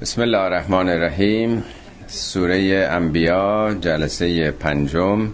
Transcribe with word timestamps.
بسم 0.00 0.22
الله 0.22 0.38
الرحمن 0.38 0.88
الرحیم 0.88 1.64
سوره 2.06 2.88
انبیا 2.90 3.74
جلسه 3.80 4.50
پنجم 4.50 5.32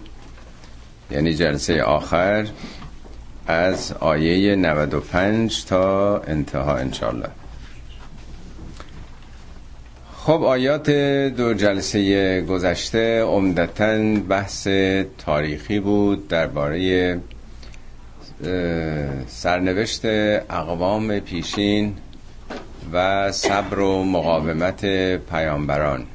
یعنی 1.11 1.33
جلسه 1.33 1.83
آخر 1.83 2.47
از 3.47 3.93
آیه 3.93 4.55
95 4.55 5.65
تا 5.65 6.17
انتها 6.19 6.77
انشالله 6.77 7.29
خب 10.15 10.43
آیات 10.43 10.89
دو 11.37 11.53
جلسه 11.53 12.41
گذشته 12.41 13.21
عمدتا 13.21 14.19
بحث 14.29 14.67
تاریخی 15.17 15.79
بود 15.79 16.27
درباره 16.27 17.19
سرنوشت 19.27 20.05
اقوام 20.05 21.19
پیشین 21.19 21.93
و 22.93 23.31
صبر 23.31 23.79
و 23.79 24.03
مقاومت 24.03 24.85
پیامبران. 25.15 26.05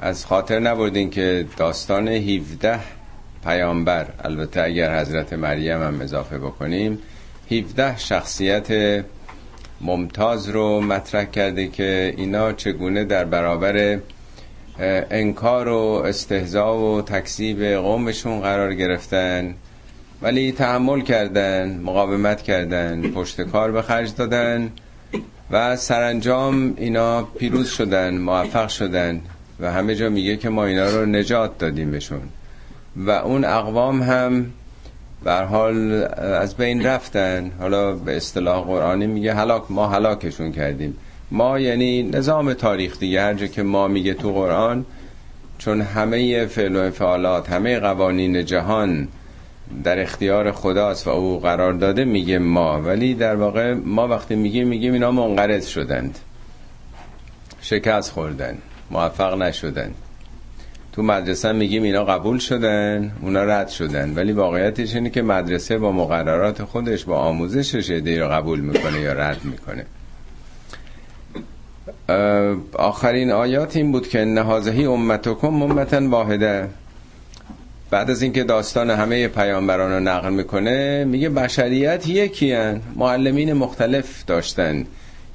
از 0.00 0.26
خاطر 0.26 0.60
نبردین 0.60 1.10
که 1.10 1.46
داستان 1.56 2.08
17 2.08 2.80
پیامبر 3.44 4.06
البته 4.24 4.62
اگر 4.62 5.00
حضرت 5.00 5.32
مریم 5.32 5.82
هم 5.82 6.00
اضافه 6.00 6.38
بکنیم 6.38 6.98
17 7.50 7.98
شخصیت 7.98 9.04
ممتاز 9.80 10.48
رو 10.48 10.80
مطرح 10.80 11.24
کرده 11.24 11.68
که 11.68 12.14
اینا 12.16 12.52
چگونه 12.52 13.04
در 13.04 13.24
برابر 13.24 13.98
انکار 15.10 15.68
و 15.68 16.02
استهزا 16.06 16.76
و 16.76 17.02
تکذیب 17.02 17.64
قومشون 17.64 18.40
قرار 18.40 18.74
گرفتن 18.74 19.54
ولی 20.22 20.52
تحمل 20.52 21.00
کردن 21.00 21.80
مقاومت 21.82 22.42
کردن 22.42 23.10
پشت 23.10 23.40
کار 23.40 23.72
به 23.72 23.82
خرج 23.82 24.14
دادن 24.14 24.72
و 25.50 25.76
سرانجام 25.76 26.74
اینا 26.76 27.22
پیروز 27.22 27.68
شدن 27.68 28.18
موفق 28.18 28.68
شدن 28.68 29.20
و 29.60 29.72
همه 29.72 29.94
جا 29.94 30.08
میگه 30.08 30.36
که 30.36 30.48
ما 30.48 30.64
اینا 30.64 30.86
رو 30.86 31.06
نجات 31.06 31.58
دادیم 31.58 31.90
بهشون. 31.90 32.22
و 32.96 33.10
اون 33.10 33.44
اقوام 33.44 34.02
هم 34.02 34.46
بر 35.24 35.44
حال 35.44 35.92
از 36.18 36.56
بین 36.56 36.86
رفتن. 36.86 37.50
حالا 37.60 37.92
به 37.92 38.16
اصطلاح 38.16 38.64
قرآنی 38.64 39.06
میگه 39.06 39.34
هلاک 39.34 39.62
ما 39.70 39.88
هلاکشون 39.88 40.52
کردیم. 40.52 40.96
ما 41.30 41.58
یعنی 41.58 42.02
نظام 42.02 42.52
تاریخ 42.52 42.98
دیگه 42.98 43.22
هر 43.22 43.34
جا 43.34 43.46
که 43.46 43.62
ما 43.62 43.88
میگه 43.88 44.14
تو 44.14 44.32
قرآن 44.32 44.84
چون 45.58 45.80
همه 45.80 46.46
فعل 46.46 46.76
و 46.76 46.78
انفعالات 46.78 47.50
همه 47.50 47.78
قوانین 47.78 48.44
جهان 48.44 49.08
در 49.84 50.02
اختیار 50.02 50.52
خداست 50.52 51.06
و 51.06 51.10
او 51.10 51.40
قرار 51.40 51.72
داده 51.72 52.04
میگه 52.04 52.38
ما. 52.38 52.80
ولی 52.80 53.14
در 53.14 53.36
واقع 53.36 53.74
ما 53.74 54.08
وقتی 54.08 54.34
میگیم 54.34 54.68
میگیم 54.68 54.92
اینا 54.92 55.10
منقرض 55.10 55.66
شدند. 55.66 56.18
شکست 57.60 58.10
خوردن 58.12 58.58
موفق 58.90 59.42
نشدن. 59.42 59.94
تو 60.92 61.02
مدرسه 61.02 61.52
میگیم 61.52 61.82
اینا 61.82 62.04
قبول 62.04 62.38
شدن 62.38 63.12
اونا 63.22 63.44
رد 63.44 63.68
شدن. 63.68 64.14
ولی 64.14 64.32
واقعیتش 64.32 64.94
اینه 64.94 65.10
که 65.10 65.22
مدرسه 65.22 65.78
با 65.78 65.92
مقررات 65.92 66.64
خودش 66.64 67.04
با 67.04 67.18
آموزشش 67.18 67.90
ایده 67.90 68.20
رو 68.20 68.28
قبول 68.28 68.60
می‌کنه 68.60 69.00
یا 69.00 69.12
رد 69.12 69.40
می‌کنه. 69.44 69.86
آخرین 72.72 73.30
آیات 73.30 73.76
این 73.76 73.92
بود 73.92 74.08
که 74.08 74.24
نهازهی 74.24 74.86
امتکم 74.86 75.62
امتا 75.62 76.08
واحده. 76.08 76.68
بعد 77.90 78.10
از 78.10 78.22
اینکه 78.22 78.44
داستان 78.44 78.90
همه 78.90 79.28
پیامبران 79.28 79.92
رو 79.92 80.00
نقل 80.00 80.32
می‌کنه 80.32 81.04
میگه 81.04 81.28
بشریت 81.28 82.08
یکی. 82.08 82.56
معلمین 82.96 83.52
مختلف 83.52 84.24
داشتن. 84.24 84.84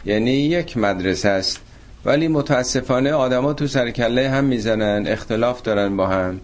یعنی 0.05 0.31
یک 0.31 0.77
مدرسه 0.77 1.29
است. 1.29 1.59
ولی 2.05 2.27
متاسفانه 2.27 3.11
آدما 3.11 3.53
تو 3.53 3.67
سرکله 3.67 4.29
هم 4.29 4.43
می‌زنن 4.43 5.07
اختلاف 5.07 5.61
دارن 5.61 5.97
با 5.97 6.07
هم. 6.07 6.41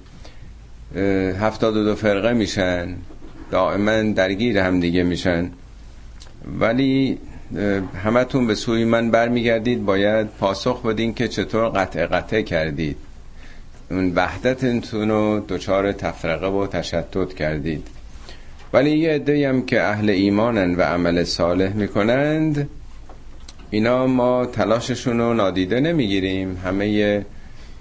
هفتاد 1.42 1.77
و 1.77 1.83
دو 1.83 1.95
فرقه 1.95 2.33
میشن. 2.33 2.95
دائما 3.52 4.02
درگیر 4.02 4.58
هم 4.58 4.80
دیگه 4.80 5.03
میشن. 5.03 5.49
ولی 6.59 7.17
همتون 8.03 8.48
به 8.48 8.55
سوی 8.55 8.86
من 8.86 9.11
برمیگردید. 9.11 9.86
باید 9.86 10.27
پاسخ 10.27 10.86
بدین 10.86 11.14
که 11.14 11.27
چطور 11.27 11.70
قطع 11.70 12.05
قطع 12.05 12.42
کردید. 12.42 12.98
اون 13.92 14.14
وحدتتون 14.15 15.09
رو 15.09 15.45
دچار 15.48 15.92
تفرقه 15.92 16.48
و 16.48 16.67
تشتت 16.67 17.33
کردید. 17.33 17.87
ولی 18.73 18.98
یه 18.98 19.11
عده 19.11 19.49
هم 19.49 19.65
که 19.65 19.81
اهل 19.81 20.09
ایمانن 20.09 20.75
و 20.75 20.81
عمل 20.81 21.23
صالح 21.23 21.73
می‌کنند 21.73 22.70
اینا 23.70 24.08
ما 24.08 24.45
تلاششون 24.45 25.17
رو 25.20 25.33
نادیده 25.33 25.80
نمی‌گیریم. 25.80 26.58
همه 26.65 27.26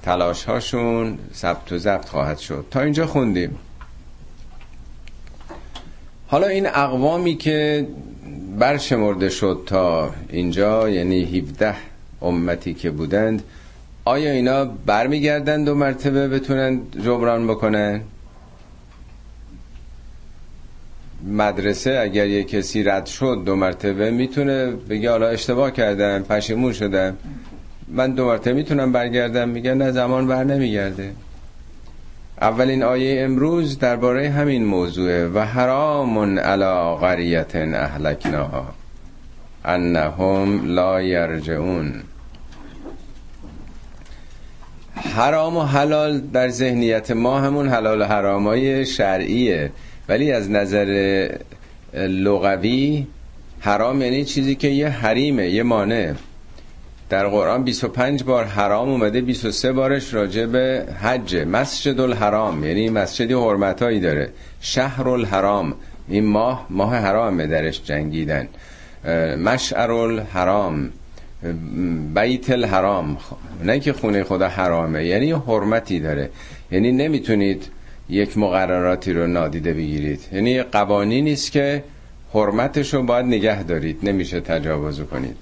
تلاش 0.03 0.45
هاشون 0.45 1.19
ثبت 1.35 1.73
و 1.73 1.79
ضبط 1.79 2.09
خواهد 2.09 2.39
شد. 2.39 2.65
تا 2.71 2.81
اینجا 2.81 3.07
خوندیم. 3.07 3.59
حالا 6.29 6.47
این 6.47 6.67
اقوامی 6.67 7.37
که 7.37 7.87
برشمرده 8.59 9.29
شد 9.29 9.63
تا 9.67 10.15
اینجا 10.29 10.89
یعنی 10.89 11.25
17 11.39 11.75
امتی 12.23 12.75
که 12.75 12.91
بودند 12.91 13.43
آیا 14.07 14.31
اینا 14.31 14.65
برمیگردن 14.65 15.65
دو 15.65 15.75
مرتبه 15.75 16.29
بتونن 16.29 16.81
جبران 17.05 17.47
بکنن؟ 17.47 18.01
مدرسه 21.25 21.99
اگر 22.03 22.27
یه 22.27 22.45
کسی 22.45 22.83
رد 22.83 23.07
شد 23.07 23.43
دو 23.47 23.57
مرتبه 23.57 24.11
می‌تونه 24.11 24.67
بگه 24.71 25.11
حالا 25.11 25.29
اشتباه 25.29 25.71
کردم 25.71 26.23
پشیمون 26.23 26.73
شدم. 26.73 27.17
من 27.89 28.13
دو 28.13 28.27
مرتبه 28.27 28.53
می‌تونم 28.53 28.93
برگردم؟ 28.93 29.49
میگه 29.49 29.75
نه 29.75 29.91
زمان 29.91 30.27
بر 30.27 30.45
نمیگرده. 30.45 31.13
اولین 32.41 32.83
آیه 32.83 33.25
امروز 33.25 33.79
درباره 33.79 34.31
همین 34.31 34.65
موضوعه. 34.65 35.29
و 35.29 35.39
حرام 35.39 36.39
علی 36.39 36.97
قریت 37.01 37.57
اهلکناها 37.57 38.75
انهم 39.65 40.75
لا 40.75 41.03
یرجعون. 41.03 42.03
حرام 44.97 45.57
و 45.57 45.63
حلال 45.63 46.21
در 46.21 46.49
ذهنیت 46.49 47.11
ما 47.11 47.41
همون 47.41 47.69
حلال 47.69 48.01
و 48.01 48.05
حرامای 48.05 48.87
شرعیه. 48.87 49.71
ولی 50.09 50.33
از 50.33 50.51
نظر 50.51 51.29
لغوی 51.95 53.07
حرام 53.61 54.03
یعنی 54.03 54.25
چیزی 54.25 54.55
که 54.55 54.69
یه 54.69 54.89
حریمه 54.89 55.49
یه 55.49 55.63
مانع. 55.63 56.13
در 57.09 57.27
قرآن 57.27 57.65
25 57.65 58.25
بار 58.25 58.45
حرام 58.45 58.89
اومده 58.89 59.21
23 59.21 59.73
بارش 59.73 60.15
راجع 60.15 60.47
به 60.47 60.87
حج. 61.03 61.37
مسجد 61.37 62.01
الحرام 62.01 62.65
یعنی 62.65 62.91
مسجدی 62.91 63.35
حرمتایی 63.35 64.01
داره. 64.01 64.33
شهر 64.61 65.09
الحرام 65.09 65.75
این 66.09 66.25
ماه 66.25 66.67
ماه 66.71 66.97
حرامه 66.97 67.47
درش 67.47 67.83
جنگیدن. 67.85 68.49
مشعر 69.45 69.91
الحرام 69.91 70.91
بیت 72.15 72.51
الحرام. 72.51 73.17
نه 73.65 73.81
که 73.81 73.93
خونه 73.93 74.25
خدا 74.25 74.49
حرامه 74.49 75.05
یعنی 75.05 75.33
حرمتی 75.33 76.01
داره. 76.01 76.31
یعنی 76.71 76.93
نمی‌تونید 76.93 77.69
یک 78.09 78.39
مقرراتی 78.39 79.13
رو 79.13 79.27
نادیده 79.27 79.73
بگیرید. 79.73 80.21
یعنی 80.33 80.63
قوانینی 80.63 81.23
نیست 81.23 81.53
که 81.53 81.85
حرمتش 82.35 82.95
رو 82.95 83.03
باید 83.03 83.27
نگه 83.27 83.63
دارید 83.63 83.99
نمیشه 84.03 84.41
تجاوز 84.41 85.01
کنید. 85.01 85.37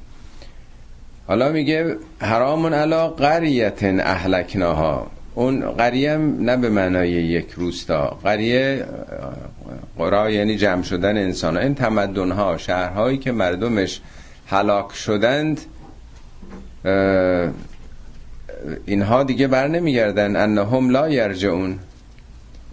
حالا 1.26 1.52
میگه 1.52 1.96
حرامون 2.18 2.72
علا 2.72 3.08
قریت 3.08 3.78
اهلکناها. 3.82 5.10
اون 5.34 5.70
قریه 5.70 6.16
نه 6.16 6.56
به 6.56 6.68
معنای 6.68 7.10
یک 7.10 7.50
روستا. 7.50 8.18
قریه 8.24 8.84
قرا 9.98 10.30
یعنی 10.30 10.56
جمع 10.56 10.82
شدن 10.82 11.16
انسان 11.16 11.56
ها 11.56 11.62
این 11.62 11.74
تمدن 11.74 12.30
ها 12.30 12.58
شهرهایی 12.58 13.18
که 13.18 13.32
مردمش 13.32 14.00
هلاک 14.46 14.92
شدند 14.92 15.60
اینها 18.86 19.22
دیگه 19.22 19.46
بر 19.46 19.68
نمیگردن. 19.68 20.36
انهم 20.36 20.90
لا 20.90 21.08
یرجعون. 21.08 21.78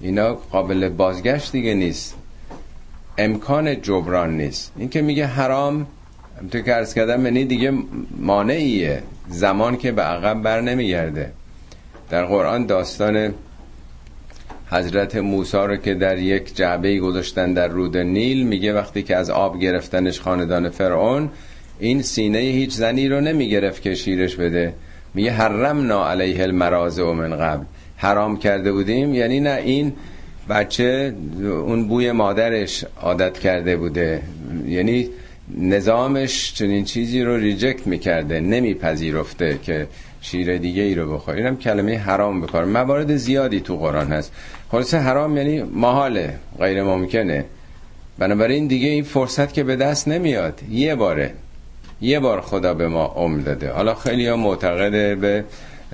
اینا 0.01 0.33
قابل 0.33 0.89
بازگشت 0.89 1.51
دیگه 1.51 1.73
نیست. 1.73 2.15
امکان 3.17 3.81
جبران 3.81 4.37
نیست. 4.37 4.71
این 4.77 4.89
که 4.89 5.01
میگه 5.01 5.25
حرام 5.25 5.87
تو 6.51 6.59
که 6.61 6.75
ارز 6.75 6.93
کردم 6.93 7.21
منی 7.21 7.45
دیگه 7.45 7.73
مانعیه. 8.17 9.03
زمان 9.29 9.77
که 9.77 9.91
به 9.91 10.01
عقب 10.01 10.41
بر 10.41 10.61
نمیگرده. 10.61 11.31
در 12.09 12.25
قرآن 12.25 12.65
داستان 12.65 13.33
حضرت 14.71 15.15
موسی 15.15 15.57
رو 15.57 15.75
که 15.75 15.93
در 15.93 16.17
یک 16.17 16.55
جعبه 16.55 16.99
گذاشتن 16.99 17.53
در 17.53 17.67
رود 17.67 17.97
نیل 17.97 18.47
میگه 18.47 18.73
وقتی 18.73 19.03
که 19.03 19.15
از 19.15 19.29
آب 19.29 19.59
گرفتنش 19.59 20.19
خاندان 20.19 20.69
فرعون 20.69 21.29
این 21.81 22.01
سینه 22.01 22.39
هیچ 22.39 22.71
زنی 22.71 23.07
رو 23.07 23.21
نمی 23.21 23.49
گرفت 23.49 23.81
که 23.81 23.95
شیرش 23.95 24.35
بده. 24.35 24.73
میگه 25.13 25.31
حرمنا 25.31 26.09
علیه 26.09 26.43
المراضع 26.43 27.03
من 27.03 27.37
قبل. 27.37 27.65
حرام 27.97 28.37
کرده 28.37 28.71
بودیم 28.71 29.13
یعنی 29.13 29.39
نه 29.39 29.61
این 29.65 29.93
بچه 30.49 31.15
اون 31.41 31.87
بوی 31.87 32.11
مادرش 32.11 32.85
عادت 33.01 33.39
کرده 33.39 33.77
بوده. 33.77 34.21
یعنی 34.67 35.09
نظامش 35.57 36.53
چنین 36.53 36.85
چیزی 36.85 37.21
رو 37.21 37.37
ریجکت 37.37 37.87
می‌کرده 37.87 38.39
نمیپذیرفته 38.39 39.59
که 39.63 39.87
شیر 40.21 40.57
دیگه 40.57 40.83
ای 40.83 40.95
رو 40.95 41.13
بخوره. 41.13 41.37
اینم 41.37 41.57
کلمه 41.57 41.97
حرام 41.97 42.41
بکار 42.41 42.65
موارد 42.65 43.15
زیادی 43.15 43.59
تو 43.59 43.77
قرآن 43.77 44.07
هست. 44.07 44.31
خلاصه 44.71 44.97
حرام 44.97 45.37
یعنی 45.37 45.63
محاله 45.63 46.33
غیر 46.59 46.83
ممکنه 46.83 47.45
بنابراین 48.19 48.67
دیگه 48.67 48.87
این 48.87 49.03
فرصت 49.03 49.53
که 49.53 49.63
به 49.63 49.75
دست 49.75 50.07
نمیاد. 50.07 50.59
یه 50.71 50.95
باره. 50.95 51.33
یه 52.01 52.19
بار 52.19 52.41
خدا 52.41 52.73
به 52.73 52.87
ما 52.87 53.05
عمر 53.05 53.39
داده. 53.39 53.71
حالا 53.71 53.95
خیلی 53.95 54.27
ها 54.27 54.35
معتقد 54.35 55.17
به 55.17 55.45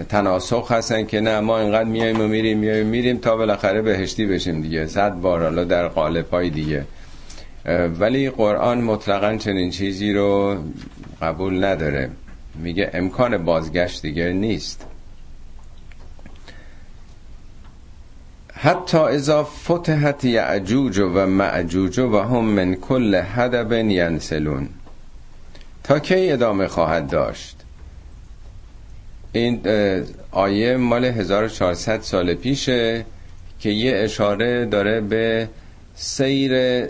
تناسخ 0.10 0.72
هستن 0.72 1.06
که 1.06 1.22
نه 1.22 1.40
ما 1.40 1.60
اینقدر 1.60 1.90
میایم 1.90 2.22
و 2.22 2.28
میریم 2.28 2.58
میایم 2.58 2.88
میریم 2.88 3.18
تا 3.18 3.38
بالاخره 3.38 3.82
بهشتی 3.82 4.26
بشیم 4.26 4.62
دیگه. 4.62 4.88
صد 4.88 5.14
بار 5.14 5.44
حالا 5.44 5.64
در 5.64 5.88
قالب 5.88 6.30
های 6.30 6.50
دیگه. 6.50 6.86
ولی 8.00 8.30
قرآن 8.30 8.82
مطلقا 8.82 9.38
چنین 9.38 9.72
چیزی 9.72 10.14
رو 10.14 10.58
قبول 11.22 11.64
نداره. 11.64 12.10
میگه 12.56 12.90
امکان 12.94 13.38
بازگشت 13.38 14.02
دیگه 14.02 14.30
نیست. 14.30 14.86
حتی 18.54 18.98
اذا 18.98 19.44
فتحت 19.44 20.26
یعجوج 20.26 21.00
و 21.00 21.26
معجوج 21.26 22.00
و 22.00 22.20
هم 22.20 22.46
من 22.46 22.76
کل 22.76 23.22
هدب 23.24 23.72
ینسلون. 23.74 24.70
تا 25.88 26.00
کی 26.00 26.32
ادامه 26.32 26.68
خواهد 26.68 27.10
داشت؟ 27.10 27.56
این 29.32 29.62
آیه 30.32 30.78
مال 30.78 31.06
1400 31.06 32.02
سال 32.02 32.34
پیشه 32.34 33.06
که 33.60 33.70
یه 33.70 33.96
اشاره 33.96 34.66
داره 34.66 35.02
به 35.02 35.50
سیر 35.96 36.84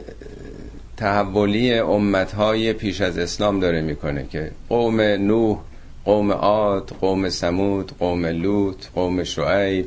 تحولی 0.98 1.74
امتهای 1.74 2.74
پیش 2.74 3.02
از 3.02 3.18
اسلام 3.18 3.60
داره 3.60 3.82
می‌کنه 3.82 4.26
که 4.32 4.52
قوم 4.70 5.02
نوح 5.02 5.58
قوم 6.06 6.32
عاد 6.32 6.94
قوم 7.02 7.30
سمود 7.30 7.92
قوم 8.00 8.26
لوط 8.26 8.86
قوم 8.96 9.24
شعیب 9.24 9.86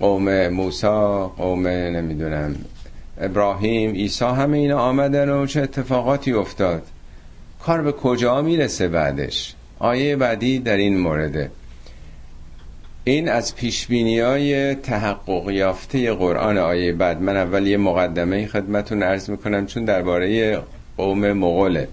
قوم 0.00 0.48
موسا 0.48 1.28
قوم 1.28 1.66
نمی‌دونم 1.68 2.56
ابراهیم 3.20 3.92
عیسی 3.92 4.24
همه 4.24 4.58
اینا 4.58 4.78
آمدن 4.78 5.28
و 5.28 5.46
چه 5.46 5.62
اتفاقاتی 5.62 6.32
افتاد؟ 6.32 6.82
کار 7.68 7.82
به 7.82 7.92
کجا 7.92 8.42
می‌رسه 8.42 8.88
بعدش؟ 8.88 9.54
آیه 9.78 10.16
بعدی 10.16 10.58
در 10.58 10.76
این 10.76 10.98
مورده. 10.98 11.50
این 13.04 13.28
از 13.28 13.56
پیشبینی 13.56 14.20
های 14.20 14.74
تحقق 14.74 15.50
یافته 15.50 16.12
قرآن 16.12 16.58
آیه 16.58 16.92
بعد. 16.92 17.22
من 17.22 17.36
اول 17.36 17.66
یه 17.66 17.76
مقدمه 17.76 18.46
خدمتون 18.46 19.02
عرض 19.02 19.30
می‌کنم 19.30 19.66
چون 19.66 19.84
درباره 19.84 20.58
قوم 20.96 21.32
مغوله 21.32 21.88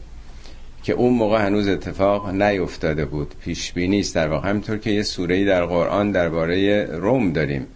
که 0.83 0.93
اون 0.93 1.13
موقع 1.13 1.45
هنوز 1.45 1.67
اتفاق 1.67 2.29
نیفتاده 2.29 3.05
بود. 3.05 3.35
پیشبینی 3.41 3.99
است 3.99 4.15
در 4.15 4.27
واقع. 4.27 4.49
همینطور 4.49 4.77
که 4.77 4.91
یه 4.91 5.03
سوره 5.03 5.45
در 5.45 5.65
قرآن 5.65 6.11
درباره 6.11 6.85
روم 6.85 7.33
داریم. 7.33 7.67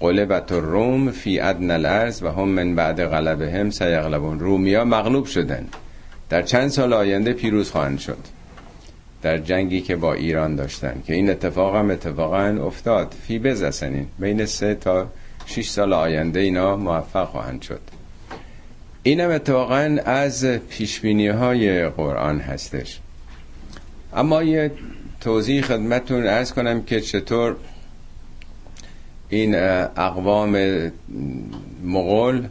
قلبت 0.00 0.52
روم 0.52 1.10
فی 1.10 1.40
ادن 1.40 1.70
الارض 1.70 2.22
و 2.22 2.28
هم 2.28 2.48
من 2.48 2.74
بعد 2.74 3.04
غلبهم 3.04 3.70
سیغلبون. 3.70 4.40
رومیا 4.40 4.84
مغلوب 4.84 5.26
شدن. 5.26 5.68
در 6.32 6.42
چند 6.42 6.68
سال 6.68 6.92
آینده 6.92 7.32
پیروز 7.32 7.70
خواهند 7.70 7.98
شد. 7.98 8.18
در 9.22 9.38
جنگی 9.38 9.80
که 9.80 9.96
با 9.96 10.14
ایران 10.14 10.56
داشتن 10.56 11.02
که 11.06 11.14
این 11.14 11.30
اتفاق 11.30 11.76
هم 11.76 11.90
اتفاقا 11.90 12.58
افتاد. 12.66 13.14
فی 13.26 13.38
بزسنین 13.38 14.06
بین 14.18 14.46
سه 14.46 14.74
تا 14.74 15.08
شش 15.46 15.68
سال 15.68 15.92
آینده 15.92 16.40
اینا 16.40 16.76
موفق 16.76 17.28
خواهند 17.28 17.62
شد. 17.62 17.80
اینم 19.02 19.30
اتفاقا 19.30 19.98
از 20.04 20.44
پیشبینی 20.44 21.28
های 21.28 21.88
قرآن 21.88 22.40
هستش. 22.40 23.00
اما 24.14 24.42
یه 24.42 24.70
توضیح 25.20 25.62
خدمتون 25.62 26.26
ارز 26.26 26.52
کنم 26.52 26.82
که 26.82 27.00
چطور 27.00 27.56
این 29.28 29.54
اقوام 29.96 30.56
مغول 31.84 32.48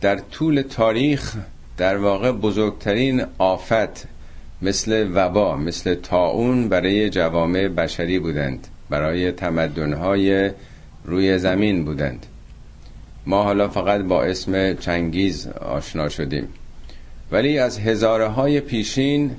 در 0.00 0.18
طول 0.18 0.62
تاریخ 0.62 1.36
در 1.76 1.96
واقع 1.96 2.32
بزرگترین 2.32 3.24
آفت 3.38 4.06
مثل 4.62 5.10
وبا 5.14 5.56
مثل 5.56 5.94
تاون 5.94 6.68
برای 6.68 7.10
جوامع 7.10 7.68
بشری 7.68 8.18
بودند. 8.18 8.66
برای 8.90 9.32
تمدنهای 9.32 10.50
روی 11.04 11.38
زمین 11.38 11.84
بودند. 11.84 12.26
ما 13.26 13.42
حالا 13.42 13.68
فقط 13.68 14.00
با 14.00 14.22
اسم 14.22 14.74
چنگیز 14.74 15.46
آشنا 15.46 16.08
شدیم. 16.08 16.48
ولی 17.32 17.58
از 17.58 17.78
هزاره 17.78 18.26
های 18.26 18.60
پیشین 18.60 19.30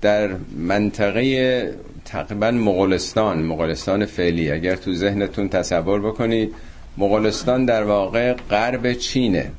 در 0.00 0.30
منطقه 0.56 1.74
تقریبا 2.04 2.50
مغولستان 2.50 3.42
مغولستان 3.42 4.06
فعلی 4.06 4.50
اگر 4.50 4.76
تو 4.76 4.94
ذهنتون 4.94 5.48
تصور 5.48 6.00
بکنید 6.00 6.54
مغولستان 6.98 7.64
در 7.64 7.82
واقع 7.82 8.32
غرب 8.32 8.92
چینه. 8.92 9.50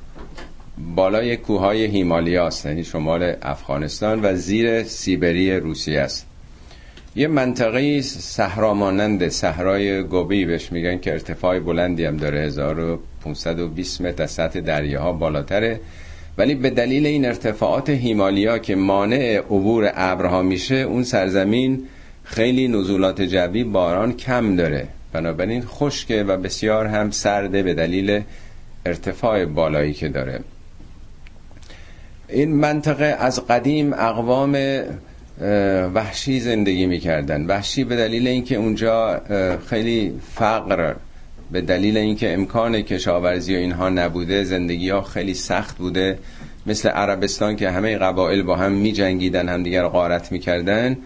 بالای 0.96 1.38
کوههای 1.38 1.86
هیمالیاست 1.86 2.66
یعنی 2.66 2.84
شمال 2.84 3.34
افغانستان 3.42 4.20
و 4.26 4.36
زیر 4.36 4.84
سیبری 4.84 5.56
روسیه 5.56 6.00
است. 6.00 6.28
یه 7.16 7.28
منطقه 7.28 8.02
صحرا 8.02 8.74
مانند 8.74 9.28
صحرای 9.28 10.04
گوبی 10.04 10.46
بهش 10.46 10.72
میگن 10.72 11.00
که 11.00 11.12
ارتفاع 11.12 11.60
بلندی 11.60 12.06
هم 12.06 12.18
داره 12.18 12.40
1520 12.40 14.02
متر 14.02 14.24
از 14.24 14.32
سطح 14.32 14.60
دریاها 14.60 15.12
بالاتره. 15.12 15.80
ولی 16.38 16.56
به 16.56 16.70
دلیل 16.70 17.06
این 17.06 17.26
ارتفاعات 17.26 17.90
هیمالیا 17.90 18.58
که 18.58 18.76
مانع 18.76 19.38
عبور 19.38 19.92
ابرها 19.96 20.42
میشه 20.42 20.76
اون 20.76 21.04
سرزمین 21.04 21.84
خیلی 22.24 22.68
نزولات 22.68 23.22
جوی 23.22 23.64
باران 23.64 24.14
کم 24.14 24.56
داره. 24.56 24.88
بنابراین 25.14 25.64
خشکه 25.66 26.24
و 26.24 26.38
بسیار 26.38 26.86
هم 26.86 27.12
سرده 27.12 27.64
به 27.64 27.74
دلیل 27.74 28.22
ارتفاع 28.86 29.46
بالایی 29.46 29.94
که 29.94 30.10
داره. 30.10 30.40
این 32.34 32.56
منطقه 32.56 33.06
از 33.20 33.48
قدیم 33.48 33.94
اقوام 33.94 34.58
وحشی 35.94 36.40
زندگی 36.40 36.86
می‌کردن. 36.86 37.46
وحشی 37.46 37.84
به 37.84 37.96
دلیل 37.96 38.28
اینکه 38.28 38.56
اونجا 38.56 39.22
خیلی 39.70 40.14
فقر 40.36 40.94
به 41.52 41.62
دلیل 41.62 41.98
اینکه 41.98 42.34
امکان 42.34 42.82
کشاورزی 42.82 43.56
و 43.56 43.58
اینها 43.58 43.90
نبوده 43.90 44.44
زندگی 44.44 44.90
ها 44.90 45.02
خیلی 45.02 45.34
سخت 45.34 45.78
بوده. 45.78 46.18
مثل 46.66 46.90
عربستان 46.90 47.56
که 47.56 47.70
همه 47.70 47.98
قبایل 47.98 48.44
با 48.44 48.56
هم 48.56 48.72
می 48.72 48.92
جنگیدن 48.92 49.50
هم 49.50 49.64
دیگر 49.64 49.88
غارت 49.88 50.32
می‌کردن. 50.32 50.98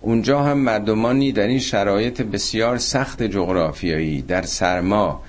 اونجا 0.00 0.42
هم 0.42 0.58
مردمانی 0.58 1.32
در 1.32 1.46
این 1.46 1.58
شرایط 1.58 2.22
بسیار 2.22 2.78
سخت 2.78 3.22
جغرافیایی 3.22 4.22
در 4.22 4.42
سرما 4.42 5.22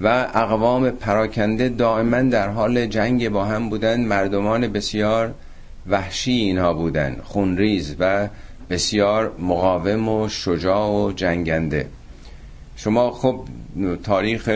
و 0.00 0.26
اقوام 0.34 0.90
پراکنده 0.90 1.68
دائما 1.68 2.22
در 2.22 2.48
حال 2.48 2.86
جنگ 2.86 3.28
با 3.28 3.44
هم 3.44 3.68
بودن 3.68 4.00
مردمان 4.00 4.66
بسیار 4.66 5.34
وحشی 5.88 6.32
اینها 6.32 6.74
بودن 6.74 7.16
خونریز 7.22 7.96
و 7.98 8.28
بسیار 8.70 9.32
مقاوم 9.38 10.08
و 10.08 10.28
شجاع 10.28 10.90
و 10.90 11.12
جنگنده. 11.12 11.86
شما 12.76 13.10
خب 13.10 13.40
تاریخ 14.02 14.48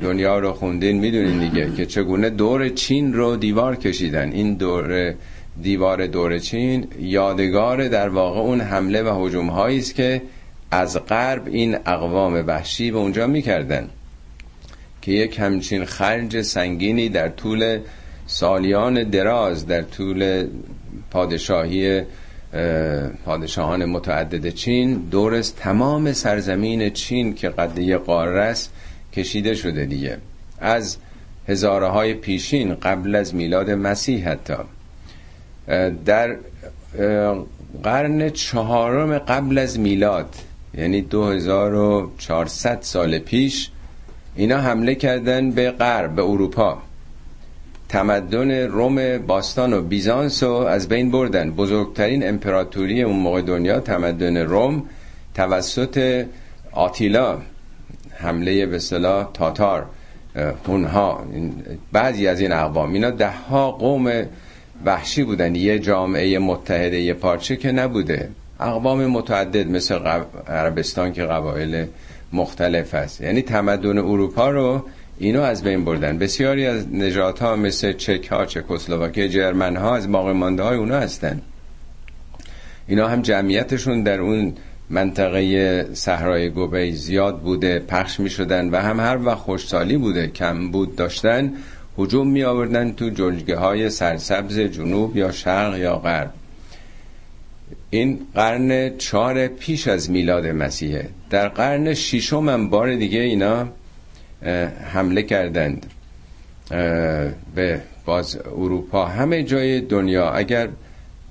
دنیا 0.00 0.38
رو 0.38 0.52
خوندین 0.52 0.98
می‌دونین 0.98 1.38
دیگه 1.38 1.72
که 1.76 1.86
چگونه 1.86 2.30
دور 2.30 2.68
چین 2.68 3.14
رو 3.14 3.36
دیوار 3.36 3.76
کشیدن. 3.76 4.32
این 4.32 4.54
دور 4.54 5.14
دیوار 5.62 6.06
دور 6.06 6.38
چین 6.38 6.86
یادگار 6.98 7.88
در 7.88 8.08
واقع 8.08 8.40
اون 8.40 8.60
حمله 8.60 9.02
و 9.02 9.26
حجوم 9.26 9.50
است 9.50 9.94
که 9.94 10.22
از 10.70 11.06
غرب 11.06 11.46
این 11.46 11.76
اقوام 11.86 12.44
وحشی 12.46 12.90
به 12.90 12.98
اونجا 12.98 13.26
می‌کردن. 13.26 13.88
که 15.06 15.12
یک 15.12 15.38
همچین 15.38 15.84
خرج 15.84 16.42
سنگینی 16.42 17.08
در 17.08 17.28
طول 17.28 17.78
سالیان 18.26 19.02
دراز 19.02 19.66
در 19.66 19.82
طول 19.82 20.46
پادشاهی 21.10 22.02
پادشاهان 23.24 23.84
متعدد 23.84 24.48
چین 24.48 24.94
دور 24.94 25.40
تمام 25.40 26.12
سرزمین 26.12 26.90
چین 26.90 27.34
که 27.34 27.48
قده 27.48 27.96
قاره 27.96 28.40
است 28.40 28.72
کشیده 29.12 29.54
شده 29.54 29.84
دیگه. 29.84 30.18
از 30.60 30.96
هزاره 31.48 31.88
های 31.88 32.14
پیشین 32.14 32.74
قبل 32.74 33.14
از 33.14 33.34
میلاد 33.34 33.70
مسیح 33.70 34.28
حتی. 34.28 34.56
در 36.04 36.36
قرن 37.82 38.30
چهارم 38.30 39.18
قبل 39.18 39.58
از 39.58 39.78
میلاد 39.78 40.34
یعنی 40.74 41.00
2400 41.00 42.78
سال 42.82 43.18
پیش 43.18 43.70
اینا 44.36 44.58
حمله 44.58 44.94
کردن 44.94 45.50
به 45.50 45.70
غرب 45.70 46.14
به 46.14 46.22
اروپا. 46.22 46.78
تمدن 47.88 48.50
روم 48.50 49.18
باستان 49.18 49.72
و 49.72 49.82
بیزانس 49.82 50.42
رو 50.42 50.50
از 50.50 50.88
بین 50.88 51.10
بردن. 51.10 51.50
بزرگترین 51.50 52.28
امپراتوری 52.28 53.02
اون 53.02 53.16
موقع 53.16 53.42
دنیا 53.42 53.80
تمدن 53.80 54.36
روم 54.36 54.82
توسط 55.34 56.26
آتیلا 56.72 57.38
حمله 58.14 58.66
به 58.66 58.78
صلاح 58.78 59.30
تاتار. 59.34 59.86
اونها 60.66 61.24
بعضی 61.92 62.26
از 62.26 62.40
این 62.40 62.52
اقوام. 62.52 62.92
اینا 62.92 63.10
ده 63.10 63.30
ها 63.30 63.70
قوم 63.70 64.22
وحشی 64.84 65.24
بودن. 65.24 65.54
یه 65.54 65.78
جامعه 65.78 66.38
متحده 66.38 67.00
یه 67.00 67.14
پارچه 67.14 67.56
که 67.56 67.72
نبوده. 67.72 68.28
اقوام 68.60 69.06
متعدد 69.06 69.70
مثل 69.70 69.98
عربستان 70.48 71.12
که 71.12 71.22
قبایل 71.22 71.86
مختلف 72.32 72.94
است. 72.94 73.20
یعنی 73.20 73.42
تمدن 73.42 73.98
اروپا 73.98 74.50
رو 74.50 74.84
اینو 75.18 75.40
از 75.42 75.62
بین 75.62 75.84
بردن. 75.84 76.18
بسیاری 76.18 76.66
از 76.66 76.94
نجات 76.94 77.42
ها 77.42 77.56
مثل 77.56 77.92
چک 77.92 78.28
ها 78.28 78.46
چکسلواکی 78.46 79.28
جرمن 79.28 79.76
ها 79.76 79.96
از 79.96 80.12
باقی 80.12 80.32
مانده 80.32 80.62
های 80.62 80.76
اونا 80.76 80.96
هستن. 80.96 81.42
اینا 82.86 83.08
هم 83.08 83.22
جمعیتشون 83.22 84.02
در 84.02 84.20
اون 84.20 84.54
منطقه 84.90 85.94
صحرای 85.94 86.48
گوبی 86.48 86.92
زیاد 86.92 87.40
بوده 87.40 87.78
پخش 87.78 88.20
می 88.20 88.30
شدن 88.30 88.70
و 88.70 88.76
هم 88.76 89.00
هر 89.00 89.18
وقت 89.24 89.38
خوشسالی 89.38 89.96
بوده 89.96 90.28
کم 90.28 90.70
بود 90.70 90.96
داشتن 90.96 91.52
حجوم 91.96 92.28
می 92.28 92.42
آوردن 92.42 92.92
تو 92.92 93.10
جلگه 93.10 93.56
های 93.56 93.90
سرسبز 93.90 94.58
جنوب 94.58 95.16
یا 95.16 95.32
شرق 95.32 95.76
یا 95.76 95.96
غرب. 95.96 96.32
این 97.90 98.18
قرن 98.34 98.98
چهار 98.98 99.46
پیش 99.46 99.88
از 99.88 100.10
میلاد 100.10 100.46
مسیحه 100.46 101.08
در 101.30 101.48
قرن 101.48 101.94
ششم 101.94 102.48
هم 102.48 102.70
بار 102.70 102.94
دیگه 102.94 103.20
اینا 103.20 103.68
حمله 104.92 105.22
کردند. 105.22 105.86
به 107.54 107.80
باز 108.04 108.38
اروپا. 108.46 109.06
همه 109.06 109.42
جای 109.42 109.80
دنیا. 109.80 110.30
اگر 110.30 110.68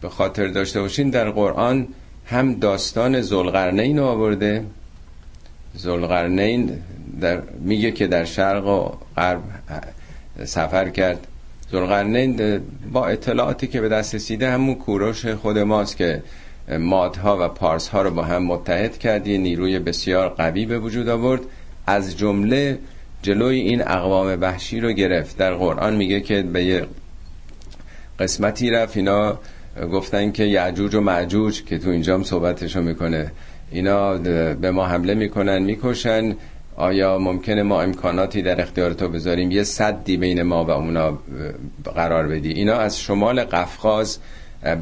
به 0.02 0.10
خاطر 0.10 0.48
داشته 0.48 0.82
باشین 0.82 1.10
در 1.10 1.30
قرآن 1.30 1.88
هم 2.26 2.54
داستان 2.54 3.22
زلقرنین 3.22 4.00
آورده. 4.00 4.64
زلقرنین 5.74 6.72
در 7.22 7.42
میگه 7.60 7.92
که 7.92 8.08
در 8.08 8.26
شرق 8.26 8.68
و 8.68 8.92
غرب 9.18 9.42
سفر 10.46 10.90
کرد. 10.90 11.28
زلقرنین 11.72 12.62
با 12.92 13.08
اطلاعاتی 13.08 13.68
که 13.68 13.82
به 13.82 13.90
دست 13.90 14.16
رسیده 14.16 14.52
همون 14.52 14.76
کوروش 14.76 15.26
خود 15.26 15.58
ماست 15.58 15.98
که 15.98 16.24
مادها 16.70 17.46
و 17.46 17.48
پارس 17.48 17.88
ها 17.88 18.02
رو 18.02 18.12
با 18.12 18.24
هم 18.24 18.44
متحد 18.44 18.98
کرد 18.98 19.28
یه 19.28 19.38
نیروی 19.38 19.80
بسیار 19.80 20.30
قوی 20.30 20.66
به 20.66 20.80
وجود 20.80 21.10
آورد. 21.10 21.42
از 21.88 22.18
جمله 22.18 22.80
جلوی 23.22 23.60
این 23.60 23.82
اقوام 23.82 24.38
وحشی 24.42 24.80
رو 24.80 24.92
گرفت. 24.92 25.38
در 25.38 25.54
قرآن 25.54 25.96
میگه 25.96 26.22
که 26.22 26.42
به 26.42 26.64
یه 26.64 26.86
قسمتی 28.20 28.70
رفت. 28.70 28.98
اینا 28.98 29.40
گفتن 29.94 30.32
که 30.32 30.44
یعجوج 30.44 30.96
و 30.96 31.02
معجوج 31.02 31.64
که 31.64 31.78
تو 31.78 31.90
اینجام 31.90 32.24
صحبتشو 32.24 32.82
می‌کنه. 32.82 33.32
اینا 33.72 34.18
به 34.54 34.72
ما 34.72 34.86
حمله 34.86 35.14
می‌کنن 35.14 35.60
می‌کشن. 35.60 36.36
آیا 36.76 37.18
ممکنه 37.18 37.64
ما 37.64 37.82
امکاناتی 37.82 38.42
در 38.42 38.62
اختیار 38.62 38.94
تو 38.94 39.10
بذاریم؟ 39.10 39.52
یه 39.52 39.64
صدی 39.64 40.18
بین 40.18 40.44
ما 40.44 40.66
و 40.66 40.72
اونا 40.72 41.20
قرار 41.96 42.28
بدی. 42.28 42.52
اینا 42.52 42.76
از 42.76 43.00
شمال 43.00 43.44
قفقاز 43.44 44.18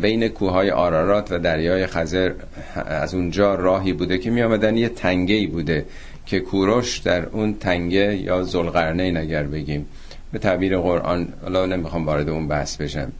بین 0.01 0.27
کوههای 0.27 0.71
آرارات 0.71 1.31
و 1.31 1.39
دریای 1.39 1.87
خزر 1.87 2.31
از 2.75 3.13
اونجا 3.13 3.55
راهی 3.55 3.93
بوده 3.93 4.17
که 4.17 4.29
می 4.29 4.41
آمدن 4.41 4.77
یه 4.77 4.89
تنگه 4.89 5.47
بوده 5.47 5.85
که 6.25 6.39
کوروش 6.39 6.97
در 6.97 7.25
اون 7.25 7.53
تنگه 7.53 8.17
یا 8.17 8.43
زلقرنه 8.43 9.13
اگر 9.19 9.43
بگیم 9.43 9.85
به 10.31 10.39
تعبیر 10.39 10.77
قرآن 10.77 11.27
حالا 11.41 11.65
نمی‌خوام 11.65 12.05
وارد 12.05 12.29
اون 12.29 12.47
بحث 12.47 12.77
بشم. 12.77 13.11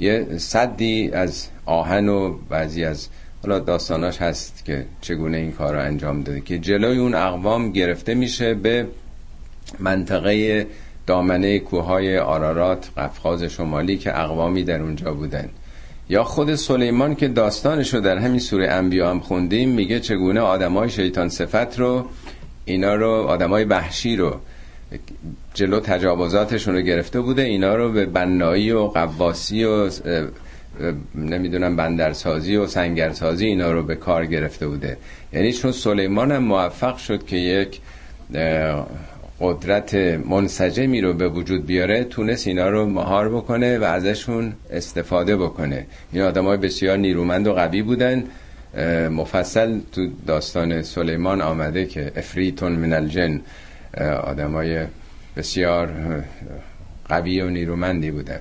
یه 0.00 0.26
صدی 0.38 1.10
از 1.10 1.48
آهن 1.66 2.08
و 2.08 2.34
بعضی 2.48 2.84
از 2.84 3.08
حالا 3.42 3.58
داستاناش 3.58 4.22
هست 4.22 4.64
که 4.64 4.86
چگونه 5.00 5.36
این 5.36 5.52
کار 5.52 5.74
رو 5.74 5.80
انجام 5.80 6.22
داده 6.22 6.40
که 6.40 6.58
جلوی 6.58 6.98
اون 6.98 7.14
اقوام 7.14 7.72
گرفته 7.72 8.14
میشه 8.14 8.54
به 8.54 8.86
منطقه 9.78 10.66
دامنه 11.06 11.58
کوههای 11.58 12.18
آرارات 12.18 12.90
قفقاز 12.96 13.42
شمالی 13.42 13.98
که 13.98 14.20
اقوامی 14.20 14.62
در 14.62 14.82
اونجا 14.82 15.14
بودن. 15.14 15.48
یا 16.10 16.24
خود 16.24 16.54
سلیمان 16.54 17.14
که 17.14 17.28
داستانش 17.28 17.94
رو 17.94 18.00
در 18.00 18.18
همین 18.18 18.38
سوره 18.38 18.70
انبیا 18.70 19.10
هم 19.10 19.20
خوندیم 19.20 19.68
میگه 19.68 20.00
چگونه 20.00 20.40
آدمای 20.40 20.90
شیطان 20.90 21.28
صفت 21.28 21.78
رو 21.78 22.06
اینا 22.64 22.94
رو 22.94 23.10
آدمای 23.10 23.64
وحشی 23.64 24.16
رو 24.16 24.36
جلو 25.54 25.80
تجاوزاتشون 25.80 26.74
رو 26.74 26.80
گرفته 26.80 27.20
بوده 27.20 27.42
اینا 27.42 27.74
رو 27.74 27.92
به 27.92 28.06
بنایی 28.06 28.72
و 28.72 28.80
قواسی 28.86 29.64
و 29.64 29.90
نمی‌دونم 31.14 31.76
بندرسازی 31.76 32.56
و 32.56 32.66
سنگرسازی 32.66 33.46
اینا 33.46 33.72
رو 33.72 33.82
به 33.82 33.94
کار 33.94 34.26
گرفته 34.26 34.68
بوده. 34.68 34.96
یعنی 35.32 35.52
چون 35.52 35.72
سلیمان 35.72 36.32
هم 36.32 36.42
موفق 36.42 36.96
شد 36.96 37.26
که 37.26 37.36
یک 37.36 37.80
قدرت 39.40 39.94
منسجمی 40.30 41.00
رو 41.00 41.12
به 41.12 41.28
وجود 41.28 41.66
بیاره 41.66 42.04
تونست 42.04 42.46
اینا 42.46 42.68
رو 42.68 42.86
مهار 42.86 43.28
بکنه 43.28 43.78
و 43.78 43.84
ازشون 43.84 44.52
استفاده 44.70 45.36
بکنه. 45.36 45.86
این 46.12 46.22
آدم 46.22 46.44
های 46.44 46.56
بسیار 46.56 46.96
نیرومند 46.96 47.46
و 47.46 47.52
قوی 47.52 47.82
بودن. 47.82 48.24
مفصل 49.10 49.80
تو 49.92 50.08
داستان 50.26 50.82
سلیمان 50.82 51.40
آمده 51.40 51.86
که 51.86 52.12
افریتون 52.16 52.72
من 52.72 52.92
الجن. 52.92 53.40
آدم 54.22 54.52
های 54.52 54.84
بسیار 55.36 55.88
قوی 57.08 57.40
و 57.40 57.50
نیرومندی 57.50 58.10
بودن. 58.10 58.40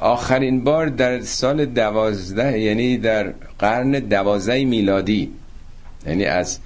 آخرین 0.00 0.64
بار 0.64 0.86
در 0.86 1.20
سال 1.20 1.64
دوازده 1.64 2.58
یعنی 2.58 2.98
در 2.98 3.32
قرن 3.58 3.90
دوازده 3.90 4.64
میلادی 4.64 5.30
یعنی 6.06 6.24
از 6.24 6.58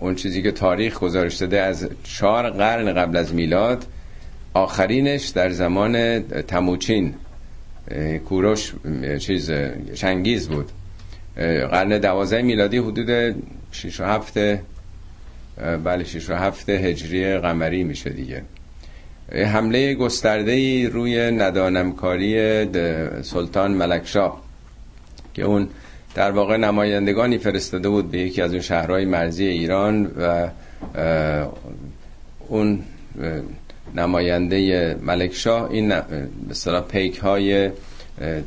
اون 0.00 0.14
چیزی 0.14 0.42
که 0.42 0.52
تاریخ 0.52 0.98
گزارش 0.98 1.36
داده 1.36 1.60
از 1.60 1.88
چهار 2.04 2.50
قرن 2.50 2.92
قبل 2.92 3.16
از 3.16 3.34
میلاد 3.34 3.86
آخرینش 4.54 5.28
در 5.28 5.50
زمان 5.50 6.20
تموچین 6.22 7.14
کوروش 8.28 8.72
چیز 9.18 9.50
شنگیز 9.94 10.48
بود. 10.48 10.70
قرن 11.70 11.98
دوازده 11.98 12.42
میلادی 12.42 12.78
حدود 12.78 13.36
6 13.72 14.00
و 14.00 14.04
هفته 14.04 14.62
بله 15.84 16.04
6 16.04 16.30
و 16.30 16.34
هفته 16.34 16.72
هجری 16.72 17.38
قمری 17.38 17.84
میشه 17.84 18.10
دیگه. 18.10 18.42
حمله 19.32 19.94
گسترده 19.94 20.88
روی 20.88 21.30
ندانمکاری 21.30 22.64
سلطان 23.22 23.70
ملکشاه 23.74 24.42
که 25.34 25.42
اون 25.42 25.68
در 26.14 26.30
واقع 26.30 26.56
نمایندگانی 26.56 27.38
فرستاده 27.38 27.88
بود 27.88 28.10
به 28.10 28.18
یکی 28.18 28.42
از 28.42 28.52
اون 28.52 28.60
شهرهای 28.60 29.04
مرزی 29.04 29.46
ایران 29.46 30.06
و 30.06 30.48
اون 32.48 32.82
نماینده 33.96 34.94
ملکشاه 35.02 35.70
این 35.70 35.88
به 36.48 36.80
پیک 36.80 37.18
های 37.18 37.70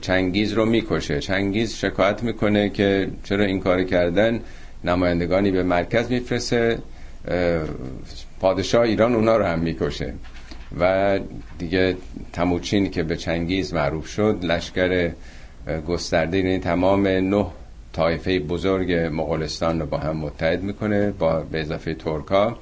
چنگیز 0.02 0.54
رو 0.54 0.66
می‌کشه. 0.66 1.20
چنگیز 1.20 1.74
شکایت 1.74 2.24
می‌کنه 2.24 2.70
که 2.70 3.08
چرا 3.24 3.46
این 3.46 3.60
کار 3.60 3.84
کردن؟ 3.84 4.40
نمایندگانی 4.84 5.52
به 5.52 5.64
مرکز 5.64 6.12
میفرسته 6.12 6.80
پادشاه 8.40 8.82
ایران 8.82 9.16
اونا 9.16 9.38
رو 9.38 9.46
هم 9.46 9.60
می‌کشه. 9.60 10.14
و 10.80 11.20
دیگه 11.60 11.98
تموچین 12.34 12.92
که 12.92 13.04
به 13.04 13.16
چنگیز 13.16 13.74
معروف 13.74 14.08
شد 14.08 14.40
لشکر 14.44 15.12
گسترده 15.88 16.38
این 16.38 16.62
تمام 16.62 17.08
نه 17.08 17.46
طایفه 17.94 18.40
بزرگ 18.40 18.94
مغولستان 18.94 19.80
رو 19.80 19.86
با 19.86 19.98
هم 19.98 20.18
متحد 20.18 20.64
می‌کنه 20.64 21.12
با 21.12 21.40
به 21.40 21.62
اضافه 21.62 21.94
ترکا 21.94 22.58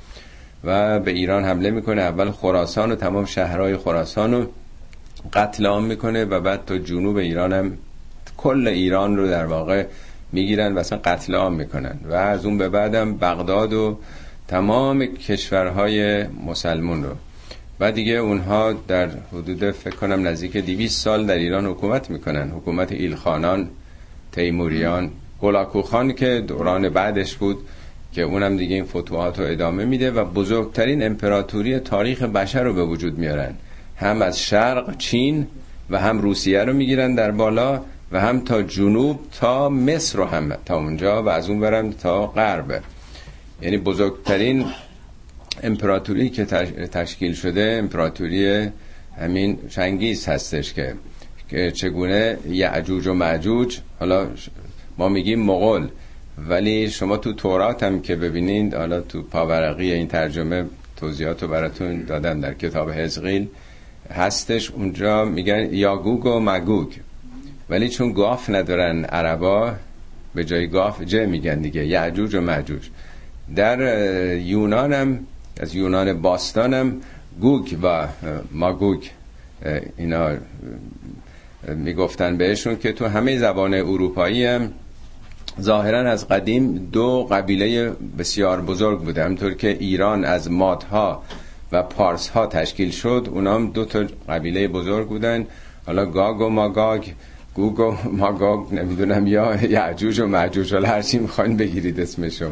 و 0.63 0.99
به 0.99 1.11
ایران 1.11 1.43
حمله 1.45 1.71
می‌کنه. 1.71 2.01
اول 2.01 2.31
خراسان 2.31 2.91
و 2.91 2.95
تمام 2.95 3.25
شهرهای 3.25 3.77
خراسان 3.77 4.33
رو 4.33 4.45
قتل 5.33 5.65
عام 5.65 5.85
می‌کنه 5.85 6.25
و 6.25 6.39
بعد 6.39 6.65
تا 6.65 6.77
جنوب 6.77 7.17
ایران 7.17 7.53
هم 7.53 7.77
کل 8.37 8.67
ایران 8.67 9.17
رو 9.17 9.27
در 9.27 9.45
واقع 9.45 9.85
می‌گیرن 10.31 10.73
و 10.73 10.79
اصلا 10.79 10.99
قتل 11.03 11.35
عام 11.35 11.53
می‌کنن. 11.53 11.99
و 12.09 12.13
از 12.13 12.45
اون 12.45 12.57
به 12.57 12.69
بعدم 12.69 13.17
بغداد 13.17 13.73
و 13.73 13.97
تمام 14.47 15.05
کشورهای 15.05 16.23
مسلمون 16.23 17.03
رو. 17.03 17.09
و 17.79 17.91
دیگه 17.91 18.13
اونها 18.13 18.73
در 18.73 19.09
حدود 19.33 19.71
فکر 19.71 19.95
کنم 19.95 20.27
نزدیک 20.27 20.57
200 20.57 21.01
سال 21.01 21.25
در 21.25 21.35
ایران 21.35 21.65
حکومت 21.65 22.09
می‌کنن. 22.09 22.49
حکومت 22.49 22.91
ایلخانان 22.91 23.69
تیموریان 24.31 25.11
گلاکوخان 25.41 26.13
که 26.13 26.43
دوران 26.47 26.89
بعدش 26.89 27.35
بود 27.35 27.57
که 28.13 28.21
اونم 28.21 28.57
دیگه 28.57 28.75
این 28.75 28.85
فتوحات 28.85 29.39
رو 29.39 29.45
ادامه 29.45 29.85
میده 29.85 30.11
و 30.11 30.25
بزرگترین 30.25 31.05
امپراتوری 31.05 31.79
تاریخ 31.79 32.23
بشر 32.23 32.63
رو 32.63 32.73
به 32.73 32.83
وجود 32.83 33.17
میارن. 33.17 33.53
هم 33.97 34.21
از 34.21 34.39
شرق 34.39 34.97
چین 34.97 35.47
و 35.89 35.99
هم 35.99 36.19
روسیه 36.19 36.63
رو 36.63 36.73
می‌گیرن 36.73 37.15
در 37.15 37.31
بالا 37.31 37.81
و 38.11 38.19
هم 38.19 38.39
تا 38.39 38.61
جنوب 38.61 39.19
تا 39.39 39.69
مصر 39.69 40.17
رو 40.17 40.25
هم 40.25 40.57
تا 40.65 40.77
اونجا 40.77 41.23
و 41.23 41.29
از 41.29 41.49
اون 41.49 41.59
برم 41.59 41.91
تا 41.91 42.27
غرب. 42.27 42.83
یعنی 43.61 43.77
بزرگترین 43.77 44.65
امپراتوری 45.63 46.29
که 46.29 46.45
تشکیل 46.45 47.33
شده 47.33 47.77
امپراتوری 47.79 48.69
همین 49.17 49.57
چنگیز 49.69 50.27
هستش 50.27 50.73
که 50.73 50.93
که 51.49 51.71
چگونه 51.71 52.37
یعجوج 52.49 53.07
و 53.07 53.13
معجوج 53.13 53.79
حالا 53.99 54.27
ما 54.97 55.09
میگیم 55.09 55.39
مغول. 55.39 55.87
ولی 56.37 56.89
شما 56.89 57.17
تو 57.17 57.33
تورات 57.33 57.83
هم 57.83 58.01
که 58.01 58.15
ببینید 58.15 58.73
حالا 58.73 59.01
تو 59.01 59.21
پاورقی 59.21 59.91
این 59.91 60.07
ترجمه 60.07 60.65
توضیحات 60.97 61.43
رو 61.43 61.49
براتون 61.49 62.03
دادم 62.03 62.41
در 62.41 62.53
کتاب 62.53 62.91
حزقیل 62.91 63.47
هستش. 64.13 64.71
اونجا 64.71 65.25
میگن 65.25 65.73
یاگوگ 65.73 66.25
و 66.25 66.39
مگوگ. 66.39 66.87
ولی 67.69 67.89
چون 67.89 68.13
گاف 68.13 68.49
ندارن 68.49 69.05
عربا 69.05 69.73
به 70.35 70.45
جای 70.45 70.67
گاف 70.67 71.01
جه 71.01 71.25
میگن 71.25 71.61
دیگه 71.61 71.85
یعجوج 71.85 72.35
و 72.35 72.41
معجوج. 72.41 72.89
در 73.55 73.79
یونانم 74.37 75.19
از 75.59 75.75
یونان 75.75 76.21
باستانم 76.21 77.01
گوگ 77.41 77.77
و 77.83 78.07
ماگوگ 78.51 79.03
اینا 79.97 80.29
می‌گفتن 81.75 82.37
بهشون 82.37 82.77
که 82.77 82.91
تو 82.91 83.07
همه 83.07 83.37
زبان 83.37 83.73
اروپایی 83.73 84.45
هم 84.45 84.71
ظاهرا 85.61 86.11
از 86.11 86.27
قدیم 86.27 86.89
دو 86.91 87.27
قبیله 87.31 87.91
بسیار 88.19 88.61
بزرگ 88.61 88.99
بوده. 88.99 89.23
همطور 89.23 89.53
که 89.53 89.67
ایران 89.67 90.25
از 90.25 90.51
مادها 90.51 91.23
و 91.71 91.83
پارس 91.83 92.29
ها 92.29 92.47
تشکیل 92.47 92.91
شد 92.91 93.29
اونام 93.31 93.71
دو 93.71 93.85
تا 93.85 94.05
قبیله 94.29 94.67
بزرگ 94.67 95.07
بودن. 95.07 95.45
حالا 95.85 96.05
گاگ 96.05 96.41
و 96.41 96.49
ماگاگ 96.49 97.07
گوگ 97.53 97.79
و 97.79 97.95
ماگاگ 98.11 98.73
نمی‌دونم 98.73 99.27
یا 99.27 99.63
یعجوج 99.63 100.19
و 100.19 100.27
معجوج 100.27 100.73
هرچی 100.73 101.19
می‌خواین 101.19 101.57
بگیرید 101.57 101.99
اسمشو. 101.99 102.51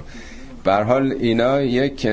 حال 0.66 1.12
اینا 1.20 1.62
یک 1.62 2.08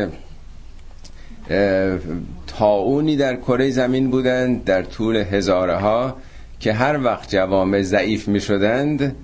تاونی 2.46 3.16
در 3.16 3.36
کره 3.36 3.70
زمین 3.70 4.10
بودند 4.10 4.64
در 4.64 4.82
طول 4.82 5.16
هزاره 5.16 5.76
ها 5.76 6.16
که 6.60 6.72
هر 6.72 7.04
وقت 7.04 7.30
جوامع 7.30 7.82
ضعیف 7.82 8.28
می 8.28 8.40
شدند 8.40 9.16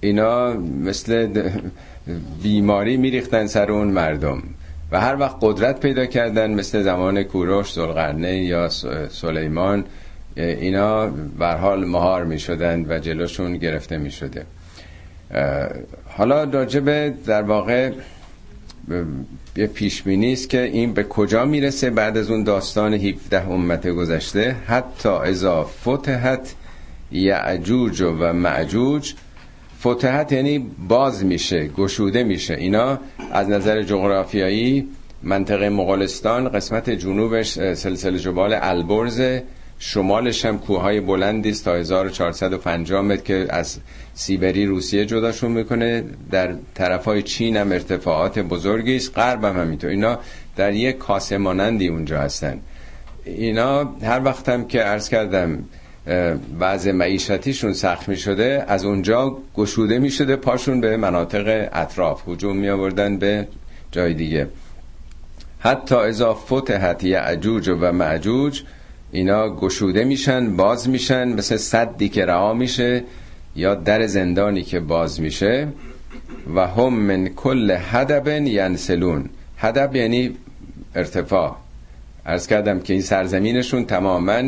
اینا 0.00 0.52
مثل 0.84 1.28
بیماری 2.42 2.96
میریختن 2.96 3.46
سر 3.46 3.70
اون 3.70 3.88
مردم 3.88 4.42
و 4.92 5.00
هر 5.00 5.16
وقت 5.16 5.36
قدرت 5.40 5.80
پیدا 5.80 6.06
کردن 6.06 6.54
مثل 6.54 6.82
زمان 6.82 7.22
کوروش 7.22 7.72
زلقرنه 7.72 8.36
یا 8.36 8.68
سلیمان 9.08 9.84
اینا 10.36 11.10
حال 11.40 11.84
مهار 11.84 12.24
می 12.24 12.38
شدند 12.38 12.90
و 12.90 12.98
جلوشون 12.98 13.56
گرفته 13.56 13.98
می 13.98 14.10
شده 14.10 14.44
حالا 16.08 16.44
راجبه 16.44 17.14
در 17.26 17.42
واقع 17.42 17.92
یه 19.56 19.66
پیشبینی 19.66 20.32
است 20.32 20.50
که 20.50 20.62
این 20.62 20.92
به 20.92 21.04
کجا 21.04 21.44
می‌رسه 21.44 21.90
بعد 21.90 22.18
از 22.18 22.30
اون 22.30 22.44
داستان 22.44 22.94
17 22.94 23.48
امت 23.48 23.88
گذشته؟ 23.88 24.56
حتی 24.66 25.08
اذا 25.08 25.64
فتحت 25.64 26.54
یعجوج 27.12 28.02
و 28.02 28.32
معجوج. 28.32 29.14
فتحت 29.80 30.32
یعنی 30.32 30.58
باز 30.88 31.24
میشه 31.24 31.68
گشوده 31.68 32.22
میشه. 32.22 32.54
اینا 32.54 32.98
از 33.32 33.48
نظر 33.48 33.82
جغرافیایی 33.82 34.88
منطقه 35.22 35.68
مغولستان 35.68 36.48
قسمت 36.48 36.90
جنوبش 36.90 37.52
سلسله 37.74 38.18
جبال 38.18 38.56
البرز. 38.60 39.20
شمالش 39.82 40.44
هم 40.44 40.58
کوههای 40.58 41.00
بلندی 41.00 41.50
است 41.50 41.64
تا 41.64 41.74
1450 41.74 43.02
متر 43.02 43.22
که 43.22 43.46
از 43.50 43.78
سیبری 44.14 44.66
روسیه 44.66 45.06
جداشون 45.06 45.52
می‌کنه. 45.52 46.04
در 46.30 46.54
طرف 46.74 47.04
های 47.04 47.22
چین 47.22 47.56
هم 47.56 47.72
ارتفاعات 47.72 48.38
بزرگی 48.38 48.96
است. 48.96 49.18
غرب 49.18 49.44
هم 49.44 49.60
همینطور. 49.60 49.90
اینا 49.90 50.18
در 50.56 50.72
یک 50.72 50.98
کاسه 50.98 51.38
مانندی 51.38 51.88
اونجا 51.88 52.20
هستن. 52.20 52.60
اینا 53.24 53.94
هر 54.02 54.24
وقت 54.24 54.48
هم 54.48 54.66
که 54.66 54.80
عرض 54.80 55.08
کردم 55.08 55.64
وضع 56.60 56.92
معیشتیشون 56.92 57.72
سخت 57.72 58.08
می 58.08 58.16
شده 58.16 58.64
از 58.68 58.84
اونجا 58.84 59.38
گشوده 59.54 59.98
می 59.98 60.10
شده 60.10 60.36
پاشون 60.36 60.80
به 60.80 60.96
مناطق 60.96 61.68
اطراف. 61.72 62.28
هجوم 62.28 62.56
می 62.56 62.68
آوردن 62.68 63.18
به 63.18 63.48
جای 63.92 64.14
دیگه. 64.14 64.48
حتی 65.58 65.94
اذا 65.94 66.34
فتحت 66.34 67.04
یعجوج 67.04 67.68
و 67.68 67.92
معجوج 67.92 68.62
اینا 69.12 69.54
گشوده 69.54 70.04
میشن 70.04 70.56
باز 70.56 70.88
میشن 70.88 71.28
مثل 71.28 71.56
صدی 71.56 72.08
که 72.08 72.26
رها 72.26 72.54
میشه 72.54 73.04
یا 73.56 73.74
در 73.74 74.06
زندانی 74.06 74.62
که 74.62 74.80
باز 74.80 75.20
میشه. 75.20 75.68
و 76.54 76.66
هم 76.66 76.94
من 76.94 77.28
کل 77.28 77.76
هدب 77.80 78.28
ینسلون. 78.46 79.28
هدب 79.58 79.96
یعنی 79.96 80.36
ارتفاع. 80.94 81.56
ارز 82.26 82.46
کردم 82.46 82.80
که 82.80 82.92
این 82.92 83.02
سرزمینشون 83.02 83.84
تماما 83.84 84.42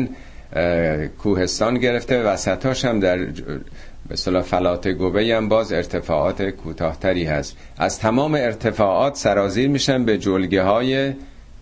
کوهستان 1.17 1.77
گرفته 1.77 2.23
وسطاش 2.23 2.85
هم 2.85 2.99
در 2.99 3.27
مثلا 4.11 4.41
فلات 4.41 4.87
گوبه 4.87 5.35
هم 5.35 5.49
باز 5.49 5.71
ارتفاعات 5.71 6.41
کوتاهتری 6.41 7.25
هست. 7.25 7.57
از 7.77 7.99
تمام 7.99 8.35
ارتفاعات 8.35 9.15
سرازیر 9.15 9.69
میشن 9.69 10.05
به 10.05 10.17
جلگه 10.17 10.61
های 10.63 11.13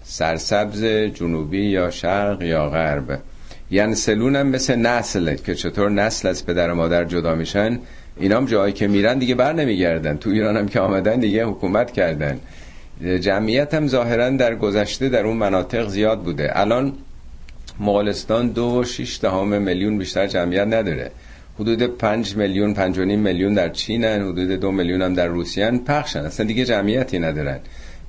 سرسبز 0.03 0.83
جنوبی 1.13 1.65
یا 1.65 1.89
شرق 1.89 2.41
یا 2.41 2.69
غرب. 2.69 3.19
یعنی 3.71 3.95
سلون 3.95 4.35
هم 4.35 4.47
مثل 4.47 4.75
نسل 4.75 5.35
که 5.35 5.55
چطور 5.55 5.89
نسل 5.89 6.27
از 6.27 6.45
پدر 6.45 6.71
و 6.71 6.75
مادر 6.75 7.05
جدا 7.05 7.35
میشن 7.35 7.79
اینام 8.17 8.45
جایی 8.45 8.73
که 8.73 8.87
میرن 8.87 9.19
دیگه 9.19 9.35
بر 9.35 9.53
نمیگردن. 9.53 10.17
تو 10.17 10.29
ایران 10.29 10.57
هم 10.57 10.67
که 10.67 10.79
آمدن 10.79 11.19
دیگه 11.19 11.45
حکومت 11.45 11.91
کردن. 11.91 12.39
جمعیت 13.21 13.73
هم 13.73 13.87
ظاهرا 13.87 14.29
در 14.29 14.55
گذشته 14.55 15.09
در 15.09 15.25
اون 15.25 15.37
مناطق 15.37 15.87
زیاد 15.87 16.21
بوده. 16.21 16.59
الان 16.59 16.93
مغولستان 17.79 18.49
دو 18.49 18.83
شیش 18.83 19.19
دهم 19.21 19.61
میلیون 19.61 19.97
بیشتر 19.97 20.27
جمعیت 20.27 20.67
نداره. 20.67 21.11
حدود 21.59 21.83
پنج 21.83 22.35
میلیون 22.35 22.73
پنج 22.73 22.97
و 22.97 23.05
نیم 23.05 23.19
میلیون 23.19 23.53
در 23.53 23.69
چینن 23.69 24.21
حدود 24.21 24.49
دو 24.49 24.71
میلیون 24.71 25.01
هم 25.01 25.13
در 25.13 25.27
روسیه 25.27 25.71
پخشن. 25.71 26.19
اصلا 26.19 26.45
دیگه 26.45 26.65
جمعیتی 26.65 27.19
ندارن. 27.19 27.59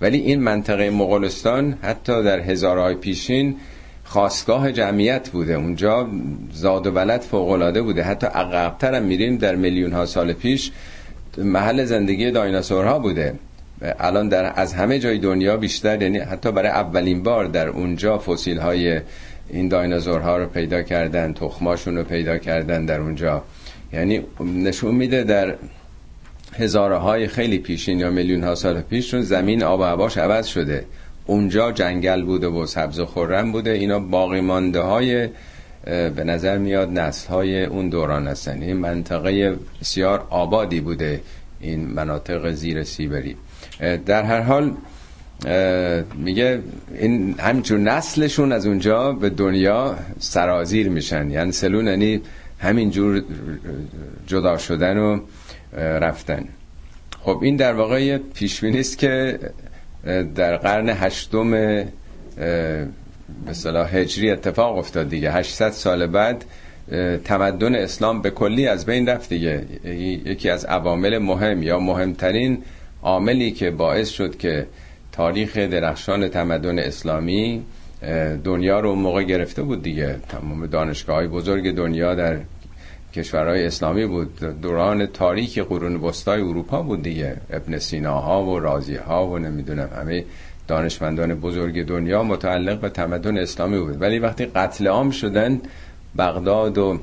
ولی 0.03 0.19
این 0.19 0.41
منطقه 0.41 0.91
مغولستان 0.91 1.79
حتی 1.83 2.23
در 2.23 2.41
هزارهای 2.41 2.95
پیشین 2.95 3.57
خواستگاه 4.05 4.73
جمعیت 4.73 5.29
بوده. 5.31 5.55
اونجا 5.55 6.09
زاد 6.53 6.87
و 6.87 6.91
ولد 6.91 7.21
فوقلاده 7.21 7.83
بوده. 7.83 8.03
حتی 8.03 8.27
عقبتر 8.27 8.95
هم 8.95 9.03
میریم 9.03 9.37
در 9.37 9.55
میلیون 9.55 9.93
ها 9.93 10.07
سال 10.07 10.33
پیش 10.33 10.71
محل 11.39 11.85
زندگی 11.85 12.31
دایناسورها 12.31 12.99
بوده. 12.99 13.35
الان 13.99 14.29
در 14.29 14.53
از 14.57 14.75
همه 14.75 14.99
جای 14.99 15.19
دنیا 15.19 15.57
بیشتر 15.57 16.03
یعنی 16.03 16.19
حتی 16.19 16.53
برای 16.53 16.69
اولین 16.69 17.23
بار 17.23 17.45
در 17.45 17.69
اونجا 17.69 18.19
فسیل 18.19 18.59
های 18.59 19.01
این 19.51 19.69
دایناسورها 19.69 20.37
رو 20.37 20.47
پیدا 20.47 20.83
کردن 20.83 21.33
تخماشون 21.33 21.97
رو 21.97 22.05
پیدا 22.05 22.39
کردن 22.39 22.85
در 22.85 23.01
اونجا. 23.01 23.43
یعنی 23.93 24.21
نشون 24.41 24.95
میده 24.95 25.25
در 25.25 25.55
هزاره 26.55 26.97
های 26.97 27.27
خیلی 27.27 27.59
پیشین 27.59 28.01
یا 28.01 28.11
میلیون 28.11 28.45
ها 28.45 28.55
سال 28.55 28.81
پیشون 28.81 29.23
زمین 29.23 29.63
آب 29.63 29.81
و 29.81 29.83
هواش 29.83 30.19
عوض 30.19 30.47
شده. 30.47 30.85
اونجا 31.27 31.73
جنگل 31.73 32.23
بوده 32.23 32.47
و 32.47 32.67
سبز 32.67 32.99
و 32.99 33.07
خورم 33.07 33.53
بوده. 33.53 33.71
اینا 33.71 33.99
باقی 33.99 34.41
مانده 34.41 34.81
های 34.81 35.29
به 35.85 36.25
نظر 36.25 36.59
میاد 36.59 36.99
نسل 36.99 37.29
های 37.29 37.65
اون 37.65 37.89
دوران 37.89 38.27
هستن. 38.27 38.63
این 38.63 38.77
منطقه 38.77 39.57
بسیار 39.81 40.27
آبادی 40.31 40.81
بوده 40.81 41.21
این 41.61 41.87
مناطق 41.87 42.51
زیر 42.51 42.83
سیبری. 42.85 43.37
در 44.07 44.23
هر 44.23 44.41
حال 44.41 44.73
میگه 46.15 46.61
این 46.99 47.35
همچون 47.39 47.89
نسلشون 47.89 48.53
از 48.53 48.67
اونجا 48.67 49.13
به 49.13 49.31
دنیا 49.31 49.97
سرازیر 50.19 50.89
میشن. 50.89 51.31
یعنی 51.31 51.53
سلون 51.53 51.87
یعنی 51.87 52.21
همینجور 52.59 53.23
جدا 54.27 54.59
شدن 54.59 54.99
و 54.99 55.21
رفتن. 55.77 56.49
خب 57.21 57.39
این 57.43 57.57
در 57.57 57.73
واقع 57.75 58.19
پیشبینی 58.19 58.81
است 58.81 58.99
که 58.99 59.39
در 60.35 60.57
قرن 60.57 60.89
هشتم 60.89 61.51
به 63.47 63.53
صلاح 63.53 63.97
هجری 63.97 64.31
اتفاق 64.31 64.79
افتاد 64.79 65.09
دیگه. 65.09 65.33
800 65.33 65.71
سال 65.71 66.07
بعد 66.07 66.45
تمدن 67.25 67.75
اسلام 67.75 68.23
به 68.23 68.31
کلی 68.31 68.67
از 68.69 68.87
بین 68.87 69.09
رفت 69.09 69.29
دیگه. 69.29 69.65
یکی 70.25 70.51
از 70.51 70.65
عوامل 70.65 71.19
مهم 71.19 71.63
یا 71.63 71.79
مهمترین 71.79 72.63
عاملی 73.03 73.51
که 73.51 73.71
باعث 73.71 74.09
شد 74.09 74.37
که 74.37 74.67
تاریخ 75.13 75.57
درخشان 75.57 76.29
تمدن 76.29 76.79
اسلامی 76.79 77.63
دنیا 78.45 78.81
رو 78.81 78.95
موقع 78.95 79.23
گرفته 79.23 79.63
بود 79.63 79.83
دیگه. 79.83 80.17
تمام 80.29 80.67
دانشگاه 80.67 81.17
های 81.17 81.27
بزرگ 81.27 81.75
دنیا 81.75 82.15
در 82.15 82.37
کشورهای 83.15 83.67
اسلامی 83.67 84.07
بود. 84.07 84.39
دوران 84.63 85.07
تاریک 85.07 85.59
قرون 85.59 85.97
وسطای 85.97 86.41
اروپا 86.41 86.83
بود 86.83 87.03
دیگه. 87.03 87.37
ابن 87.51 87.79
سیناها 87.79 88.45
و 88.45 88.59
رازی 88.59 88.97
ها 88.97 89.27
و 89.27 89.39
نمی‌دونم 89.39 89.89
همه 89.97 90.25
دانشمندان 90.69 91.35
بزرگ 91.35 91.87
دنیا 91.87 92.23
متعلق 92.23 92.81
به 92.81 92.89
تمدن 92.89 93.39
اسلامی 93.39 93.79
بود. 93.79 94.01
ولی 94.01 94.19
وقتی 94.19 94.47
قتل 94.47 94.87
عام 94.87 95.11
شدن 95.11 95.61
بغداد 96.19 96.79
و 96.79 97.01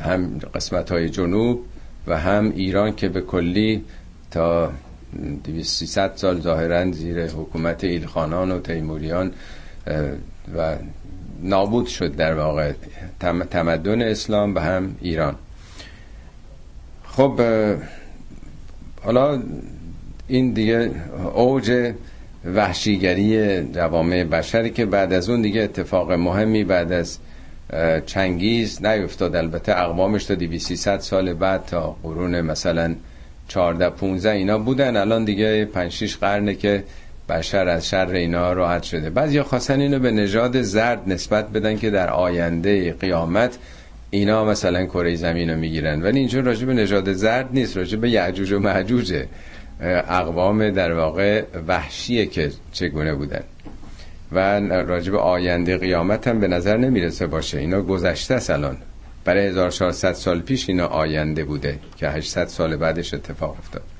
هم 0.00 0.38
قسمت 0.54 0.92
های 0.92 1.08
جنوب 1.08 1.64
و 2.06 2.18
هم 2.18 2.52
ایران 2.56 2.94
که 2.94 3.08
به 3.08 3.20
کلی 3.20 3.84
تا 4.30 4.72
300 5.62 6.12
سال 6.16 6.40
ظاهرا 6.40 6.90
زیر 6.90 7.26
حکومت 7.26 7.84
ایلخانان 7.84 8.50
و 8.50 8.60
تیموریان 8.60 9.32
و 10.56 10.76
نابود 11.42 11.86
شد 11.86 12.16
در 12.16 12.34
واقع 12.34 12.72
تمدن 13.50 14.02
اسلام 14.02 14.54
و 14.54 14.58
هم 14.58 14.96
ایران. 15.00 15.34
خب 17.04 17.40
حالا 19.02 19.42
این 20.28 20.52
دیگه 20.52 20.90
اوج 21.34 21.92
وحشیگری 22.54 23.62
جوامع 23.64 24.24
بشری 24.24 24.70
که 24.70 24.86
بعد 24.86 25.12
از 25.12 25.28
اون 25.30 25.42
دیگه 25.42 25.62
اتفاق 25.62 26.12
مهمی 26.12 26.64
بعد 26.64 26.92
از 26.92 27.18
چنگیز 28.06 28.84
نیفتاد. 28.86 29.36
البته 29.36 29.72
اقوامش 29.72 30.24
تا 30.24 30.34
200 30.34 30.98
سال 30.98 31.34
بعد 31.34 31.64
تا 31.64 31.96
قرون 32.02 32.40
مثلا 32.40 32.94
14 33.48 33.90
15 33.90 34.30
اینا 34.30 34.58
بودن. 34.58 34.96
الان 34.96 35.24
دیگه 35.24 35.64
5 35.64 35.92
6 35.92 36.16
قرنه 36.16 36.54
که 36.54 36.84
بشر 37.28 37.68
از 37.68 37.88
شر 37.88 38.06
اینا 38.06 38.52
راحت 38.52 38.82
شده. 38.82 39.10
بعضیا 39.10 39.44
خواستن 39.44 39.80
اینو 39.80 39.98
به 39.98 40.10
نژاد 40.10 40.62
زرد 40.62 41.02
نسبت 41.06 41.48
بدن 41.48 41.76
که 41.76 41.90
در 41.90 42.10
آینده 42.10 42.92
قیامت 42.92 43.58
اینا 44.10 44.44
مثلا 44.44 44.86
کره 44.86 45.16
زمین 45.16 45.50
رو 45.50 45.56
می‌گیرن. 45.56 46.02
ولی 46.02 46.18
اینجور 46.18 46.44
راجع 46.44 46.66
به 46.66 46.74
نژاد 46.74 47.12
زرد 47.12 47.48
نیست 47.52 47.76
راجع 47.76 47.98
به 47.98 48.10
یعجوج 48.10 48.52
و 48.52 48.58
معجوجه 48.58 49.26
اقوام 50.08 50.70
در 50.70 50.92
واقع 50.92 51.42
وحشیه 51.68 52.26
که 52.26 52.50
چگونه 52.72 53.14
بودن. 53.14 53.42
و 54.32 54.60
راجب 54.70 55.14
آینده 55.14 55.76
قیامت 55.76 56.28
هم 56.28 56.40
به 56.40 56.48
نظر 56.48 56.76
نمی‌رسه 56.76 57.26
باشه. 57.26 57.58
اینا 57.58 57.82
گذشته 57.82 58.34
است 58.34 58.50
الان. 58.50 58.76
برای 59.24 59.46
1400 59.46 60.12
سال 60.12 60.40
پیش 60.40 60.68
اینا 60.68 60.86
آینده 60.86 61.44
بوده 61.44 61.78
که 61.96 62.08
800 62.08 62.46
سال 62.46 62.76
بعدش 62.76 63.14
اتفاق 63.14 63.56
افتاد. 63.58 63.95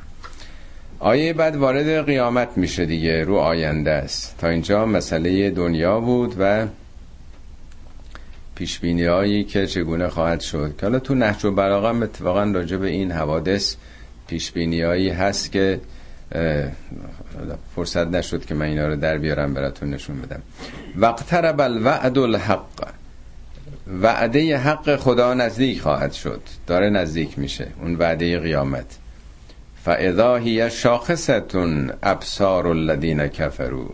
آیه 0.98 1.32
بعد 1.32 1.56
وارد 1.56 2.06
قیامت 2.06 2.48
میشه 2.56 2.86
دیگه 2.86 3.24
رو 3.24 3.36
آینده 3.36 3.90
است. 3.90 4.34
تا 4.38 4.48
اینجا 4.48 4.86
مسئله 4.86 5.50
دنیا 5.50 6.00
بود 6.00 6.34
و 6.38 6.66
پیش 8.54 8.84
هایی 8.84 9.44
که 9.44 9.66
چگونه 9.66 10.08
خواهد 10.08 10.40
شد. 10.40 10.74
که 10.78 10.86
حالا 10.86 10.98
تو 10.98 11.14
نهج 11.14 11.44
و 11.44 11.50
بلاغه 11.50 12.02
اتفاقا 12.02 12.44
راجع 12.44 12.76
به 12.76 12.88
این 12.88 13.12
حوادث 13.12 13.76
پیش 14.26 14.52
هایی 14.56 15.08
هست 15.08 15.52
که 15.52 15.80
فرصت 17.76 18.06
نشد 18.06 18.44
که 18.44 18.54
من 18.54 18.66
اینا 18.66 18.88
رو 18.88 18.96
در 18.96 19.18
بیارم 19.18 19.54
براتون 19.54 19.90
نشون 19.90 20.20
بدم. 20.20 20.42
وقترب 20.96 21.60
الوعد 21.60 22.18
الحق. 22.18 22.88
وعده 24.02 24.58
حق 24.58 24.96
خدا 24.96 25.34
نزدیک 25.34 25.80
خواهد 25.80 26.12
شد. 26.12 26.40
داره 26.66 26.90
نزدیک 26.90 27.38
میشه. 27.38 27.66
اون 27.82 27.94
وعده 27.96 28.38
قیامت. 28.38 28.98
فاذا 29.86 30.36
هی 30.36 30.70
شاخصتون 30.70 31.92
ابصار 32.02 32.66
الذین 32.66 33.28
کفروا 33.28 33.88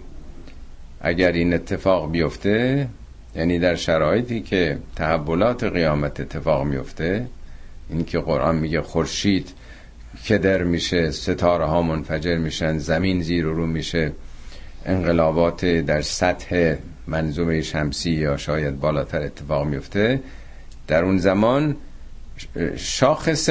اگر 1.00 1.32
این 1.32 1.54
اتفاق 1.54 2.10
بیفته 2.10 2.88
یعنی 3.36 3.58
در 3.58 3.76
شرایطی 3.76 4.40
که 4.40 4.78
تحولات 4.96 5.64
قیامت 5.64 6.20
اتفاق 6.20 6.64
میفته 6.64 7.26
این 7.90 8.04
که 8.04 8.18
قرآن 8.18 8.56
میگه 8.56 8.82
خورشید 8.82 9.52
کدر 10.28 10.62
میشه 10.62 11.10
ستاره 11.10 11.64
ها 11.64 11.82
منفجر 11.82 12.36
میشن 12.36 12.78
زمین 12.78 13.22
زیر 13.22 13.46
و 13.46 13.54
رو 13.54 13.66
میشه 13.66 14.12
انقلابات 14.86 15.64
در 15.64 16.02
سطح 16.02 16.74
منظومه 17.06 17.60
شمسی 17.60 18.10
یا 18.10 18.36
شاید 18.36 18.80
بالاتر 18.80 19.22
اتفاق 19.22 19.66
میفته 19.66 20.20
در 20.86 21.04
اون 21.04 21.18
زمان 21.18 21.76
شاخص 22.76 23.50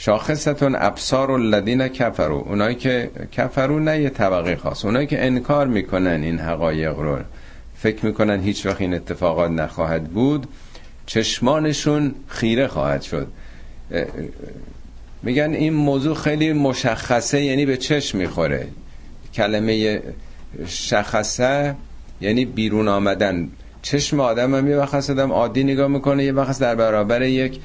شاخصتون 0.00 0.76
ابصار 0.78 1.30
الذین 1.30 1.88
کفرو 1.88 2.44
اونایی 2.48 2.76
که 2.76 3.10
کفرو 3.32 3.80
نه 3.80 4.00
یه 4.00 4.10
طبقه 4.10 4.56
خاص. 4.56 4.84
اونایی 4.84 5.06
که 5.06 5.26
انکار 5.26 5.66
می‌کنن 5.66 6.22
این 6.22 6.38
حقایق 6.38 6.98
رو. 6.98 7.18
فکر 7.76 8.06
می‌کنن 8.06 8.40
هیچ 8.40 8.66
وقت 8.66 8.80
این 8.80 8.94
اتفاقات 8.94 9.50
نخواهد 9.50 10.04
بود. 10.04 10.46
چشمانشون 11.06 12.14
خیره 12.28 12.66
خواهد 12.66 13.02
شد. 13.02 13.26
میگن 15.22 15.54
این 15.54 15.72
موضوع 15.72 16.14
خیلی 16.14 16.52
مشخصه 16.52 17.42
یعنی 17.42 17.66
به 17.66 17.76
چشم 17.76 18.18
می‌خوره. 18.18 18.66
کلمه 19.34 20.02
شخصه 20.66 21.74
یعنی 22.20 22.44
بیرون 22.44 22.88
آمدن. 22.88 23.48
چشم 23.82 24.20
آدم 24.20 24.54
هم 24.54 24.68
یه 24.68 24.76
وقت 24.76 25.10
آدم 25.10 25.32
عادی 25.32 25.64
نگاه 25.64 25.88
می‌کنه 25.88 26.24
یه 26.24 26.32
وقت 26.32 26.60
در 26.60 26.74
برابر 26.74 27.22
یک 27.22 27.60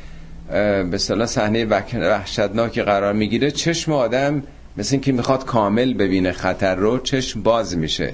به 0.91 0.97
صلاح 0.97 1.27
صحنه 1.27 1.65
وحشتناکی 1.65 2.81
قرار 2.81 3.13
می‌گیره. 3.13 3.51
چشم 3.51 3.91
آدم 3.91 4.43
مثل 4.77 4.95
اینکه 4.95 5.11
می‌خواد 5.11 5.45
کامل 5.45 5.93
ببینه 5.93 6.31
خطر 6.31 6.75
رو 6.75 6.99
چشم 6.99 7.41
باز 7.41 7.77
میشه. 7.77 8.13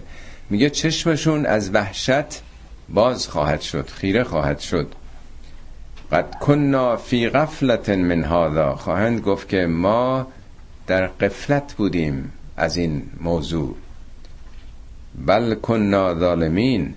میگه 0.50 0.70
چشمشون 0.70 1.46
از 1.46 1.74
وحشت 1.74 2.42
باز 2.90 3.28
خواهد 3.28 3.62
شد 3.62 3.90
خیره 3.90 4.24
خواهد 4.24 4.60
شد. 4.60 4.88
قد 6.12 6.36
کننا 6.40 6.96
فی 6.96 7.30
غفلت 7.30 7.90
من 7.90 8.24
هذا. 8.24 8.76
خواهند 8.76 9.22
گفت 9.22 9.50
که 9.50 9.66
ما 9.66 10.28
در 10.88 11.08
قفلت 11.08 11.74
بودیم 11.74 12.32
از 12.58 12.78
این 12.78 13.02
موضوع. 13.22 13.76
بل 15.26 15.56
کننا 15.56 16.20
ظالمین. 16.20 16.94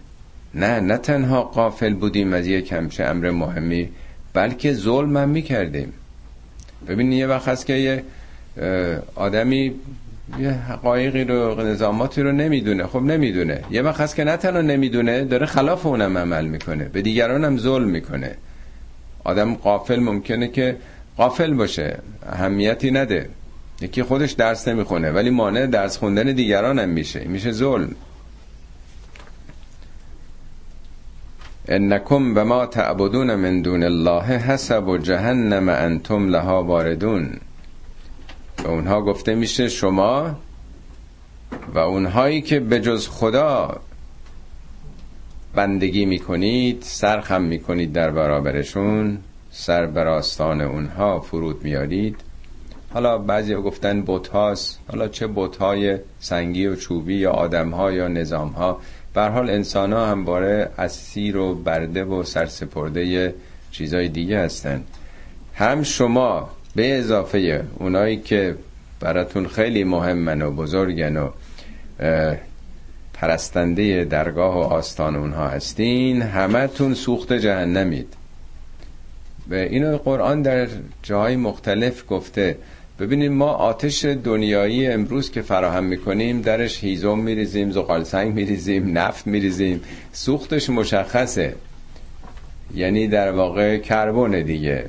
نه 0.54 0.80
نه 0.80 0.98
تنها 0.98 1.42
قافل 1.42 1.94
بودیم 1.94 2.32
از 2.32 2.46
یک 2.46 2.72
همچه 2.72 3.04
امر 3.04 3.30
مهمی. 3.30 3.88
بلکه 4.34 4.72
ظلم 4.72 5.16
هم 5.16 5.28
می‌کردیم. 5.28 5.92
ببین 6.88 7.12
یه 7.12 7.26
وقت 7.26 7.48
هست 7.48 7.66
که 7.66 7.72
یه 7.72 8.04
آدمی 9.14 9.74
یه 10.40 10.50
حقایقی 10.50 11.24
رو 11.24 11.62
نظاماتی 11.66 12.22
رو 12.22 12.32
نمی‌دونه. 12.32 12.86
خب 12.86 13.02
نمی‌دونه. 13.02 13.60
یه 13.70 13.82
وقت 13.82 14.00
هست 14.00 14.16
که 14.16 14.24
نه 14.24 14.36
تنها 14.36 14.60
نمی‌دونه 14.60 15.24
داره 15.24 15.46
خلاف 15.46 15.86
اونم 15.86 16.18
عمل 16.18 16.46
می‌کنه. 16.46 16.84
به 16.84 17.02
دیگران 17.02 17.44
هم 17.44 17.58
ظلم 17.58 17.88
می‌کنه. 17.88 18.34
آدم 19.24 19.54
قافل 19.54 20.00
ممکنه 20.00 20.48
که 20.48 20.76
قافل 21.16 21.54
باشه. 21.54 21.98
اهمیتی 22.32 22.90
نده. 22.90 23.28
یکی 23.80 24.02
خودش 24.02 24.32
درس 24.32 24.68
نمی‌خونه 24.68 25.10
ولی 25.10 25.30
مانع 25.30 25.66
درس 25.66 25.98
خوندن 25.98 26.22
دیگران 26.22 26.78
هم 26.78 26.88
میشه. 26.88 27.24
میشه 27.24 27.52
ظلم. 27.52 27.94
انکم 31.68 32.34
به 32.34 32.44
ما 32.44 32.66
تعبدون 32.66 33.34
من 33.34 33.62
دون 33.62 33.82
الله 33.82 34.22
حسب 34.22 34.88
و 34.88 34.98
جهنم 34.98 35.68
انتم 35.68 36.28
لها 36.28 36.64
واردون. 36.64 37.30
به 38.56 38.68
اونها 38.68 39.02
گفته 39.02 39.34
میشه 39.34 39.68
شما 39.68 40.36
و 41.74 41.78
اونهایی 41.78 42.40
که 42.40 42.60
به 42.60 42.80
جز 42.80 43.08
خدا 43.08 43.80
بندگی 45.54 46.04
می‌کنید 46.04 46.82
سرخم 46.82 47.42
می‌کنید 47.42 47.92
در 47.92 48.10
برابرشون 48.10 49.18
سر 49.50 49.86
براستان 49.86 50.60
اونها 50.60 51.20
فرود 51.20 51.64
میارید 51.64 52.16
حالا 52.94 53.18
بعضی 53.18 53.54
گفتن 53.54 54.02
بوت 54.02 54.34
حالا 54.88 55.08
چه 55.08 55.26
بوت 55.26 55.56
سنگی 56.20 56.66
و 56.66 56.76
چوبی 56.76 57.14
یا 57.14 57.30
آدم 57.30 57.70
ها 57.70 57.92
یا 57.92 58.08
نظام 58.08 58.48
ها 58.48 58.80
بر 59.14 59.28
حال 59.28 59.50
انسان 59.50 59.92
ها 59.92 60.06
هم 60.06 60.24
باره 60.24 60.70
اسیر 60.78 61.36
و 61.36 61.54
برده 61.54 62.04
و 62.04 62.22
سرسپرده 62.22 63.34
چیزای 63.70 64.08
دیگه 64.08 64.38
هستن 64.38 64.82
هم 65.54 65.82
شما 65.82 66.50
به 66.76 66.98
اضافه 66.98 67.64
اونایی 67.78 68.16
که 68.16 68.56
براتون 69.00 69.48
خیلی 69.48 69.84
مهمن 69.84 70.42
و 70.42 70.50
بزرگن 70.50 71.16
و 71.16 71.30
پرستنده 73.14 74.04
درگاه 74.04 74.54
و 74.54 74.58
آستان 74.58 75.16
اونها 75.16 75.48
هستین 75.48 76.22
همتون 76.22 76.94
سوخت 76.94 77.32
جهنمید. 77.32 78.14
به 79.48 79.62
اینو 79.62 79.96
قرآن 79.96 80.42
در 80.42 80.68
جاهای 81.02 81.36
مختلف 81.36 82.04
گفته 82.08 82.56
ببینید 83.02 83.30
ما 83.30 83.48
آتش 83.48 84.04
دنیایی 84.04 84.86
امروز 84.86 85.30
که 85.30 85.42
فراهم 85.42 85.84
می‌کنیم 85.84 86.40
درش 86.40 86.84
هیزم 86.84 87.18
میریزیم 87.18 87.70
زغال 87.70 88.04
سنگ 88.04 88.34
میریزیم 88.34 88.98
نفت 88.98 89.26
میریزیم. 89.26 89.80
سوختش 90.12 90.70
مشخصه. 90.70 91.54
یعنی 92.74 93.08
در 93.08 93.32
واقع 93.32 93.78
کربن 93.78 94.42
دیگه. 94.42 94.84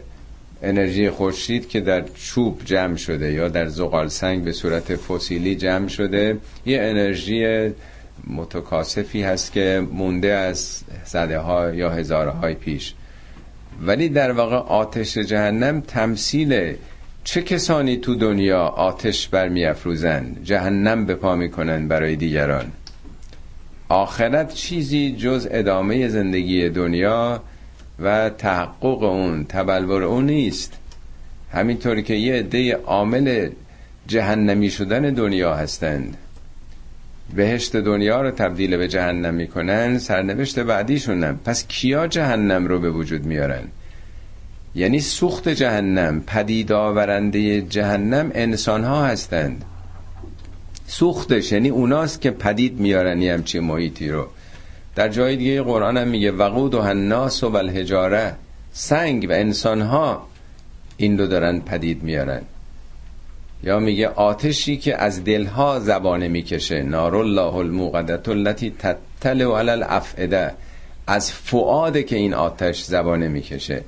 انرژی 0.64 1.10
خورشید 1.10 1.70
که 1.70 1.80
در 1.80 2.04
چوب 2.16 2.62
جمع 2.66 2.96
شده 2.96 3.34
یا 3.34 3.48
در 3.50 3.68
زغال 3.68 4.08
سنگ 4.08 4.44
به 4.44 4.52
صورت 4.52 4.96
فسیلی 4.96 5.56
جمع 5.56 5.88
شده 5.88 6.38
یه 6.66 6.82
انرژی 6.82 7.70
متکاسفی 8.28 9.22
هست 9.22 9.52
که 9.52 9.88
مونده 9.92 10.34
از 10.34 10.82
زده 11.06 11.38
ها 11.38 11.74
یا 11.74 11.90
هزاره 11.90 12.32
های 12.32 12.54
پیش. 12.54 12.94
ولی 13.82 14.10
در 14.10 14.32
واقع 14.32 14.56
آتش 14.56 15.18
جهنم 15.18 15.82
تمثیل 15.82 16.76
چه 17.24 17.42
کسانی 17.42 17.98
تو 17.98 18.16
دنیا 18.16 18.62
آتش 18.62 19.28
برمیافروزن 19.28 20.36
جهنم 20.44 21.06
به 21.06 21.16
پا 21.16 21.36
می‌کنن 21.36 21.88
برای 21.88 22.16
دیگران؟ 22.16 22.72
آخرت 23.90 24.54
چیزی 24.54 25.16
جز 25.16 25.48
ادامه 25.52 26.08
زندگی 26.08 26.70
دنیا 26.70 27.42
و 28.00 28.30
تحقق 28.30 29.04
اون 29.04 29.44
تبلور 29.44 30.04
اون 30.04 30.26
نیست. 30.26 30.74
همینطوری 31.52 32.04
که 32.04 32.14
یه 32.14 32.34
عده 32.34 32.76
عامل 32.76 33.50
جهنمی 34.08 34.70
شدن 34.70 35.02
دنیا 35.02 35.56
هستند. 35.56 36.18
بهشت 37.36 37.76
دنیا 37.76 38.22
رو 38.22 38.32
تبدیل 38.32 38.78
به 38.78 38.88
جهنم 38.88 39.34
می‌کنن 39.34 39.98
سرنوشت 39.98 40.60
بعدیشونن 40.60 41.40
پس 41.46 41.68
کیا 41.68 42.08
جهنم 42.08 42.68
رو 42.68 42.80
به 42.80 42.92
وجود 42.92 43.26
میارن؟ 43.26 43.64
یعنی 44.76 45.00
سوخت 45.00 45.50
جهنم 45.50 46.22
پدید 46.28 46.72
آورنده 46.72 47.62
جهنم 47.62 48.32
انسان 48.34 48.84
ها 48.84 49.06
هستند. 49.06 49.66
سوختش 50.88 51.52
یعنی 51.52 51.70
اوناست 51.70 52.22
که 52.22 52.32
پدید 52.32 52.80
میارن 52.80 53.22
یه 53.22 53.34
همچی 53.34 53.60
محیطی 53.60 54.10
رو. 54.10 54.28
در 54.96 55.10
جای 55.10 55.36
دیگه 55.36 55.62
قرآن 55.62 55.98
هم 55.98 56.08
میگه 56.08 56.32
وقود 56.32 56.74
و 56.74 56.82
الناس 56.82 57.44
و 57.44 57.56
الحجاره 57.56 58.36
سنگ 58.74 59.30
و 59.30 59.32
انسان 59.32 59.82
ها 59.82 60.28
این 60.98 61.18
رو 61.18 61.28
دارن 61.28 61.60
پدید 61.60 62.04
میارن. 62.04 62.42
یا 63.64 63.80
میگه 63.80 64.08
آتشی 64.08 64.78
که 64.78 64.98
از 64.98 65.24
دلها 65.24 65.80
زبانه 65.80 66.28
می‌کشه. 66.28 66.84
نار 66.84 67.16
الله 67.16 67.56
الموقدت 67.56 68.30
التي 68.30 68.74
تطلع 68.80 69.60
علی 69.60 69.84
از 71.08 71.32
فعاده 71.32 72.04
که 72.04 72.16
این 72.16 72.34
آتش 72.34 72.84
زبانه 72.84 73.28
می‌کشه. 73.28 73.84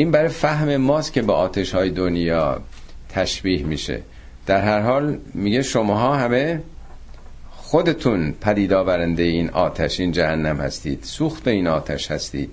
این 0.00 0.10
برای 0.10 0.28
فهم 0.28 0.76
ماست 0.76 1.12
که 1.12 1.22
به 1.22 1.32
آتش 1.32 1.74
های 1.74 1.90
دنیا 1.90 2.60
تشبیه 3.08 3.62
میشه. 3.62 4.02
در 4.46 4.60
هر 4.60 4.80
حال 4.80 5.18
میگه 5.34 5.62
شماها 5.62 6.16
همه 6.16 6.62
خودتون 7.50 8.34
پدید 8.40 8.72
آورنده 8.72 9.22
این 9.22 9.50
آتش 9.50 10.00
این 10.00 10.12
جهنم 10.12 10.56
هستید 10.56 10.98
سوخت 11.02 11.48
این 11.48 11.66
آتش 11.66 12.10
هستید. 12.10 12.50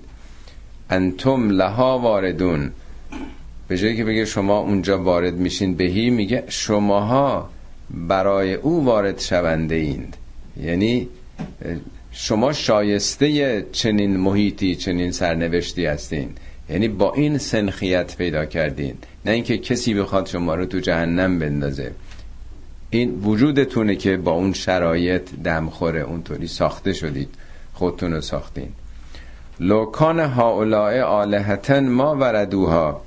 انتم 0.90 1.50
لها 1.50 1.98
واردون. 1.98 2.72
به 3.68 3.78
جایی 3.78 3.96
که 3.96 4.04
بگه 4.04 4.24
شما 4.24 4.58
اونجا 4.58 5.02
وارد 5.02 5.34
میشین 5.34 5.74
بهی 5.74 6.10
میگه 6.10 6.44
شماها 6.48 7.50
برای 7.90 8.54
او 8.54 8.84
وارد 8.84 9.20
شونده 9.20 9.74
ایند 9.74 10.16
یعنی 10.62 11.08
شما 12.12 12.52
شایسته 12.52 13.66
چنین 13.72 14.16
محیطی 14.16 14.74
چنین 14.74 15.12
سرنوشتی 15.12 15.86
هستین. 15.86 16.34
یعنی 16.70 16.88
با 16.88 17.12
این 17.14 17.38
سنخیت 17.38 18.16
پیدا 18.16 18.44
کردین. 18.44 18.94
نه 19.24 19.32
اینکه 19.32 19.58
کسی 19.58 19.94
بخواد 19.94 20.26
شما 20.26 20.54
رو 20.54 20.66
تو 20.66 20.78
جهنم 20.78 21.38
بندازه. 21.38 21.92
این 22.90 23.20
وجودتونه 23.24 23.96
که 23.96 24.16
با 24.16 24.32
اون 24.32 24.52
شرایط 24.52 25.30
دمخوره 25.44 26.00
اونطوری 26.00 26.46
ساخته 26.46 26.92
شدید 26.92 27.28
خودتون 27.74 28.12
رو 28.12 28.20
ساختین. 28.20 28.68
لوکان 29.60 30.20
هاولائه 30.20 31.02
آلهتن 31.02 31.88
ما 31.88 32.16
وردوها. 32.16 33.02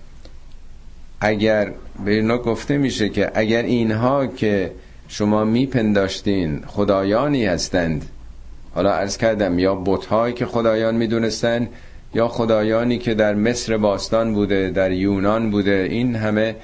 اگر 1.21 1.71
به 2.05 2.11
اینا 2.11 2.37
گفته 2.37 2.77
میشه 2.77 3.09
که 3.09 3.31
اگر 3.33 3.63
اینها 3.63 4.27
که 4.27 4.71
شما 5.07 5.45
میپنداشتین 5.45 6.63
خدایانی 6.67 7.45
هستند 7.45 8.09
حالا 8.75 8.93
عرض 8.93 9.17
کردم 9.17 9.59
یا 9.59 9.75
بتهایی 9.75 10.33
که 10.33 10.45
خدایان 10.45 10.95
می‌دونستن 10.95 11.67
یا 12.13 12.27
خدایانی 12.27 12.97
که 12.97 13.13
در 13.13 13.35
مصر 13.35 13.77
باستان 13.77 14.33
بوده 14.33 14.69
در 14.69 14.91
یونان 14.91 15.51
بوده 15.51 15.87
این 15.91 16.15
همه 16.15 16.55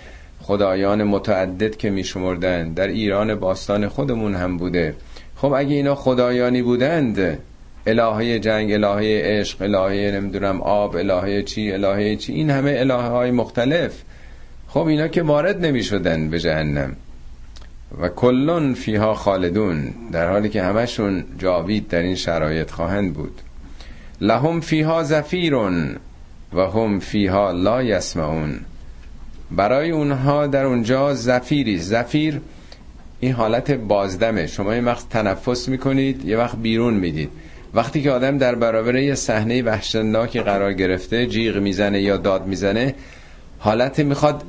خدایان 0.41 1.03
متعدد 1.03 1.77
که 1.77 1.89
میشمردن. 1.89 2.73
در 2.73 2.87
ایران 2.87 3.35
باستان 3.35 3.87
خودمون 3.87 4.35
هم 4.35 4.57
بوده. 4.57 4.95
خب 5.35 5.53
اگه 5.53 5.75
اینا 5.75 5.95
خدایانی 5.95 6.61
بودند 6.61 7.39
الهه 7.87 8.39
جنگ 8.39 8.71
الهه 8.71 9.21
عشق 9.23 9.61
الهه 9.61 10.11
نمی‌دونم 10.15 10.61
آب 10.61 10.95
الهه 10.95 11.43
چی 11.43 11.71
الهه 11.71 12.15
چی 12.15 12.33
این 12.33 12.49
همه 12.49 12.75
الهه 12.77 13.07
های 13.07 13.31
مختلف. 13.31 14.01
خب 14.67 14.85
اینا 14.85 15.07
که 15.07 15.23
وارد 15.23 15.65
نمی 15.65 15.83
شدن 15.83 16.29
به 16.29 16.39
جهنم. 16.39 16.95
و 18.01 18.09
کلون 18.09 18.73
فیها 18.73 19.13
خالدون. 19.13 19.93
در 20.11 20.31
حالی 20.31 20.49
که 20.49 20.63
همشون 20.63 21.23
جاوید 21.37 21.87
در 21.87 22.01
این 22.01 22.15
شرایط 22.15 22.71
خواهند 22.71 23.13
بود. 23.13 23.41
لهم 24.21 24.59
فیها 24.59 25.03
زفیرون 25.03 25.95
و 26.53 26.59
هم 26.59 26.99
فیها 26.99 27.51
لا 27.51 27.83
یسمعون. 27.83 28.59
برای 29.51 29.91
اونها 29.91 30.47
در 30.47 30.65
اونجا 30.65 31.13
زفیری 31.13 31.77
زفیر 31.77 32.41
این 33.19 33.31
حالت 33.31 33.71
بازدمه. 33.71 34.47
شما 34.47 34.75
یه 34.75 34.81
وقت 34.81 35.09
تنفس 35.09 35.69
می‌کنید 35.69 36.25
یه 36.25 36.37
وقت 36.37 36.55
بیرون 36.57 36.93
می‌دید. 36.93 37.29
وقتی 37.73 38.01
که 38.01 38.11
آدم 38.11 38.37
در 38.37 38.55
برابر 38.55 38.95
یه 38.95 39.15
صحنه 39.15 39.61
وحشتناکی 39.61 40.39
قرار 40.39 40.73
گرفته 40.73 41.25
جیغ 41.25 41.57
می‌زنه 41.57 42.01
یا 42.01 42.17
داد 42.17 42.45
می‌زنه 42.47 42.95
حالت 43.59 43.99
می‌خواد 43.99 44.43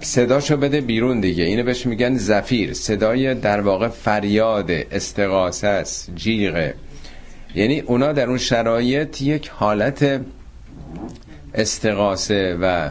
صداشو 0.00 0.56
بده 0.56 0.80
بیرون 0.80 1.20
دیگه. 1.20 1.44
اینو 1.44 1.62
بهش 1.62 1.86
میگن 1.86 2.16
زفیر. 2.16 2.72
صدای 2.72 3.34
در 3.34 3.60
واقع 3.60 3.88
فریاد 3.88 4.70
استغاثه 4.70 5.66
است 5.66 6.10
جیغه 6.14 6.74
یعنی 7.54 7.80
اونا 7.80 8.12
در 8.12 8.28
اون 8.28 8.38
شرایط 8.38 9.22
یک 9.22 9.48
حالت 9.48 10.20
استغاثه 11.54 12.58
و 12.60 12.90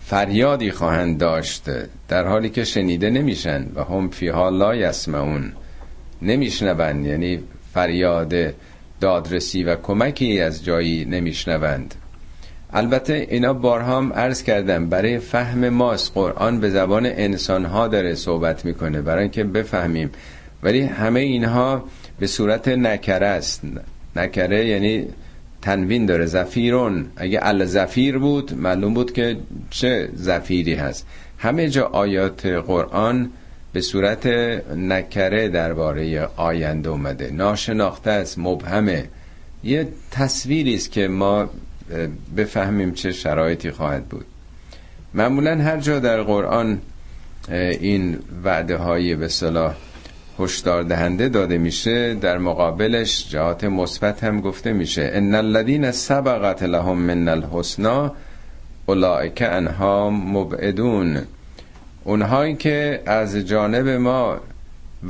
فریادی 0.00 0.70
خواهند 0.70 1.18
داشت 1.18 1.62
در 2.08 2.26
حالی 2.26 2.50
که 2.50 2.64
شنیده 2.64 3.10
نمیشن 3.10 3.66
و 3.74 3.84
هم 3.84 4.08
فی 4.08 4.28
حال 4.28 4.56
لا 4.56 4.74
یسمعون 4.74 5.52
نمیشنوند 6.22 7.06
یعنی 7.06 7.40
فریاد 7.74 8.34
دادرسی 9.00 9.64
و 9.64 9.76
کمکی 9.76 10.40
از 10.40 10.64
جایی 10.64 11.04
نمیشنوند. 11.04 11.94
البته 12.72 13.26
اینا 13.30 13.52
بارها 13.52 13.96
هم 13.96 14.12
عرض 14.12 14.42
کردم 14.42 14.88
برای 14.88 15.18
فهم 15.18 15.68
ماست 15.68 16.12
قرآن 16.14 16.60
به 16.60 16.70
زبان 16.70 17.06
انسانها 17.06 17.88
داره 17.88 18.14
صحبت 18.14 18.64
می‌کنه 18.64 19.02
برای 19.02 19.22
اینکه 19.22 19.44
بفهمیم. 19.44 20.10
ولی 20.62 20.80
همه 20.82 21.20
اینها 21.20 21.84
به 22.18 22.26
صورت 22.26 22.68
نکره 22.68 23.26
است. 23.26 23.62
نکره 24.16 24.66
یعنی 24.66 25.06
تنوین 25.62 26.06
داره. 26.06 26.26
زفیرون. 26.26 27.06
اگه 27.16 27.38
ال 27.42 27.64
زفیر 27.64 28.18
بود 28.18 28.54
معلوم 28.54 28.94
بود 28.94 29.12
که 29.12 29.36
چه 29.70 30.08
زفیری 30.14 30.74
هست. 30.74 31.06
همه 31.38 31.68
جا 31.68 31.84
آیات 31.86 32.46
قرآن 32.46 33.30
به 33.72 33.80
صورت 33.80 34.26
نکره 34.76 35.48
درباره 35.48 36.28
آینده 36.36 36.88
اومده. 36.88 37.30
ناشناخته 37.30 38.10
است 38.10 38.38
مبهمه. 38.38 39.04
یه 39.64 39.88
تصویری 40.10 40.74
است 40.74 40.92
که 40.92 41.08
ما 41.08 41.50
بفهمیم 42.36 42.92
چه 42.92 43.12
شرایطی 43.12 43.70
خواهد 43.70 44.04
بود. 44.04 44.24
معمولا 45.14 45.56
هر 45.56 45.76
جا 45.76 45.98
در 45.98 46.22
قرآن 46.22 46.80
این 47.48 48.18
وعده 48.44 48.76
های 48.76 49.14
به 49.14 49.28
صلاح 49.28 49.74
هشدار 50.38 50.82
دهنده 50.82 51.28
داده 51.28 51.58
میشه 51.58 52.14
در 52.14 52.38
مقابلش 52.38 53.28
جهات 53.28 53.64
مثبت 53.64 54.24
هم 54.24 54.40
گفته 54.40 54.72
میشه. 54.72 55.10
ان 55.12 55.34
الذين 55.34 55.90
سبقت 55.90 56.62
لهم 56.62 56.98
من 56.98 57.28
الحسنا 57.28 58.12
اولئک 58.86 59.42
انها 59.42 60.10
مبعدون. 60.10 61.18
اونهایی 62.04 62.54
که 62.54 63.02
از 63.06 63.36
جانب 63.36 63.88
ما 63.88 64.40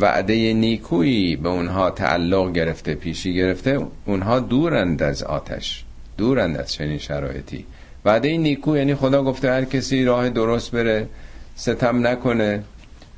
وعده 0.00 0.52
نیکویی 0.52 1.36
به 1.36 1.48
اونها 1.48 1.90
تعلق 1.90 2.52
گرفته 2.52 2.94
پیشی 2.94 3.34
گرفته 3.34 3.86
اونها 4.06 4.40
دورند 4.40 5.02
از 5.02 5.22
آتش 5.22 5.84
دورند 6.18 6.56
از 6.56 6.72
چنین 6.72 6.98
شرایطی. 6.98 7.64
وعده 8.04 8.36
نیکو 8.36 8.76
یعنی 8.76 8.94
خدا 8.94 9.22
گفته 9.22 9.50
هر 9.50 9.64
کسی 9.64 10.04
راه 10.04 10.30
درست 10.30 10.70
بره 10.70 11.08
ستم 11.56 12.06
نکنه. 12.06 12.62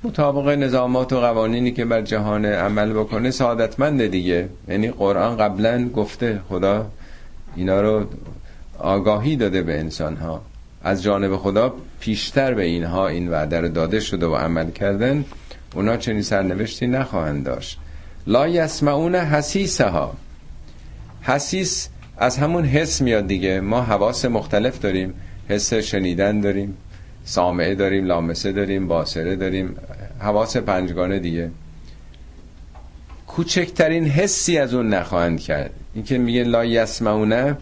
مطابق 0.05 0.49
نظامات 0.49 1.13
و 1.13 1.21
قوانینی 1.21 1.73
که 1.73 1.85
بر 1.85 2.03
جهان 2.03 2.45
عمل 2.45 2.93
بکنه 2.93 3.31
سعادتمنده 3.31 4.09
دیگه. 4.09 4.49
یعنی 4.69 4.91
قرآن 4.91 5.37
قبلا 5.37 5.89
گفته 5.89 6.41
خدا 6.49 6.91
اینا 7.57 7.81
رو 7.81 8.07
آگاهی 8.79 9.37
داده 9.37 9.63
به 9.63 9.79
انسان 9.79 10.17
ها 10.17 10.43
از 10.83 11.03
جانب 11.03 11.37
خدا 11.37 11.75
پیشتر 12.01 12.55
به 12.55 12.65
اینها 12.65 13.09
این 13.09 13.29
وعده 13.29 13.61
رو 13.61 13.69
داده 13.69 14.01
شده 14.01 14.27
و 14.27 14.35
عمل 14.35 14.71
کردن 14.71 15.25
اونا 15.75 15.97
چنین 15.97 16.23
سرنوشتی 16.23 16.87
نخواهند 16.87 17.45
داشت. 17.45 17.79
لا 18.27 18.49
یسمعون 18.49 19.15
حسیسه 19.15 19.89
ها 19.89 20.15
حسیس 21.23 21.89
از 22.19 22.37
همون 22.37 22.65
حس 22.65 23.01
میاد 23.01 23.27
دیگه. 23.27 23.61
ما 23.61 23.83
حواس 23.83 24.25
مختلف 24.25 24.81
داریم 24.81 25.15
حس 25.49 25.75
شنیدن 25.75 26.41
داریم. 26.41 26.77
سامعه 27.29 27.75
داریم 27.75 28.05
لامسه 28.05 28.53
داریم 28.53 28.89
باسره 28.89 29.37
داریم. 29.37 29.77
حواس 30.21 30.57
پنجگانه 30.57 31.19
دیگه. 31.19 31.51
کوچکترین 33.27 34.05
حسی 34.05 34.59
از 34.59 34.75
اون 34.75 34.89
نخواهند 34.89 35.41
کرد. 35.41 35.71
این 35.95 36.05
که 36.05 36.19
میگه 36.19 36.45
لا 36.45 36.65
یسمعونه 36.65 37.57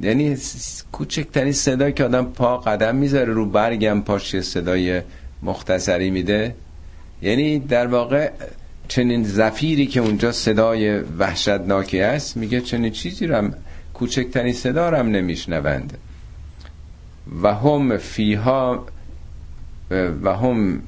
یعنی 0.00 0.36
کوچکترین 0.92 1.52
صدا 1.52 1.90
که 1.90 2.04
آدم 2.04 2.24
پا 2.24 2.56
قدم 2.56 2.96
می‌ذاره 2.96 3.32
رو 3.32 3.46
برگم 3.46 4.00
پاش 4.00 4.40
صدای 4.40 5.02
مختصری 5.42 6.10
میده. 6.10 6.54
یعنی 7.22 7.58
در 7.58 7.86
واقع 7.86 8.30
چنین 8.88 9.24
زفیری 9.24 9.86
که 9.86 10.00
اونجا 10.00 10.32
صدای 10.32 10.98
وحشتناکی 10.98 12.00
است 12.00 12.36
میگه 12.36 12.60
چنین 12.60 12.92
چیزی 12.92 13.26
رو 13.26 13.36
هم 13.36 13.54
کوچکترین 13.94 14.52
صدا 14.52 14.90
رو 14.90 14.96
هم 14.96 15.08
نمیشنوند. 15.08 15.98
و 17.42 17.54
هم 17.54 17.96
فیها 17.96 18.86
و 20.22 20.36
هم 20.36 20.82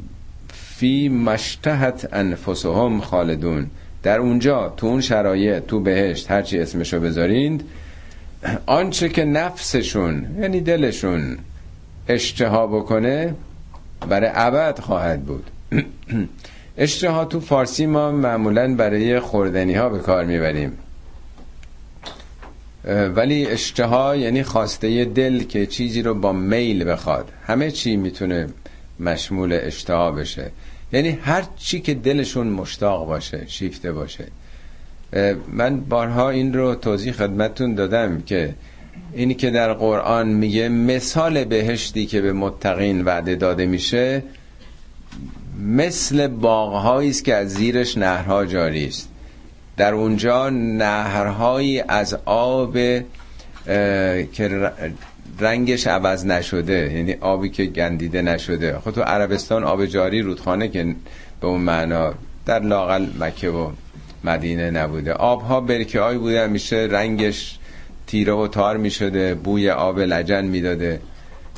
فی 0.52 1.08
مشتهت 1.08 2.08
انفسهم 2.12 3.00
خالدون. 3.00 3.66
در 4.02 4.18
اونجا 4.18 4.74
تو 4.76 4.86
اون 4.86 5.00
شرایط 5.00 5.66
تو 5.66 5.80
بهشت 5.80 6.30
هرچی 6.30 6.58
اسمشو 6.58 7.00
بذارید 7.00 7.64
آنچه 8.66 9.08
که 9.08 9.24
نفسشون 9.24 10.26
یعنی 10.40 10.60
دلشون 10.60 11.38
اشتها 12.08 12.66
بکنه 12.66 13.34
برای 14.08 14.30
ابد 14.34 14.78
خواهد 14.78 15.22
بود. 15.22 15.50
اشتها 16.78 17.24
تو 17.24 17.40
فارسی 17.40 17.86
ما 17.86 18.12
معمولا 18.12 18.74
برای 18.74 19.20
خوردنی 19.20 19.74
ها 19.74 19.88
به 19.88 19.98
کار 19.98 20.24
می‌بریم. 20.24 20.72
ولی 22.84 23.46
اشتها 23.46 24.16
یعنی 24.16 24.42
خواسته 24.42 25.04
دل 25.04 25.42
که 25.42 25.66
چیزی 25.66 26.02
رو 26.02 26.14
با 26.14 26.32
میل 26.32 26.84
بخواد. 26.92 27.28
همه 27.46 27.70
چی 27.70 27.96
می‌تونه 27.96 28.46
مشمول 29.00 29.58
اشتها 29.62 30.12
بشه. 30.12 30.50
یعنی 30.92 31.18
هر 31.22 31.44
چی 31.56 31.80
که 31.80 31.94
دلشون 31.94 32.46
مشتاق 32.46 33.06
باشه 33.06 33.44
شیفته 33.46 33.92
باشه. 33.92 34.24
من 35.52 35.80
بارها 35.80 36.30
این 36.30 36.54
رو 36.54 36.74
توضیح 36.74 37.12
خدمتون 37.12 37.74
دادم 37.74 38.22
که 38.22 38.54
اینی 39.12 39.34
که 39.34 39.50
در 39.50 39.72
قرآن 39.72 40.28
میگه 40.28 40.68
مثال 40.68 41.44
بهشتی 41.44 42.06
که 42.06 42.20
به 42.20 42.32
متقین 42.32 43.04
وعده 43.04 43.34
داده 43.34 43.66
میشه 43.66 44.22
مثل 45.60 46.26
باغهایی 46.26 47.10
است 47.10 47.24
که 47.24 47.34
از 47.34 47.48
زیرش 47.48 47.98
نهرها 47.98 48.46
جاری 48.46 48.86
است 48.86 49.11
در 49.82 49.94
اونجا 49.94 50.50
نهرهایی 50.50 51.80
از 51.80 52.18
آب 52.24 52.74
که 54.32 54.70
رنگش 55.40 55.86
عوض 55.86 56.26
نشده 56.26 56.92
یعنی 56.94 57.12
آبی 57.20 57.48
که 57.48 57.64
گندیده 57.64 58.22
نشده. 58.22 58.78
خود 58.78 58.94
تو 58.94 59.02
عربستان 59.02 59.64
آب 59.64 59.86
جاری 59.86 60.22
رودخانه 60.22 60.68
که 60.68 60.94
به 61.40 61.46
اون 61.46 61.60
معنا 61.60 62.14
در 62.46 62.60
لاقل 62.60 63.06
مکه 63.20 63.50
و 63.50 63.70
مدینه 64.24 64.70
نبوده. 64.70 65.12
آبها 65.12 65.60
برکه 65.60 66.00
هایی 66.00 66.18
بوده 66.18 66.46
میشه 66.46 66.88
رنگش 66.90 67.58
تیره 68.06 68.32
و 68.32 68.48
تار 68.48 68.76
می‌شده 68.76 69.34
بوی 69.34 69.70
آب 69.70 69.98
لجن 69.98 70.44
می‌داده. 70.44 71.00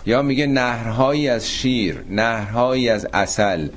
یا 0.06 0.22
میگه 0.22 0.46
نهرهایی 0.46 1.28
از 1.28 1.50
شیر 1.50 1.96
نهرهایی 2.10 2.88
از 2.88 3.08
اصل 3.12 3.68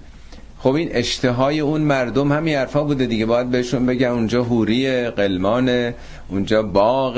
خب 0.59 0.73
این 0.73 0.89
اشتهای 0.91 1.59
اون 1.59 1.81
مردم 1.81 2.31
همین 2.31 2.55
حرفا 2.55 2.83
بوده 2.83 3.05
دیگه. 3.05 3.25
باید 3.25 3.49
بهشون 3.49 3.85
بگن 3.85 4.07
اونجا 4.07 4.43
هوری 4.43 5.09
قلمان 5.09 5.93
اونجا 6.29 6.63
باغ. 6.63 7.17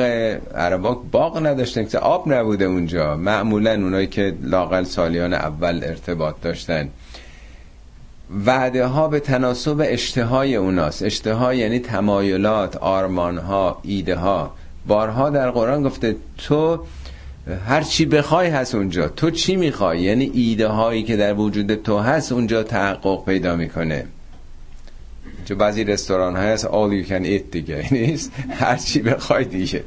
عربا 0.55 0.95
باغ 1.11 1.45
نداشتن 1.45 1.85
که 1.85 1.99
آب 1.99 2.33
نبوده 2.33 2.65
اونجا. 2.65 3.17
معمولا 3.17 3.73
اونایی 3.73 4.07
که 4.07 4.35
لاقل 4.41 4.83
سالیان 4.83 5.33
اول 5.33 5.81
ارتباط 5.83 6.35
داشتن. 6.41 6.89
وعده 8.45 8.85
ها 8.85 9.07
به 9.07 9.19
تناسب 9.19 9.81
اشتهای 9.85 10.55
اوناست. 10.55 11.03
اشتها 11.03 11.53
یعنی 11.53 11.79
تمایلات 11.79 12.77
آرمان 12.77 13.37
ها 13.37 13.79
ایده 13.83 14.15
ها 14.15 14.51
بارها 14.87 15.29
در 15.29 15.51
قرآن 15.51 15.83
گفته 15.83 16.15
تو 16.37 16.79
هر 17.55 17.81
چی 17.81 18.05
بخوای 18.05 18.47
هست 18.47 18.75
اونجا. 18.75 19.07
تو 19.07 19.31
چی 19.31 19.55
می‌خوای؟ 19.55 20.01
یعنی 20.01 20.31
ایده 20.33 20.67
هایی 20.67 21.03
که 21.03 21.17
در 21.17 21.33
وجود 21.33 21.75
تو 21.75 21.97
هست 21.97 22.31
اونجا 22.31 22.63
تحقق 22.63 23.25
پیدا 23.25 23.55
می‌کنه. 23.55 24.05
چون 25.45 25.57
بعضی 25.57 25.83
رستوران 25.83 26.35
های 26.35 26.47
هست 26.47 26.67
all 26.67 27.03
you 27.03 27.09
can 27.09 27.25
eat 27.25 27.51
دیگه. 27.51 27.85
نیست؟ 27.93 28.31
هر 28.49 28.77
چی 28.77 29.01
بخوای 29.01 29.45
دیگه. 29.45 29.83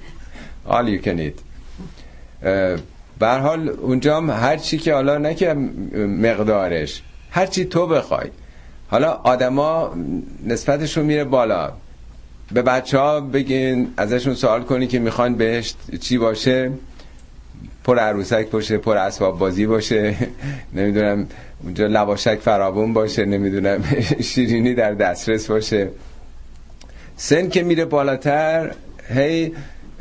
all 0.68 1.01
you 1.01 1.05
can 1.05 1.18
eat. 1.18 1.40
حال 3.20 3.68
اونجا 3.68 4.16
هم 4.16 4.31
هر 4.31 4.57
چی 4.57 4.79
که 4.79 4.94
حالا 4.94 5.18
نه 5.18 5.35
که 5.35 5.55
مقدارش 5.94 7.03
هر 7.31 7.46
چی 7.46 7.64
تو 7.64 7.87
بخوای. 7.87 8.27
حالا 8.88 9.11
آدما 9.12 9.94
نسبتشون 10.46 11.05
میره 11.05 11.25
بالا. 11.25 11.72
به 12.53 12.62
بچه 12.62 12.98
ها 12.98 13.20
بگین 13.20 13.88
ازشون 13.96 14.35
سوال 14.35 14.62
کنی 14.62 14.87
که 14.87 14.98
می‌خوان 14.98 15.35
بهشت 15.35 15.77
چی 16.01 16.18
باشه. 16.18 16.70
پر 17.85 17.99
عروسک 17.99 18.51
باشه 18.51 18.79
پر 18.79 18.97
اسباب 18.97 19.38
بازی 19.38 19.66
باشه. 19.66 20.14
نمی‌دونم 20.75 21.27
اونجا 21.62 21.87
لواشک 21.87 22.38
فرابون 22.38 22.92
باشه 22.92 23.25
نمی‌دونم 23.25 23.85
شیرینی 24.31 24.75
در 24.75 24.92
دسترس 24.92 25.47
باشه. 25.47 25.88
سن 27.16 27.49
که 27.49 27.62
میره 27.62 27.85
بالاتر 27.85 28.73
هی 29.09 29.53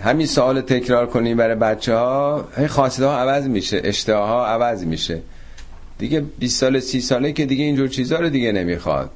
همین 0.04 0.28
سوال 0.28 0.62
تکرار 0.62 1.08
کنیم 1.08 1.38
برای 1.38 1.56
بچه 1.56 1.96
ها 1.96 2.48
هی 2.58 2.68
خواسته 2.68 3.06
ها 3.06 3.18
عوض 3.18 3.48
میشه 3.48 3.82
اشتها 3.84 4.28
ها 4.28 4.46
عوض 4.46 4.86
میشه. 4.86 5.22
دیگه 5.98 6.24
20 6.40 6.60
سال 6.60 6.80
30 6.80 7.02
ساله 7.02 7.32
که 7.32 7.46
دیگه 7.46 7.64
اینجور 7.64 7.88
چیزها 7.88 8.20
رو 8.20 8.30
دیگه 8.30 8.52
نمی‌خواد. 8.52 9.10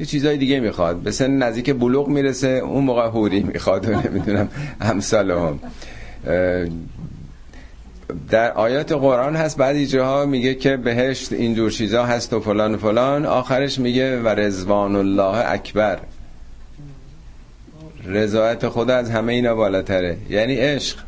یه 0.00 0.06
چیزای 0.06 0.36
دیگه 0.36 0.60
می‌خواد. 0.60 0.96
به 0.96 1.10
سن 1.10 1.30
نزدیک 1.30 1.74
بلوغ 1.74 2.08
می‌رسه 2.08 2.48
اون 2.48 2.84
موقع 2.84 3.06
هوری 3.06 3.42
می‌خواد 3.42 3.88
و 3.88 3.90
نمی‌دونم 3.90 4.48
همسال 4.80 5.30
هم. 5.30 5.58
در 8.30 8.52
آیات 8.52 8.92
قرآن 8.92 9.36
هست 9.36 9.56
بعضی 9.56 9.86
جاها 9.86 10.26
میگه 10.26 10.54
که 10.54 10.76
بهشت 10.76 11.32
اینجور 11.32 11.70
چیزا 11.70 12.04
هست 12.04 12.32
و 12.32 12.40
فلان 12.40 12.76
فلان. 12.76 13.26
آخرش 13.26 13.78
میگه 13.78 14.20
و 14.20 14.28
رزوان 14.28 14.96
الله 14.96 15.50
اکبر. 15.50 15.98
رضایت 18.04 18.68
خدا 18.68 18.96
از 18.96 19.10
همه 19.10 19.32
اینا 19.32 19.54
بالاتره. 19.54 20.16
یعنی 20.30 20.54
عشق. 20.54 20.98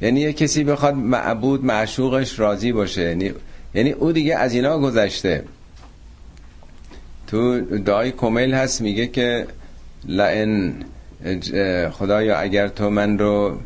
یعنی 0.00 0.20
یه 0.20 0.32
کسی 0.32 0.64
بخواد 0.64 0.94
معبود 0.94 1.64
معشوقش 1.64 2.38
راضی 2.38 2.72
باشه. 2.72 3.02
یعنی 3.02 3.32
یعنی 3.74 3.90
او 3.90 4.12
دیگه 4.12 4.36
از 4.36 4.54
اینا 4.54 4.78
گذشته. 4.78 5.44
تو 7.26 7.60
دعای 7.60 8.12
کمیل 8.12 8.54
هست 8.54 8.80
میگه 8.80 9.06
که 9.06 9.46
لئن 10.04 10.74
خدایا 11.92 12.38
اگر 12.38 12.68
تو 12.68 12.90
من 12.90 13.18
رو 13.18 13.58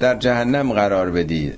در 0.00 0.14
جهنم 0.14 0.72
قرار 0.72 1.10
بدی 1.10 1.52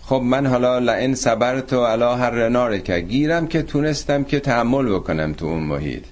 خب 0.00 0.22
من 0.24 0.46
حالا 0.46 0.78
لئن 0.78 1.14
صبرت 1.14 1.72
و 1.72 1.84
علا 1.84 2.16
هر 2.16 2.48
ناره 2.48 2.78
که 2.78 3.00
گیرم 3.00 3.46
که 3.46 3.62
تونستم 3.62 4.24
که 4.24 4.40
تحمل 4.40 4.94
بکنم 4.94 5.32
تو 5.32 5.46
اون 5.46 5.62
محیط. 5.62 6.02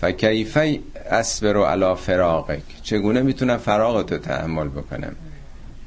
فکیفه 0.00 0.80
اسبر 1.10 1.56
و 1.56 1.64
علا 1.64 1.94
فراقک 1.94 2.62
چگونه 2.82 3.22
می‌تونم 3.22 3.56
فراغتو 3.56 4.18
تحمل 4.18 4.68
بکنم؟ 4.68 5.16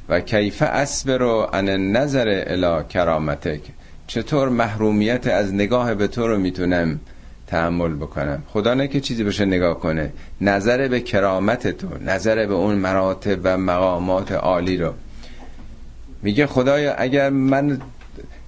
و 0.09 0.19
کیفه 0.19 0.65
اسبر 0.65 1.21
و 1.21 1.49
ان 1.53 1.91
نظر 1.91 2.43
الا 2.47 2.83
کرامتک 2.83 3.61
چطور 4.07 4.49
محرومیت 4.49 5.27
از 5.27 5.53
نگاه 5.53 5.93
به 5.93 6.07
تو 6.07 6.27
رو 6.27 6.37
می‌تونم 6.37 6.99
تحمل 7.49 7.93
بکنم. 7.93 8.43
خدا 8.47 8.73
نه 8.73 8.88
که 8.88 8.99
چیزی 8.99 9.23
بشه 9.23 9.45
نگاه 9.45 9.79
کنه. 9.79 10.12
نظر 10.41 10.88
به 10.88 10.99
کرامت 10.99 11.67
تو 11.67 11.88
نظر 12.05 12.45
به 12.45 12.53
اون 12.53 12.75
مراتب 12.75 13.39
و 13.43 13.57
مقامات 13.57 14.31
عالی 14.31 14.77
رو. 14.77 14.93
میگه 16.23 16.47
خدایا 16.47 16.93
اگر 16.93 17.29
من 17.29 17.81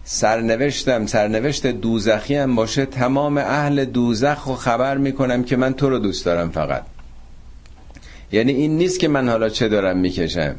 سرنوشتم 0.04 1.06
سرنوشت 1.06 1.68
دوزخی 1.68 2.36
هم 2.36 2.56
باشه 2.56 2.86
تمام 2.86 3.38
اهل 3.38 3.86
دوزخ 3.86 4.44
رو 4.44 4.56
خبر 4.56 4.98
می‌کنم 4.98 5.44
که 5.44 5.56
من 5.56 5.74
تو 5.74 5.90
رو 5.90 6.00
دوست 6.00 6.26
دارم 6.26 6.50
فقط. 6.50 6.84
یعنی 8.32 8.52
این 8.52 8.78
نیست 8.78 9.00
که 9.00 9.08
من 9.08 9.30
حالا 9.30 9.50
چه 9.50 9.68
دارم 9.68 9.98
می‌کشم. 9.98 10.56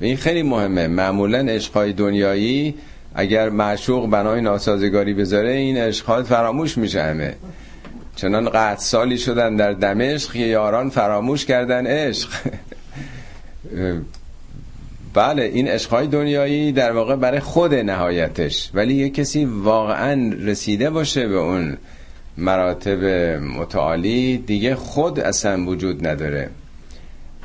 این 0.00 0.16
خیلی 0.16 0.42
مهمه. 0.42 0.86
معمولا 0.86 1.38
عشقهای 1.38 1.92
دنیایی 1.92 2.74
اگر 3.14 3.48
معشوق 3.48 4.10
بنای 4.10 4.40
ناسازگاری 4.40 5.14
بذاره 5.14 5.50
این 5.50 5.76
عشقات 5.76 6.26
فراموش 6.26 6.78
میشه 6.78 7.02
همه. 7.02 7.34
چنان 8.16 8.48
قطع 8.48 8.80
سالی 8.80 9.18
شدن 9.18 9.56
در 9.56 9.72
دمشق 9.72 10.36
یاران 10.36 10.90
فراموش 10.90 11.46
کردن 11.46 11.86
عشق. 11.86 12.30
بله 15.14 15.42
این 15.42 15.68
عشقهای 15.68 16.06
دنیایی 16.06 16.72
در 16.72 16.92
واقع 16.92 17.16
برای 17.16 17.40
خود 17.40 17.74
نهایتش. 17.74 18.70
ولی 18.74 18.94
یه 18.94 19.10
کسی 19.10 19.44
واقعا 19.44 20.32
رسیده 20.40 20.90
باشه 20.90 21.28
به 21.28 21.36
اون 21.36 21.76
مراتب 22.36 23.04
متعالی 23.58 24.38
دیگه 24.38 24.74
خود 24.74 25.20
اصلا 25.20 25.64
وجود 25.64 26.06
نداره. 26.06 26.50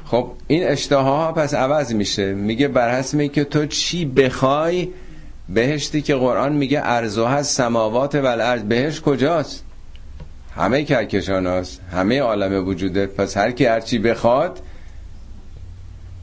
خب 0.05 0.32
این 0.47 0.63
اشتها 0.67 1.32
پس 1.32 1.53
عوض 1.53 1.93
میشه. 1.93 2.34
میگه 2.34 2.67
بر 2.67 2.99
حسب 2.99 3.32
که 3.32 3.43
تو 3.43 3.65
چی 3.65 4.05
بخوای 4.05 4.88
بهشتی 5.49 6.01
که 6.01 6.15
قرآن 6.15 6.53
میگه 6.53 6.82
ارزو 6.84 7.25
هست 7.25 7.58
سماوات 7.58 8.15
و 8.15 8.25
الارض. 8.25 8.62
بهش 8.62 9.01
کجاست؟ 9.01 9.63
همه 10.55 10.83
کهکشان 10.83 11.47
هست 11.47 11.81
همه 11.91 12.19
عالم 12.19 12.67
وجوده. 12.67 13.07
پس 13.07 13.38
هر 13.38 13.51
کی 13.51 13.65
هرچی 13.65 13.99
بخواد 13.99 14.59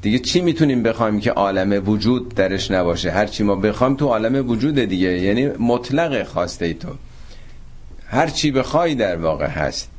دیگه 0.03 0.19
چی 0.19 0.41
می‌تونیم 0.41 0.83
بخوایم 0.83 1.21
که 1.21 1.31
عالم 1.31 1.89
وجود 1.89 2.35
درش 2.35 2.71
نباشه؟ 2.71 3.11
هر 3.11 3.27
چی 3.27 3.43
ما 3.45 3.55
بخوایم 3.55 3.97
تو 3.97 4.07
عالم 4.07 4.51
وجود 4.51 4.79
دیگه. 4.79 5.09
یعنی 5.09 5.47
مطلق 5.47 6.23
خواسته 6.23 6.65
ای 6.65 6.75
تو. 6.75 6.89
هر 8.09 8.27
چی 8.27 8.51
بخوای 8.51 8.95
در 8.95 9.17
واقع 9.17 9.47
هست. 9.47 9.91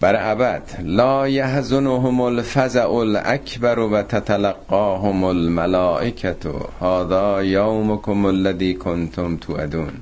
بر 0.00 0.30
ابد 0.32 0.62
لا 0.82 1.28
یحزنهم 1.28 2.20
الفزع 2.20 2.90
الاکبر 2.90 3.78
و 3.78 4.02
تتلقاهم 4.02 5.24
الملائکه 5.24 6.36
هذا 6.80 7.44
یومکم 7.44 8.24
الذی 8.24 8.74
کنتم 8.74 9.36
توعدون. 9.36 9.92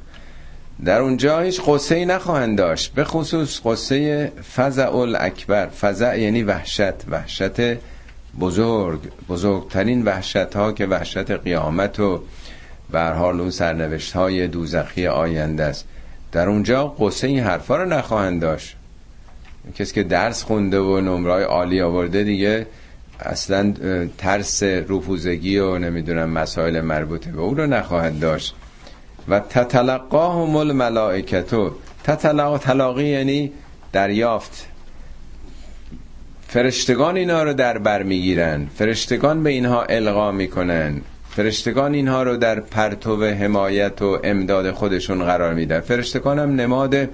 در 0.85 1.01
اونجا 1.01 1.41
هیچ 1.41 1.61
قصه 1.67 1.95
ای 1.95 2.05
نخواهند 2.05 2.59
داشت 2.59 2.93
به 2.93 3.05
خصوص 3.05 3.61
قصه 3.65 4.33
فزع 4.57 4.97
الاکبر 4.97 5.69
فزع 5.81 6.19
یعنی 6.21 6.43
وحشت 6.43 7.09
وحشت 7.09 7.79
بزرگ 8.41 9.01
بزرگترین 9.29 10.05
وحشت 10.05 10.37
ها 10.37 10.73
که 10.73 10.87
وحشت 10.87 11.31
قیامت 11.31 12.01
و 12.01 12.23
به 12.91 13.03
حال 13.03 13.41
اون 13.41 13.51
سرنوشت 13.51 14.13
های 14.13 14.49
دوزخی 14.49 15.07
آینده 15.07 15.65
است. 15.65 15.85
در 16.33 16.49
اونجا 16.49 16.89
قصه 16.89 17.27
این 17.27 17.41
حرفا 17.41 17.77
رو 17.77 17.85
نخواهند 17.85 18.41
داشت. 18.41 18.77
کسی 19.75 19.95
که 19.95 20.03
درس 20.03 20.43
خونده 20.43 20.79
و 20.79 21.01
نمرای 21.01 21.45
عالی 21.45 21.81
آورده 21.81 22.25
دیگه 22.25 22.67
اصلا 23.21 23.75
ترس 24.19 24.63
رفوزگی 24.63 25.59
و 25.59 25.79
نمی‌دونم 25.79 26.31
مسائل 26.31 26.81
مربوطه 26.81 27.33
به 27.33 27.41
او 27.41 27.55
رو 27.55 27.67
نخواهد 27.67 28.19
داشت. 28.21 28.55
و 29.29 29.41
تتلقاهم 29.41 30.57
الملائکتو. 30.57 31.71
تتلقا 32.05 32.59
تلاقی 32.59 33.05
یعنی 33.05 33.53
دریافت. 33.93 34.67
فرشتگان 36.49 37.17
اینا 37.17 37.43
رو 37.43 37.53
در 37.53 37.79
بر 37.79 38.03
می‌گیرن. 38.03 38.67
فرشتگان 38.79 39.43
به 39.43 39.51
اینها 39.51 39.83
القا 39.83 40.33
می‌کنن. 40.33 41.01
فرشتگان 41.31 41.95
اینها 41.95 42.23
رو 42.23 42.37
در 42.37 42.61
پرتو 42.61 43.25
حمایت 43.25 44.03
و 44.03 44.19
امداد 44.25 44.71
خودشون 44.71 45.25
قرار 45.25 45.55
میدن. 45.55 45.81
فرشتگان 45.81 46.39
هم 46.39 46.55
نماد 46.55 47.09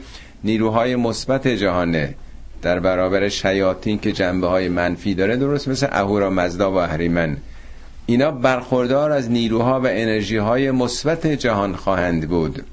نیروهای 0.44 0.96
مثبت 0.96 1.48
جهانه. 1.48 2.14
در 2.62 2.80
برابر 2.80 3.28
شیاطین 3.28 3.98
که 3.98 4.12
جنبه 4.12 4.46
های 4.46 4.68
منفی 4.68 5.14
داره 5.14 5.36
درست 5.36 5.68
مثل 5.68 5.86
اهورا 5.92 6.30
مزدا 6.30 6.72
و 6.72 6.76
اهریمن. 6.76 7.36
اینا 8.06 8.30
برخوردار 8.30 9.12
از 9.12 9.30
نیروها 9.30 9.80
و 9.80 9.86
انرژی 9.86 10.36
های 10.36 10.70
مثبت 10.70 11.26
جهان 11.26 11.76
خواهند 11.76 12.28
بود. 12.28 12.64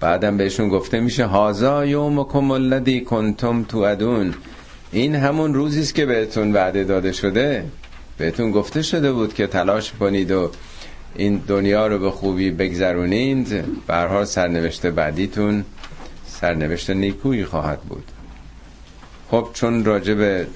بعدم 0.00 0.36
بهشون 0.36 0.68
گفته 0.68 1.00
میشه 1.00 1.26
هازا 1.26 1.86
یومکم 1.86 2.50
الذی 2.50 3.00
کنتم 3.00 3.62
توعدون. 3.62 4.34
این 4.92 5.14
همون 5.14 5.54
روزی 5.54 5.80
است 5.80 5.94
که 5.94 6.06
بهتون 6.06 6.52
وعده 6.52 6.84
داده 6.84 7.12
شده. 7.12 7.64
بهتون 8.18 8.50
گفته 8.50 8.82
شده 8.82 9.12
بود 9.12 9.34
که 9.34 9.46
تلاش 9.46 9.92
کنید 9.92 10.30
و 10.30 10.50
این 11.16 11.36
دنیا 11.36 11.86
رو 11.86 11.98
به 11.98 12.10
خوبی 12.10 12.50
بگذرونید. 12.50 13.64
برها 13.86 14.24
سرنوشت 14.24 14.86
بعدیتون 14.86 15.64
سرنوشت 16.26 16.90
نیکویی 16.90 17.44
خواهد 17.44 17.80
بود. 17.80 18.04
خب 19.30 19.48
چون 19.52 19.84
راجع 19.84 20.14
به 20.14 20.46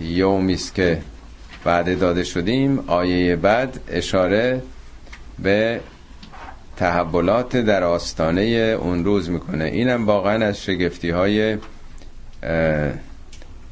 یومی 0.00 0.54
است 0.54 0.74
که 0.74 0.98
وعده 1.66 1.94
داده 1.94 2.24
شدیم 2.24 2.78
آیه 2.86 3.36
بعد 3.36 3.80
اشاره 3.88 4.62
به 5.38 5.80
تحولات 6.76 7.56
در 7.56 7.84
آستانه 7.84 8.42
اون 8.80 9.04
روز 9.04 9.30
می‌کنه. 9.30 9.64
اینم 9.64 10.06
واقعا 10.06 10.46
از 10.46 10.62
شگفتی 10.62 11.10
های 11.10 11.58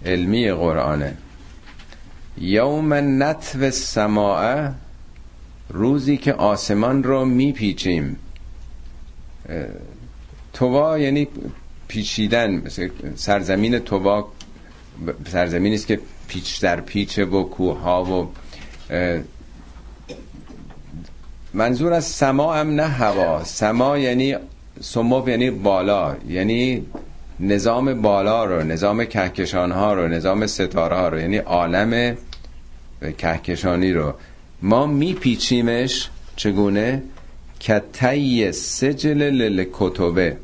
علمی 0.07 0.53
قرآنه. 0.53 1.17
یوم 2.39 2.95
نتو 3.23 3.71
سماعه 3.71 4.71
روزی 5.69 6.17
که 6.17 6.33
آسمان 6.33 7.03
رو 7.03 7.25
میپیچیم. 7.25 8.17
توا 10.53 10.99
یعنی 10.99 11.29
پیچیدن 11.89 12.63
سرزمین 13.15 13.79
توا 13.79 14.29
سرزمینی 15.33 15.75
است 15.75 15.87
که 15.87 16.01
پیچ 16.31 16.61
در 16.61 16.81
پیچه 16.81 17.25
و 17.25 17.43
کوه 17.43 17.79
ها 17.79 18.05
و 18.05 18.29
منظور 21.55 21.93
از 21.93 22.05
سما 22.05 22.55
هم 22.55 22.71
نه 22.71 22.87
هوا. 22.87 23.45
سما 23.45 23.99
یعنی 23.99 24.37
سمو 24.81 25.29
یعنی 25.29 25.51
بالا 25.51 26.17
یعنی 26.29 26.87
نظام 27.41 28.03
بالا 28.03 28.45
رو 28.45 28.63
نظام 28.63 29.05
کهکشان 29.05 29.73
ها 29.73 29.95
رو 29.95 30.09
نظام 30.09 30.47
ستاره 30.47 30.97
ها 30.97 31.09
رو 31.09 31.21
یعنی 31.21 31.37
عالم 31.37 32.17
کهکشانی 33.19 33.93
رو. 33.93 34.15
ما 34.63 34.87
میپیچیمش 34.87 36.09
چگونه؟ 36.37 37.03
کتی 37.61 38.53
سجل 38.53 39.23
لل 39.23 39.65
کتبه 39.73 40.37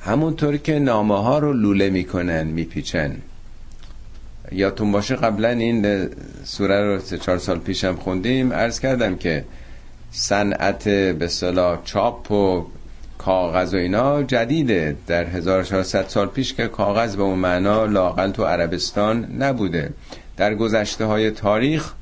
همونطور 0.00 0.56
که 0.56 0.78
نامه 0.78 1.22
ها 1.22 1.38
رو 1.38 1.52
لوله 1.52 1.90
می‌کنن 1.90 2.42
میپیچن. 2.42 3.16
یادتون 4.52 4.92
باشه 4.92 5.16
قبلا 5.16 5.48
این 5.48 6.08
سوره 6.44 6.80
رو 6.80 7.00
چهار 7.18 7.38
سال 7.38 7.58
پیشم 7.58 7.96
خوندیم. 7.96 8.52
عرض 8.52 8.80
کردم 8.80 9.16
که 9.16 9.44
صنعت 10.10 10.88
به 10.88 11.28
صلاح 11.28 11.78
چاپ 11.84 12.30
و 12.30 12.66
کاغذ 13.18 13.74
و 13.74 13.76
اینا 13.76 14.22
جدیده. 14.22 14.96
در 15.06 15.24
1400 15.24 16.08
سال 16.08 16.26
پیش 16.26 16.54
که 16.54 16.68
کاغذ 16.68 17.16
به 17.16 17.22
اون 17.22 17.38
معنا 17.38 17.84
لاقل 17.84 18.30
تو 18.30 18.44
عربستان 18.44 19.24
نبوده. 19.38 19.92
در 20.36 20.54
گذشته 20.54 21.04
های 21.04 21.30
تاریخ 21.30 21.92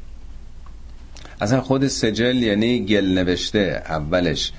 اصلا 1.40 1.60
خود 1.60 1.86
سجل 1.86 2.36
یعنی 2.36 2.84
گل 2.84 3.18
نوشته 3.18 3.82
اولش. 3.88 4.52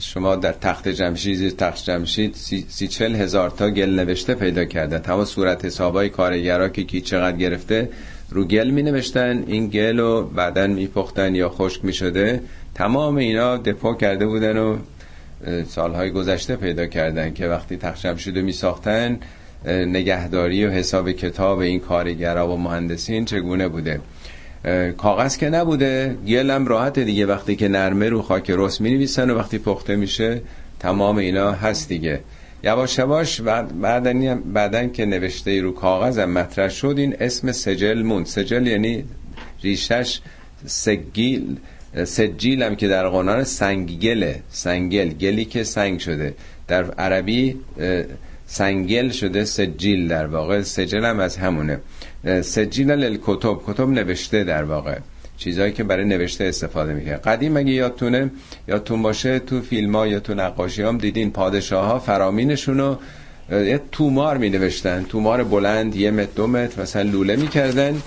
شما 0.00 0.36
در 0.36 0.52
تخت 0.52 0.88
جمشید 0.88 1.56
تخت 1.56 1.84
جمشید 1.84 2.34
سی, 2.34 2.66
سی 2.68 2.88
چل 2.88 3.14
هزار 3.14 3.50
تا 3.50 3.70
گل 3.70 3.90
نوشته 3.90 4.34
پیدا 4.34 4.64
کردن 4.64 4.98
تمام 4.98 5.24
صورت 5.24 5.64
حسابای 5.64 6.08
کارگرا 6.08 6.68
که 6.68 6.84
کی 6.84 7.00
چقدر 7.00 7.36
گرفته 7.36 7.88
رو 8.30 8.44
گل 8.44 8.70
می 8.70 8.82
نوشتن 8.82 9.44
این 9.46 9.68
گل 9.68 9.98
رو 9.98 10.22
بعدا 10.22 10.66
می 10.66 10.86
پختن 10.86 11.34
یا 11.34 11.48
خشک 11.48 11.84
می 11.84 11.92
شده 11.92 12.40
تمام 12.74 13.16
اینا 13.16 13.56
دپو 13.56 13.94
کرده 13.94 14.26
بودن 14.26 14.58
و 14.58 14.76
سالهای 15.68 16.10
گذشته 16.10 16.56
پیدا 16.56 16.86
کردن 16.86 17.34
که 17.34 17.46
وقتی 17.46 17.76
تخت 17.76 18.02
جمشید 18.06 18.38
می 18.38 18.52
ساختن 18.52 19.18
نگهداری 19.66 20.66
و 20.66 20.70
حساب 20.70 21.12
کتاب 21.12 21.58
این 21.58 21.80
کارگرا 21.80 22.48
و 22.48 22.56
مهندسین 22.56 23.24
چگونه 23.24 23.68
بوده؟ 23.68 24.00
کاغذ 24.96 25.36
که 25.36 25.50
نبوده 25.50 26.16
گلم 26.26 26.66
راحت 26.66 26.98
دیگه. 26.98 27.26
وقتی 27.26 27.56
که 27.56 27.68
نرمه 27.68 28.08
رو 28.08 28.22
خاک 28.22 28.50
رس 28.50 28.80
می 28.80 28.90
نویسن 28.90 29.30
و 29.30 29.38
وقتی 29.38 29.58
پخته 29.58 29.96
میشه 29.96 30.40
تمام 30.80 31.16
اینا 31.16 31.52
هست 31.52 31.88
دیگه. 31.88 32.20
یواش 32.64 32.98
یواش 32.98 33.40
بعدن, 33.40 34.40
بعدن 34.40 34.92
که 34.92 35.06
نوشته 35.06 35.60
رو 35.60 35.72
کاغذ 35.72 36.18
هم 36.18 36.30
مطرح 36.30 36.68
شد 36.68 36.94
این 36.98 37.16
اسم 37.20 37.52
سجل 37.52 38.02
موند. 38.02 38.26
سجل 38.26 38.66
یعنی 38.66 39.04
ریشش 39.62 40.20
سگیل 40.66 41.56
سجیل 42.04 42.62
هم 42.62 42.76
که 42.76 42.88
در 42.88 43.08
قرآن 43.08 43.44
سنگگله. 43.44 44.42
سنگل. 44.50 45.08
گلی 45.08 45.44
که 45.44 45.64
سنگ 45.64 46.00
شده. 46.00 46.34
در 46.68 46.90
عربی 46.90 47.56
سنگل 48.46 49.08
شده 49.08 49.44
سجیل 49.44 50.08
در 50.08 50.26
واقع. 50.26 50.62
سجل 50.62 51.04
هم 51.04 51.20
از 51.20 51.36
همونه. 51.36 51.80
سجیل 52.42 52.90
للکتب. 52.90 53.56
کتب 53.66 53.88
نوشته 53.88 54.44
در 54.44 54.64
واقع. 54.64 54.98
چیزهایی 55.36 55.72
که 55.72 55.84
برای 55.84 56.04
نوشته 56.04 56.44
استفاده 56.44 56.94
می‌کنه 56.94 57.16
قدیم 57.16 57.56
اگه 57.56 57.70
یادتونه 57.70 58.30
یادتون 58.68 59.02
باشه 59.02 59.38
تو 59.38 59.60
فیلم 59.60 59.96
ها 59.96 60.06
یا 60.06 60.20
تو 60.20 60.34
نقاشی 60.34 60.82
هم 60.82 60.98
دیدین 60.98 61.30
پادشاه 61.30 61.86
ها 61.86 61.98
فرامینشون 61.98 62.78
رو 62.78 62.98
یه 63.50 63.80
تومار 63.92 64.36
می 64.36 64.50
نوشتن 64.50 65.06
تومار 65.08 65.44
بلند 65.44 65.96
یه 65.96 66.10
متر 66.10 66.30
دو 66.36 66.46
متر 66.46 66.82
مثلا 66.82 67.02
لوله 67.02 67.36
می‌کردن. 67.36 68.02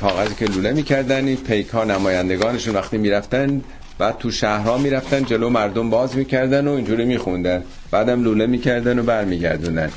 کاغذی 0.00 0.34
که 0.34 0.46
لوله 0.46 0.72
می‌کردن 0.72 1.26
این 1.26 1.36
پیک 1.36 1.68
ها 1.68 1.84
نمایندگانشون 1.84 2.74
وقتی 2.74 2.98
می‌رفتن 2.98 3.60
بعد 3.98 4.18
تو 4.18 4.30
شهرها 4.30 4.78
می‌رفتن 4.78 5.24
جلو 5.24 5.50
مردم 5.50 5.90
باز 5.90 6.16
می‌کردن 6.16 6.68
و 6.68 6.72
اینجوری 6.72 7.04
میخوندن. 7.04 7.62
بعدم 7.90 8.24
لوله 8.24 8.46
می‌کردن 8.46 8.98
و 8.98 9.02
برمیگردوندن. 9.02 9.90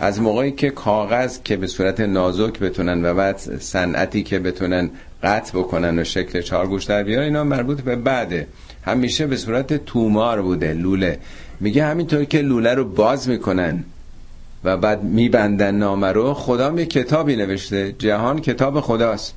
از 0.00 0.20
موقعی 0.20 0.52
که 0.52 0.70
کاغذ 0.70 1.38
که 1.44 1.56
به 1.56 1.66
صورت 1.66 2.00
نازک 2.00 2.58
بتونن 2.58 3.04
و 3.04 3.14
بعد 3.14 3.38
صنعتی 3.60 4.22
که 4.22 4.38
بتونن 4.38 4.90
قطع 5.22 5.58
بکنن 5.58 5.98
و 5.98 6.04
شکل 6.04 6.40
چارگوش 6.40 6.84
در 6.84 7.02
بیارن 7.02 7.24
اینا 7.24 7.44
مربوط 7.44 7.80
به 7.80 7.96
بعده. 7.96 8.46
همیشه 8.82 9.26
به 9.26 9.36
صورت 9.36 9.84
تومار 9.84 10.42
بوده 10.42 10.74
لوله. 10.74 11.18
میگه 11.60 11.84
همینطور 11.84 12.24
که 12.24 12.38
لوله 12.38 12.74
رو 12.74 12.84
باز 12.84 13.28
می‌کنن 13.28 13.84
و 14.64 14.76
بعد 14.76 15.02
میبندن 15.02 15.74
نامه 15.74 16.12
رو 16.12 16.34
خدا 16.34 16.70
می 16.70 16.86
کتابی 16.86 17.36
نوشته. 17.36 17.94
جهان 17.98 18.40
کتاب 18.40 18.80
خداست. 18.80 19.34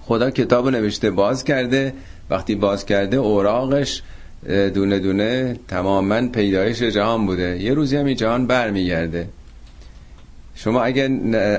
خدا 0.00 0.30
کتاب 0.30 0.68
نوشته 0.68 1.10
باز 1.10 1.44
کرده. 1.44 1.92
وقتی 2.30 2.54
باز 2.54 2.86
کرده 2.86 3.16
اوراقش 3.16 4.02
دونه 4.74 4.98
دونه 4.98 5.56
تماما 5.68 6.28
پیدایش 6.28 6.82
جهان 6.82 7.26
بوده. 7.26 7.62
یه 7.62 7.74
روزی 7.74 7.96
هم 7.96 8.06
این 8.06 8.16
جهان 8.16 8.46
برمیگرده. 8.46 9.28
شما 10.58 10.82
اگه 10.82 11.08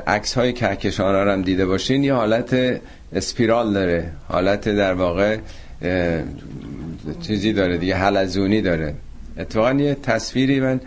عکس 0.08 0.34
های 0.34 0.54
کهکشان 0.54 1.16
ها 1.16 1.34
هم 1.34 1.42
دیده 1.42 1.66
باشین 1.66 2.04
یه 2.04 2.14
حالت 2.14 2.82
اسپیرال 3.14 3.74
داره. 3.74 4.12
حالت 4.28 4.70
در 4.70 4.94
واقع 4.94 5.38
چیزی 7.22 7.54
داره 7.54 7.78
دیگه 7.78 7.96
حلزونی 7.96 8.62
داره. 8.62 8.94
اتفاقا 9.38 9.74
یه 9.74 9.96
تصویری 10.04 10.60
من 10.60 10.82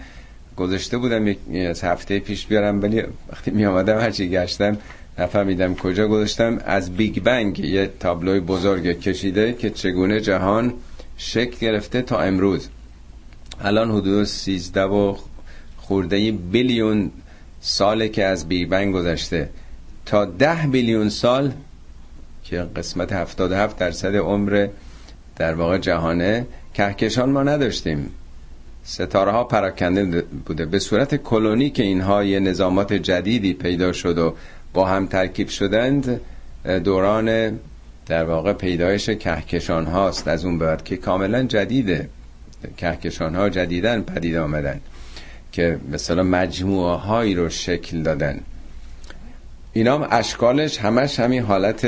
گذاشته 0.57 0.99
بودم 0.99 1.29
یک 1.29 1.39
هفته 1.83 2.19
پیش 2.19 2.47
بیارم 2.47 2.83
ولی 2.83 3.03
وقتی 3.33 3.51
می 3.51 3.67
آمدم 3.67 3.99
هرچی 3.99 4.31
گشتم 4.31 4.79
نفهمیدم 5.19 5.75
کجا 5.75 6.09
گذاشتم. 6.09 6.59
از 6.67 6.97
Big 6.97 7.23
Bang 7.23 7.61
یه 7.61 7.91
تابلوی 8.01 8.41
بزرگ 8.41 9.01
کشیده 9.01 9.53
که 9.53 9.71
چگونه 9.71 10.21
جهان 10.21 10.75
شکل 11.17 11.57
گرفته 11.61 12.03
تا 12.03 12.19
امروز. 12.21 12.69
الان 13.61 13.91
حدود 13.91 14.25
13 14.25 14.83
و 14.83 15.17
خورده 15.77 16.33
billion 16.33 17.11
ساله 17.65 18.09
که 18.09 18.25
از 18.25 18.49
Big 18.49 18.69
Bang 18.69 18.95
گذشته 18.95 19.49
تا 20.07 20.25
ده 20.25 20.67
billion 20.67 21.09
سال 21.09 21.53
که 22.45 22.67
قسمت 22.77 23.13
77 23.13 23.79
درصد 23.79 24.17
عمر 24.17 24.69
در 25.37 25.55
واقع 25.55 25.79
جهانه 25.79 26.47
کهکشان 26.75 27.31
ما 27.31 27.43
نداشتیم. 27.43 28.11
ستاره 28.85 29.33
ها 29.33 29.45
پراکنده 29.45 30.23
بوده. 30.23 30.67
به 30.67 30.79
صورت 30.79 31.15
کلونی 31.15 31.71
که 31.71 31.83
اینها 31.83 32.25
یه 32.25 32.41
نظامات 32.41 32.93
جدیدی 32.93 33.53
پیدا 33.53 33.93
شد 33.93 34.19
و 34.19 34.35
با 34.73 34.87
هم 34.87 35.07
ترکیب 35.07 35.49
شدند 35.49 36.21
دوران 36.85 37.59
در 38.07 38.25
واقع 38.25 38.53
پیدایش 38.53 39.11
کهکشان 39.11 39.87
هاست 39.87 40.29
از 40.29 40.45
اون 40.45 40.59
بعد 40.59 40.85
که 40.85 40.97
کاملا 40.97 41.43
جدیده. 41.43 42.09
کهکشان 42.77 43.35
ها 43.35 43.49
جدیدن 43.49 44.01
پدید 44.01 44.37
آمدن. 44.37 44.81
که 45.53 45.79
مثلا 45.93 46.23
مجموعه 46.23 46.97
هایی 46.97 47.35
رو 47.35 47.49
شکل 47.49 48.03
دادن. 48.03 48.41
اینا 49.73 49.99
هم 49.99 50.09
اشکالش 50.11 50.79
همش 50.79 51.21
همین 51.21 51.43
حالت 51.43 51.87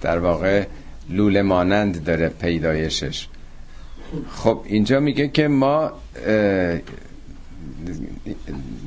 در 0.00 0.18
واقع 0.18 0.64
لوله 1.10 1.42
مانند 1.42 2.04
داره 2.04 2.28
پیدایشش. 2.28 3.28
خب 4.30 4.60
اینجا 4.64 5.00
میگه 5.00 5.28
که 5.28 5.48
ما 5.48 5.92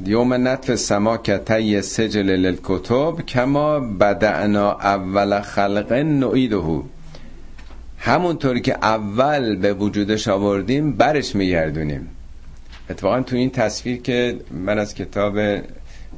یوم 0.06 0.34
نطف 0.48 0.76
سما 0.76 1.18
که 1.18 1.38
تی 1.38 1.82
سجل 1.82 2.30
للکتب 2.30 3.22
کما 3.28 3.80
بدعنا 3.80 4.72
اول 4.72 5.42
خلق 5.42 5.94
نعیده. 5.94 6.82
همونطوری 7.98 8.62
که 8.62 8.74
اول 8.74 9.56
به 9.56 9.74
وجودش 9.74 10.28
آوردیم 10.28 10.94
برش 10.94 11.36
میگردونیم. 11.36 12.10
اتفاقا 12.90 13.22
تو 13.22 13.36
این 13.36 13.50
تصویر 13.50 14.02
که 14.02 14.40
من 14.52 14.80
از 14.80 14.96
کتاب 14.96 15.40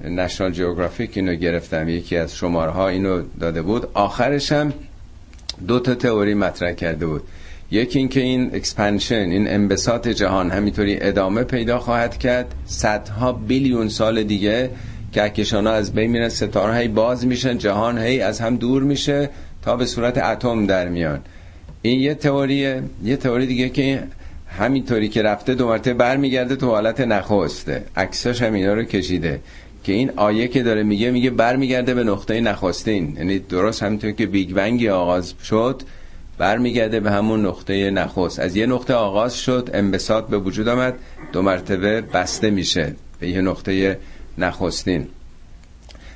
National 0.04 0.52
Geographic 0.52 1.12
اینو 1.18 1.36
گرفتم 1.36 1.90
یکی 1.90 2.18
از 2.18 2.36
شماره 2.36 2.72
ها 2.72 2.88
اینو 2.90 3.24
داده 3.40 3.62
بود 3.62 3.88
آخرش 3.94 4.52
هم 4.52 4.74
دو 5.68 5.80
تا 5.80 5.96
تئوری 5.96 6.34
مطرح 6.34 6.72
کرده 6.74 7.06
بود. 7.08 7.24
یکی 7.72 8.00
اینکه 8.00 8.20
این 8.20 8.56
expansion 8.56 9.16
این 9.16 9.48
انبساط 9.48 10.08
جهان 10.08 10.52
همینطوری 10.52 10.98
ادامه 11.02 11.44
پیدا 11.44 11.80
خواهد 11.80 12.18
کرد 12.18 12.56
صدها 12.66 13.32
billion 13.32 13.90
سال 13.90 14.24
دیگه 14.24 14.70
کهکشان 15.14 15.68
ها 15.68 15.74
از 15.74 15.94
بین 15.94 16.12
میرن 16.12 16.30
ستاره 16.30 16.78
هی 16.78 16.88
باز 16.88 17.26
میشن 17.26 17.58
جهان 17.58 17.98
هی 17.98 18.22
از 18.22 18.40
هم 18.40 18.56
دور 18.56 18.84
میشه 18.84 19.30
تا 19.62 19.76
به 19.76 19.86
صورت 19.86 20.18
اتم 20.18 20.66
در 20.66 20.90
میان. 20.90 21.20
این 21.82 22.00
یه 22.00 22.14
تئوریه 22.14 22.84
یه 23.04 23.18
تئوری 23.18 23.46
دیگه 23.46 23.70
که 23.70 24.04
همینطوری 24.48 25.10
که 25.10 25.22
رفته 25.22 25.56
دو 25.56 25.68
مرتبه 25.68 25.94
برمیگرده 25.94 26.56
تو 26.56 26.68
حالت 26.68 27.02
نخسته 27.02 27.84
عکساش 27.98 28.42
هم 28.42 28.54
اینا 28.54 28.74
رو 28.74 28.84
کشیده. 28.84 29.40
که 29.86 29.94
این 29.94 30.12
آیه 30.16 30.48
که 30.48 30.64
داره 30.64 30.84
میگه 30.84 31.12
میگه 31.12 31.30
برمیگرده 31.30 31.94
به 31.94 32.04
نقطه 32.04 32.42
نخستین 32.42 33.16
یعنی 33.18 33.40
درست 33.40 33.84
همینطور 33.84 34.12
که 34.12 34.26
بیگ 34.26 34.54
بنگی 34.54 34.90
آغاز 34.90 35.34
شد 35.44 35.82
برمیگرده 36.38 37.00
به 37.00 37.12
همون 37.12 37.46
نقطه 37.46 37.92
نخست 37.92 38.40
از 38.40 38.56
یه 38.56 38.66
نقطه 38.66 38.94
آغاز 38.94 39.38
شد 39.38 39.70
انبساط 39.74 40.28
به 40.28 40.38
وجود 40.38 40.68
آمد 40.68 40.94
دو 41.32 41.42
مرتبه 41.42 42.02
بسته 42.02 42.50
میشه 42.50 42.96
به 43.20 43.30
یه 43.30 43.42
نقطه 43.42 44.00
نخستین 44.38 45.08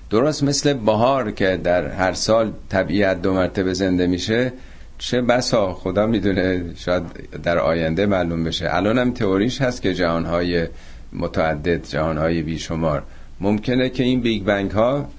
درست 0.10 0.44
مثل 0.44 0.74
بهار 0.74 1.32
که 1.32 1.60
در 1.64 1.88
هر 1.88 2.14
سال 2.14 2.52
طبیعت 2.70 3.22
دو 3.22 3.34
مرتبه 3.34 3.74
زنده 3.74 4.08
میشه 4.08 4.54
چه 5.00 5.22
بسا 5.22 5.74
خدا 5.74 6.06
می‌دونه 6.08 6.64
شاید 6.76 7.04
در 7.44 7.58
آینده 7.58 8.06
معلوم 8.06 8.44
بشه. 8.44 8.68
الان 8.70 8.98
هم 8.98 9.12
تئوریش 9.14 9.62
هست 9.62 9.82
که 9.82 9.94
جهانهای 9.94 10.68
متعدد 11.14 11.86
جهانهای 11.86 12.42
بیشمار. 12.42 13.04
ممکنه 13.42 13.90
که 13.90 14.04
این 14.04 14.22
بیگ 14.22 14.44
بنگ 14.44 14.72
ها 14.72 15.10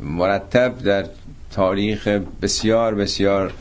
مرتب 0.00 0.78
در 0.78 1.04
تاریخ 1.50 2.08
بسیار 2.42 2.94
بسیار 2.94 3.52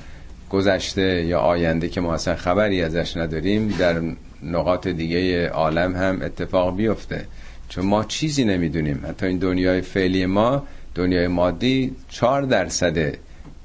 گذشته 0.50 1.26
یا 1.26 1.40
آینده 1.40 1.90
که 1.90 2.02
ما 2.02 2.14
اصلا 2.14 2.36
خبری 2.36 2.84
ازش 2.84 3.18
نداریم 3.18 3.76
در 3.80 4.02
نقاط 4.44 4.88
دیگه 4.88 5.50
عالم 5.50 5.96
هم 5.96 6.22
اتفاق 6.22 6.76
بیفته. 6.76 7.26
چون 7.70 7.86
ما 7.86 8.04
چیزی 8.04 8.46
نمی‌دونیم. 8.46 9.06
حتی 9.08 9.26
این 9.26 9.38
دنیای 9.38 9.82
فعلی 9.82 10.26
ما 10.26 10.64
دنیای 10.96 11.28
مادی 11.28 11.96
4 12.10 12.42
درصد 12.42 13.14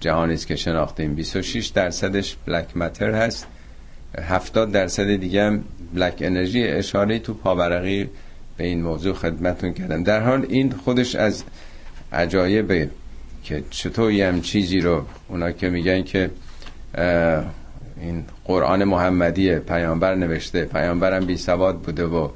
جهانی 0.01 0.35
است 0.35 0.47
که 0.47 0.57
شناختیم. 0.57 1.15
26 1.15 1.67
درصدش 1.67 2.37
بلک 2.47 2.77
متر 2.77 3.11
هست. 3.11 3.47
70 4.19 4.73
درصد 4.73 5.17
دیگه 5.17 5.43
هم 5.45 5.65
بلک 5.95 6.15
انرژی 6.21 6.63
اشاره 6.65 7.19
تو 7.19 7.35
پاورقی 7.35 8.09
به 8.57 8.65
این 8.65 8.83
موضوع 8.83 9.15
خدمتون 9.15 9.73
کردم. 9.73 10.03
در 10.03 10.21
حال 10.21 10.47
این 10.49 10.73
خودش 10.73 11.15
از 11.15 11.45
عجایبه 12.13 12.91
که 13.45 13.65
چطور 13.71 14.13
هم 14.13 14.41
چیزی 14.41 14.81
رو 14.81 15.05
اونا 15.29 15.53
که 15.53 15.69
میگن 15.69 16.03
که 16.03 16.31
این 18.01 18.25
قرآن 18.45 18.85
محمدی 18.85 19.59
پیامبر 19.59 20.15
نوشته. 20.15 20.65
پیامبرم 20.65 21.27
بی 21.27 21.37
سواد 21.37 21.79
بوده 21.79 22.05
و 22.05 22.29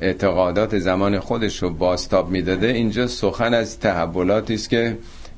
اعتقادات 0.00 0.78
زمان 0.78 1.18
خودش 1.18 1.62
رو 1.62 1.70
باستاب 1.70 2.30
می‌داده. 2.30 2.66
اینجا 2.66 3.06
سخن 3.06 3.54
از 3.54 3.80
تحولاتی 3.80 4.54
است 4.54 4.70
که 4.70 4.96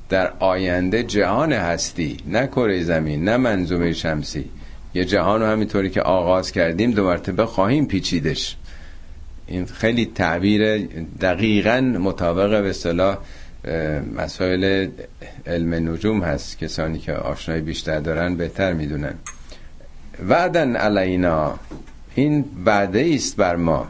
در 0.09 0.33
آینده 0.39 1.03
جهان 1.03 1.53
هستی 1.53 2.17
نه 2.27 2.47
کره 2.47 2.83
زمین 2.83 3.23
نه 3.23 3.37
منظومه 3.37 3.93
شمسی. 3.93 4.45
یه 4.93 5.05
جهان 5.05 5.41
رو 5.41 5.47
همینطوری 5.47 5.89
که 5.89 6.01
آغاز 6.01 6.51
کردیم 6.51 6.91
دو 6.91 7.03
مرتبه 7.03 7.45
خواهیم 7.45 7.85
پیچیدش. 7.85 8.55
این 9.47 9.65
خیلی 9.65 10.05
تعبیر 10.05 10.87
دقیقا 11.21 11.81
مطابق 11.81 12.63
به 12.63 12.73
صلاح 12.73 13.17
مسائل 14.15 14.87
علم 15.47 15.73
نجوم 15.73 16.23
هست. 16.23 16.59
کسانی 16.59 16.99
که 16.99 17.13
آشنایی 17.13 17.61
بیشتر 17.61 17.99
دارن 17.99 18.35
بهتر 18.35 18.73
می‌دونن. 18.73 19.13
وعدن 20.29 20.75
علینا. 20.75 21.59
این 22.15 22.45
بعده 22.65 23.11
است 23.15 23.35
بر 23.35 23.55
ما. 23.55 23.87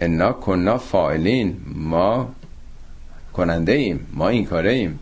انا 0.00 0.32
کنا 0.32 0.78
فاعلین. 0.78 1.56
ما 1.74 2.34
کننده 3.32 3.72
ایم 3.72 4.06
ما 4.12 4.28
این 4.28 4.44
کاره 4.44 4.72
ایم 4.72 4.98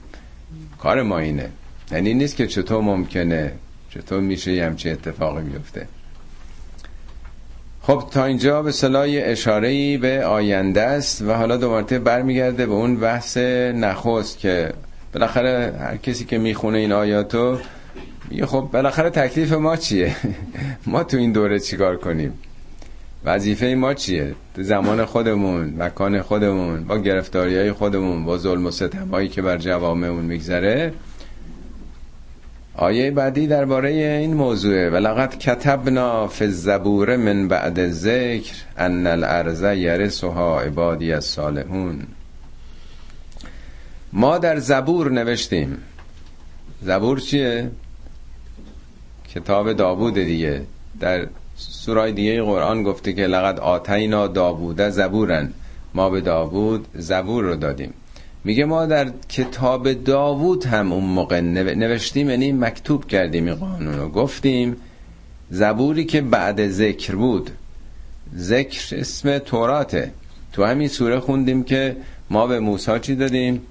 کار 0.78 1.03
ما 1.03 1.18
اینه. 1.18 1.51
یعنی 1.93 2.14
نیست 2.14 2.37
که 2.37 2.47
چطور 2.47 2.83
ممکنه 2.83 3.53
چطور 3.95 4.20
میشه 4.20 4.53
یه 4.53 4.66
همچه 4.66 4.91
اتفاقی 4.91 5.43
بیفته. 5.43 5.87
خب 7.83 8.05
تا 8.11 8.24
اینجا 8.24 8.62
به 8.62 8.72
صلاح 8.72 9.07
اشاره 9.09 9.99
به 9.99 10.24
آینده 10.24 10.83
است 10.83 11.22
و 11.22 11.33
حالا 11.33 11.57
دو 11.57 11.70
مرتبه 11.70 11.99
برمیگرده 11.99 12.66
به 12.66 12.72
اون 12.72 12.97
بحث 12.97 13.37
نخست 13.37 14.39
که 14.39 14.72
بالاخره 15.14 15.74
هر 15.81 15.97
کسی 15.97 16.24
که 16.24 16.39
می‌خونه 16.39 16.78
این 16.78 16.93
آیاتو 16.93 17.59
میگه 18.31 18.47
خب 18.47 18.68
بالاخره 18.72 19.11
تکلیف 19.11 19.53
ما 19.53 19.76
چیه؟ 19.76 20.16
ما 20.87 21.05
تو 21.05 21.16
این 21.16 21.33
دوره 21.33 21.61
چیکار 21.61 21.97
کنیم؟ 21.97 22.33
وظیفه 23.25 23.66
ما 23.66 23.95
چیه؟ 23.95 24.35
تو 24.55 24.62
زمان 24.62 25.05
خودمون 25.05 25.75
مکان 25.79 26.23
خودمون 26.23 26.85
با 26.85 26.99
گرفتاری 26.99 27.59
های 27.59 27.73
خودمون 27.73 28.25
با 28.25 28.39
ظلم 28.39 28.66
و 28.66 28.71
ستم 28.71 29.27
که 29.27 29.43
بر 29.43 29.59
جوامعمون 29.59 30.25
میگذره. 30.25 30.93
آیه 32.75 33.11
بعدی 33.11 33.47
درباره 33.47 33.91
این 33.91 34.35
موضوعه. 34.35 34.91
ولقد 34.91 35.39
کتبنا 35.39 36.27
فی 36.27 36.45
الزبور 36.45 37.16
من 37.16 37.49
بعد 37.49 37.89
ذکر 37.89 38.55
ان 38.79 39.07
الارض 39.07 39.62
یرثها 39.62 40.61
عبادی 40.61 41.12
الصالحون. 41.12 42.07
ما 44.12 44.39
در 44.39 44.59
زبور 44.59 45.11
نوشتیم. 45.11 45.79
زبور 46.83 47.21
چیه؟ 47.21 47.71
کتاب 49.35 49.73
داوود 49.73 50.14
دیگه. 50.14 50.62
در 51.01 51.27
سورای 51.68 52.12
دیگه 52.12 52.42
قرآن 52.42 52.82
گفته 52.82 53.12
که 53.12 53.26
لقد 53.26 53.61
آتینا 53.61 54.26
داوود 54.26 54.80
زبورن. 54.80 55.52
ما 55.94 56.11
به 56.11 56.20
داوود 56.20 56.86
زبور 56.94 57.44
رو 57.44 57.56
دادیم. 57.56 57.94
میگه 58.44 58.64
ما 58.64 58.86
در 58.86 59.11
کتاب 59.28 59.92
داوود 59.92 60.64
هم 60.64 60.92
اون 60.92 61.04
موقع 61.04 61.40
نوشتیم 61.40 62.30
یعنی 62.30 62.52
مکتوب 62.52 63.06
کردیم 63.06 63.46
این 63.46 63.54
قانون 63.54 63.98
رو. 63.98 64.08
گفتیم 64.08 64.76
زبوری 65.50 66.04
که 66.04 66.20
بعد 66.20 66.68
ذکر 66.68 67.14
بود. 67.14 67.50
ذکر 68.36 68.96
اسم 68.96 69.38
توراته. 69.38 70.12
تو 70.52 70.64
همین 70.64 70.88
سوره 70.88 71.20
خوندیم 71.20 71.64
که 71.64 71.96
ما 72.30 72.46
به 72.46 72.61
موسی 72.61 72.98
چی 73.00 73.14
دادیم؟ 73.14 73.62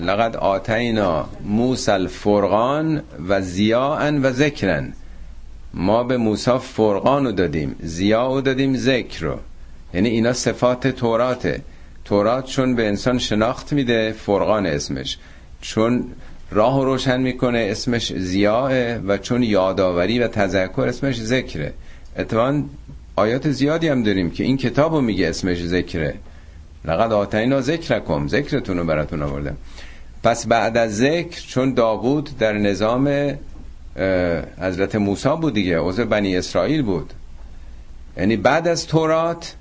لقد 0.00 0.36
آتینا 0.36 1.28
موسی 1.44 1.90
الفرقان 1.90 3.02
و 3.28 3.42
زیاء 3.42 4.10
و 4.10 4.32
ذکرن. 4.32 4.92
ما 5.74 6.04
به 6.04 6.16
موسی 6.16 6.58
فرقان 6.58 7.24
رو 7.24 7.32
دادیم 7.32 7.76
زیاء 7.82 8.34
رو 8.34 8.40
دادیم 8.40 8.76
ذکر 8.76 9.24
رو. 9.24 9.36
یعنی 9.94 10.08
اینا 10.08 10.32
صفات 10.32 10.88
توراته 10.88 11.60
تورات 12.04 12.46
چون 12.46 12.74
به 12.74 12.86
انسان 12.86 13.18
شناخت 13.18 13.72
میده 13.72 14.12
فرقان 14.12 14.66
اسمش. 14.66 15.18
چون 15.60 16.04
راه 16.50 16.84
روشن 16.84 17.20
می‌کنه 17.20 17.68
اسمش 17.70 18.12
زیاه 18.12 18.72
و 18.96 19.18
چون 19.18 19.42
یادآوری 19.42 20.18
و 20.18 20.28
تذکر 20.28 20.84
اسمش 20.88 21.20
ذکره. 21.20 21.72
اتفاقا 22.16 22.62
آیات 23.16 23.50
زیادی 23.50 23.88
هم 23.88 24.02
داریم 24.02 24.30
که 24.30 24.44
این 24.44 24.56
کتابو 24.56 25.00
میگه 25.00 25.28
اسمش 25.28 25.64
ذکره. 25.64 26.14
لقد 26.84 27.12
آتینا 27.12 27.60
ذکرکم. 27.60 28.28
ذکرتون 28.28 28.78
رو 28.78 28.84
براتون 28.84 29.22
آوردم. 29.22 29.56
پس 30.22 30.46
بعد 30.46 30.76
از 30.76 30.96
ذکر 30.96 31.40
چون 31.46 31.74
داوود 31.74 32.30
در 32.38 32.52
نظام 32.52 33.34
حضرت 34.60 34.96
موسی 34.96 35.36
بود 35.40 35.54
دیگه 35.54 35.78
عضو 35.78 36.04
بنی 36.04 36.36
اسرائیل 36.36 36.82
بود. 36.82 37.12
یعنی 38.16 38.36
بعد 38.36 38.68
از 38.68 38.86
تورات 38.86 39.54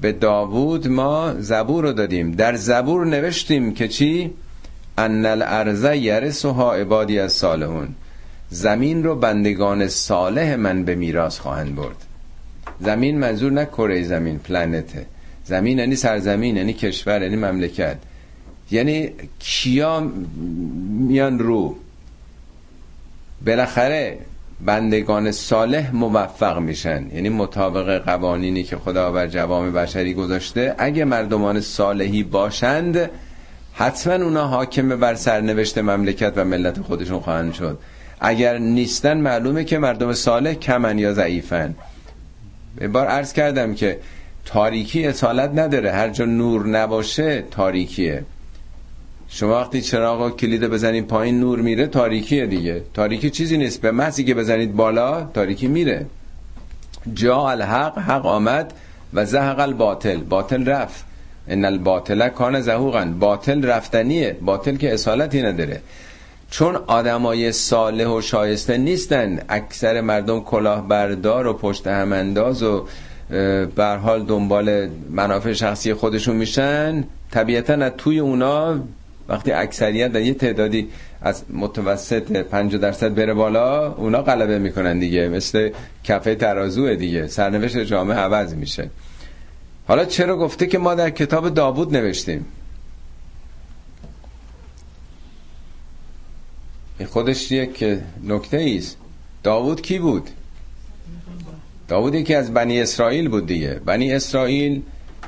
به 0.00 0.12
داوود 0.12 0.88
ما 0.88 1.34
زبور 1.38 1.84
رو 1.84 1.92
دادیم. 1.92 2.32
در 2.32 2.56
زبور 2.56 3.06
نوشتیم 3.06 3.74
که 3.74 3.88
چی؟ 3.88 4.30
ان 4.98 5.26
الارض 5.26 5.84
یرثها 5.84 6.74
عبادی 6.74 7.18
از 7.18 7.32
صالحون. 7.32 7.88
زمین 8.50 9.04
رو 9.04 9.14
بندگان 9.16 9.88
صالح 9.88 10.56
من 10.56 10.84
به 10.84 10.94
میراث 10.94 11.38
خواهند 11.38 11.74
برد. 11.74 11.96
زمین 12.80 13.18
منظور 13.18 13.52
نه 13.52 13.64
کره 13.64 14.02
زمین 14.02 14.38
پلنته. 14.38 15.06
زمین 15.44 15.78
یعنی 15.78 15.96
سرزمین 15.96 16.56
یعنی 16.56 16.72
کشور 16.72 17.22
یعنی 17.22 17.36
مملکت. 17.36 17.96
یعنی 18.70 19.10
کیا 19.38 20.12
میان 20.98 21.38
رو؟ 21.38 21.76
بالاخره 23.46 24.18
بندگان 24.60 25.32
صالح 25.32 25.94
موفق 25.94 26.58
میشن. 26.58 27.06
یعنی 27.14 27.28
مطابق 27.28 28.04
قوانینی 28.04 28.62
که 28.62 28.76
خدا 28.76 29.12
بر 29.12 29.26
جوام 29.26 29.72
بشری 29.72 30.14
گذاشته. 30.14 30.74
اگه 30.78 31.04
مردمان 31.04 31.60
صالحی 31.60 32.22
باشند 32.22 33.10
حتما 33.72 34.24
اونا 34.24 34.46
حاکم 34.46 34.88
بر 34.88 35.14
سرنوشت 35.14 35.78
مملکت 35.78 36.32
و 36.36 36.44
ملت 36.44 36.80
خودشون 36.80 37.20
خواهند 37.20 37.54
شد. 37.54 37.78
اگر 38.20 38.58
نیستن 38.58 39.16
معلومه 39.16 39.64
که 39.64 39.78
مردم 39.78 40.12
صالح 40.12 40.54
کمن 40.54 40.98
یا 40.98 41.12
ضعیفن. 41.12 41.74
به 42.76 42.88
بار 42.88 43.06
عرض 43.06 43.32
کردم 43.32 43.74
که 43.74 43.98
تاریکی 44.44 45.06
اصالت 45.06 45.50
نداره. 45.54 45.92
هر 45.92 46.08
جا 46.08 46.24
نور 46.24 46.66
نباشه 46.66 47.44
تاریکیه. 47.50 48.24
شما 49.34 49.60
وقتی 49.60 49.80
چراغ 49.82 50.36
کلید 50.36 50.64
بزنید 50.64 51.06
پایین 51.06 51.40
نور 51.40 51.58
میره 51.58 51.86
تاریکیه 51.86 52.46
دیگه. 52.46 52.82
تاریکی 52.94 53.30
چیزی 53.30 53.56
نیست. 53.56 53.80
به 53.80 53.90
محضی 53.90 54.24
که 54.24 54.34
بزنید 54.34 54.76
بالا 54.76 55.24
تاریکی 55.34 55.68
میره. 55.68 56.06
جا 57.14 57.48
الحق 57.50 57.98
حق 57.98 58.26
آمد 58.26 58.72
و 59.14 59.24
زهق 59.24 59.58
الباطل. 59.58 60.16
باطل 60.16 60.64
رفت. 60.64 61.04
ان 61.48 61.64
الباطل 61.64 62.28
کان 62.28 62.60
زهوقا. 62.60 63.04
باطل 63.20 63.64
رفتنیه. 63.64 64.36
باطل 64.42 64.76
که 64.76 64.94
اصالتی 64.94 65.42
نداره. 65.42 65.80
چون 66.50 66.76
آدمای 66.86 67.52
صالح 67.52 68.06
و 68.06 68.20
شایسته 68.20 68.78
نیستن 68.78 69.38
اکثر 69.48 70.00
مردم 70.00 70.40
کلاهبردار 70.40 71.46
و 71.46 71.52
پشت 71.52 71.86
همانداز 71.86 72.62
و 72.62 72.86
بر 73.76 73.96
حال 73.96 74.24
دنبال 74.24 74.88
منافع 75.10 75.52
شخصی 75.52 75.94
خودشون 75.94 76.36
میشن. 76.36 77.04
طبیعتا 77.30 77.74
از 77.74 77.92
توی 77.98 78.18
اونا 78.18 78.80
وقتی 79.28 79.52
اکثریت 79.52 80.12
در 80.12 80.20
یه 80.20 80.34
تعدادی 80.34 80.88
از 81.20 81.44
متوسط 81.50 82.36
50 82.36 82.80
درصد 82.80 83.14
بره 83.14 83.34
بالا 83.34 83.92
اونا 83.92 84.22
غلبه 84.22 84.58
می‌کنن 84.58 84.98
دیگه. 84.98 85.28
مثل 85.28 85.70
کفه 86.04 86.34
ترازوه 86.34 86.96
دیگه. 86.96 87.26
سرنوشت 87.26 87.78
جامعه 87.78 88.16
عوض 88.16 88.54
میشه. 88.54 88.90
حالا 89.88 90.04
چرا 90.04 90.36
گفته 90.36 90.66
که 90.66 90.78
ما 90.78 90.94
در 90.94 91.10
کتاب 91.10 91.54
داوود 91.54 91.96
نوشتیم؟ 91.96 92.46
خودش 97.06 97.52
یک 97.52 97.84
نکته 98.24 98.56
ایست 98.56 98.96
داوود 99.42 99.82
کی 99.82 99.98
بود؟ 99.98 100.30
داوود 101.88 102.14
یکی 102.14 102.34
از 102.34 102.54
بنی 102.54 102.80
اسرائیل 102.80 103.28
بود 103.28 103.46
دیگه. 103.46 103.80
بنی 103.84 104.12
اسرائیل 104.12 104.82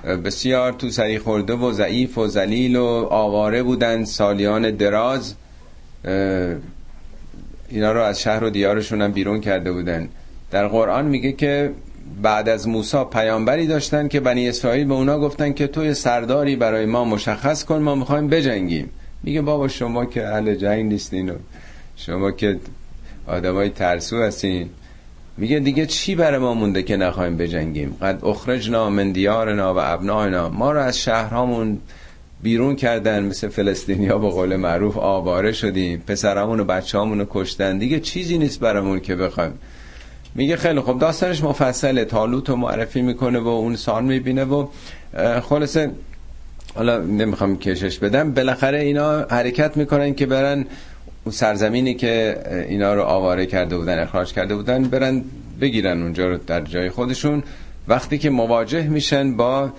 بسیار 0.04 0.72
تو 0.72 0.90
سری 0.90 1.18
خورده 1.18 1.54
و 1.54 1.72
ضعیف 1.72 2.18
و 2.18 2.26
زلیل 2.26 2.76
و 2.76 2.84
آواره 3.10 3.62
بودن 3.62 4.04
سالیان 4.04 4.70
دراز 4.70 5.34
اینا 7.68 7.92
رو 7.92 8.00
از 8.00 8.20
شهر 8.20 8.44
و 8.44 8.50
دیارشون 8.50 9.02
هم 9.02 9.12
بیرون 9.12 9.40
کرده 9.40 9.72
بودن. 9.72 10.08
در 10.50 10.68
قرآن 10.68 11.04
میگه 11.06 11.32
که 11.32 11.70
بعد 12.22 12.48
از 12.48 12.68
موسی 12.68 13.04
پیامبری 13.12 13.66
داشتن 13.66 14.08
که 14.08 14.20
بنی 14.20 14.48
اسرائیل 14.48 14.86
به 14.86 14.94
اونا 14.94 15.18
گفتن 15.18 15.52
که 15.52 15.66
توی 15.66 15.94
سرداری 15.94 16.56
برای 16.56 16.86
ما 16.86 17.04
مشخص 17.04 17.64
کن 17.64 17.78
ما 17.82 17.94
می‌خوایم 17.94 18.28
بجنگیم. 18.28 18.90
میگه 19.22 19.42
بابا 19.42 19.68
شما 19.68 20.04
که 20.04 20.26
اهل 20.26 20.54
جنگ 20.54 20.84
نیستین 20.84 21.30
و 21.30 21.34
شما 21.96 22.30
که 22.30 22.58
آدمای 23.26 23.70
ترسو 23.70 24.22
هستین. 24.22 24.70
میگه 25.36 25.58
دیگه 25.58 25.86
چی 25.86 26.14
برای 26.14 26.38
ما 26.38 26.54
مونده 26.54 26.82
که 26.82 26.96
نخواهیم 26.96 27.36
بجنگیم؟ 27.36 27.96
قد 28.02 28.24
اخرجنا 28.24 28.90
من 28.90 29.12
دیارنا 29.12 29.74
و 29.74 29.78
ابناینا. 29.78 30.48
ما 30.48 30.72
رو 30.72 30.80
از 30.80 30.98
شهرهامون 30.98 31.78
بیرون 32.42 32.76
کردن 32.76 33.24
مثل 33.24 33.48
فلسطینی 33.48 34.06
ها 34.06 34.18
به 34.18 34.28
قول 34.28 34.56
معروف 34.56 34.96
آواره 34.96 35.52
شدیم. 35.52 36.02
پسرامون 36.06 36.60
و 36.60 36.64
بچه 36.64 36.98
رو 36.98 37.26
کشتن. 37.30 37.78
دیگه 37.78 38.00
چیزی 38.00 38.38
نیست 38.38 38.60
برامون 38.60 39.00
که 39.00 39.16
بخوایم. 39.16 39.52
میگه 40.34 40.56
خیلی 40.56 40.80
خب 40.80 40.98
داستانش 40.98 41.44
مفصله. 41.44 42.04
تالوت 42.04 42.48
رو 42.48 42.56
معرفی 42.56 43.02
می‌کنه 43.02 43.38
و 43.38 43.48
اون 43.48 43.76
سال 43.76 44.04
می‌بینه 44.04 44.44
و 44.44 44.66
خلاصه 45.42 45.90
حالا 46.74 46.98
نمی‌خوام 46.98 47.58
کشش 47.58 47.98
بدم. 47.98 48.34
بالاخره 48.34 48.80
اینا 48.80 49.20
حرکت 49.22 49.76
می‌کنن 49.76 50.14
که 50.14 50.26
برن 50.26 50.66
اون 51.24 51.32
سرزمینی 51.32 51.94
که 51.94 52.38
اینا 52.68 52.94
رو 52.94 53.02
آواره 53.02 53.46
کرده 53.46 53.78
بودن 53.78 53.98
اخراج 53.98 54.32
کرده 54.32 54.54
بودن 54.54 54.82
برن 54.82 55.24
بگیرن 55.60 56.02
اونجا 56.02 56.28
رو 56.28 56.38
در 56.46 56.60
جای 56.60 56.90
خودشون. 56.90 57.42
وقتی 57.88 58.18
که 58.18 58.30
مواجه 58.30 58.88
میشن 58.88 59.36
با 59.36 59.70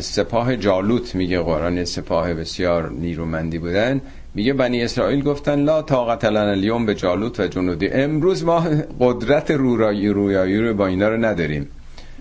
سپاه 0.00 0.56
جالوت 0.56 1.14
میگه 1.14 1.40
قرآن 1.40 1.84
سپاه 1.84 2.34
بسیار 2.34 2.90
نیرومندی 2.90 3.58
بودن. 3.58 4.00
میگه 4.34 4.52
بنی 4.52 4.82
اسرائیل 4.82 5.22
گفتن 5.22 5.60
لا 5.60 5.82
طاقت 5.82 6.24
لنا 6.24 6.50
اليوم 6.50 6.86
به 6.86 6.94
جالوت 6.94 7.40
و 7.40 7.46
جنودی. 7.46 7.88
امروز 7.88 8.44
ما 8.44 8.66
قدرت 9.00 9.50
رویایی 9.50 10.08
رویایی 10.08 10.58
رو 10.58 10.74
با 10.74 10.86
اینا 10.86 11.08
رو 11.08 11.16
نداریم. 11.16 11.68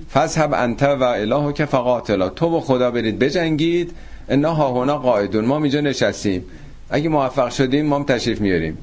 فذهب 0.10 0.54
انت 0.54 0.84
و 0.84 1.04
اله 1.04 1.54
که 1.54 1.66
فقاتلا. 1.66 2.30
تو 2.30 2.58
و 2.58 2.60
خدا 2.60 2.92
برید 2.92 3.20
بجنگید. 3.20 3.92
انا 4.30 4.54
ها 4.54 4.82
هنا 4.82 4.98
قاعدون. 4.98 5.46
ما 5.46 5.58
اینجا 5.58 5.82
نشستیم. 5.82 6.46
اگه 6.90 7.10
موفق 7.10 7.50
شدیم 7.50 7.86
ما 7.86 7.96
هم 7.96 8.04
تشریف 8.04 8.42
میاریم. 8.42 8.78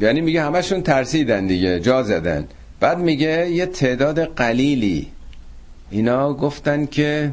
یعنی 0.00 0.20
میگه 0.20 0.42
همشون 0.42 0.82
ترسیدن 0.82 1.46
دیگه 1.46 1.80
جا 1.80 2.02
زدن. 2.02 2.44
بعد 2.80 2.98
میگه 2.98 3.50
یه 3.50 3.66
تعداد 3.66 4.34
قلیلی. 4.34 5.06
اینا 5.90 6.34
گفتن 6.34 6.86
که 6.86 7.32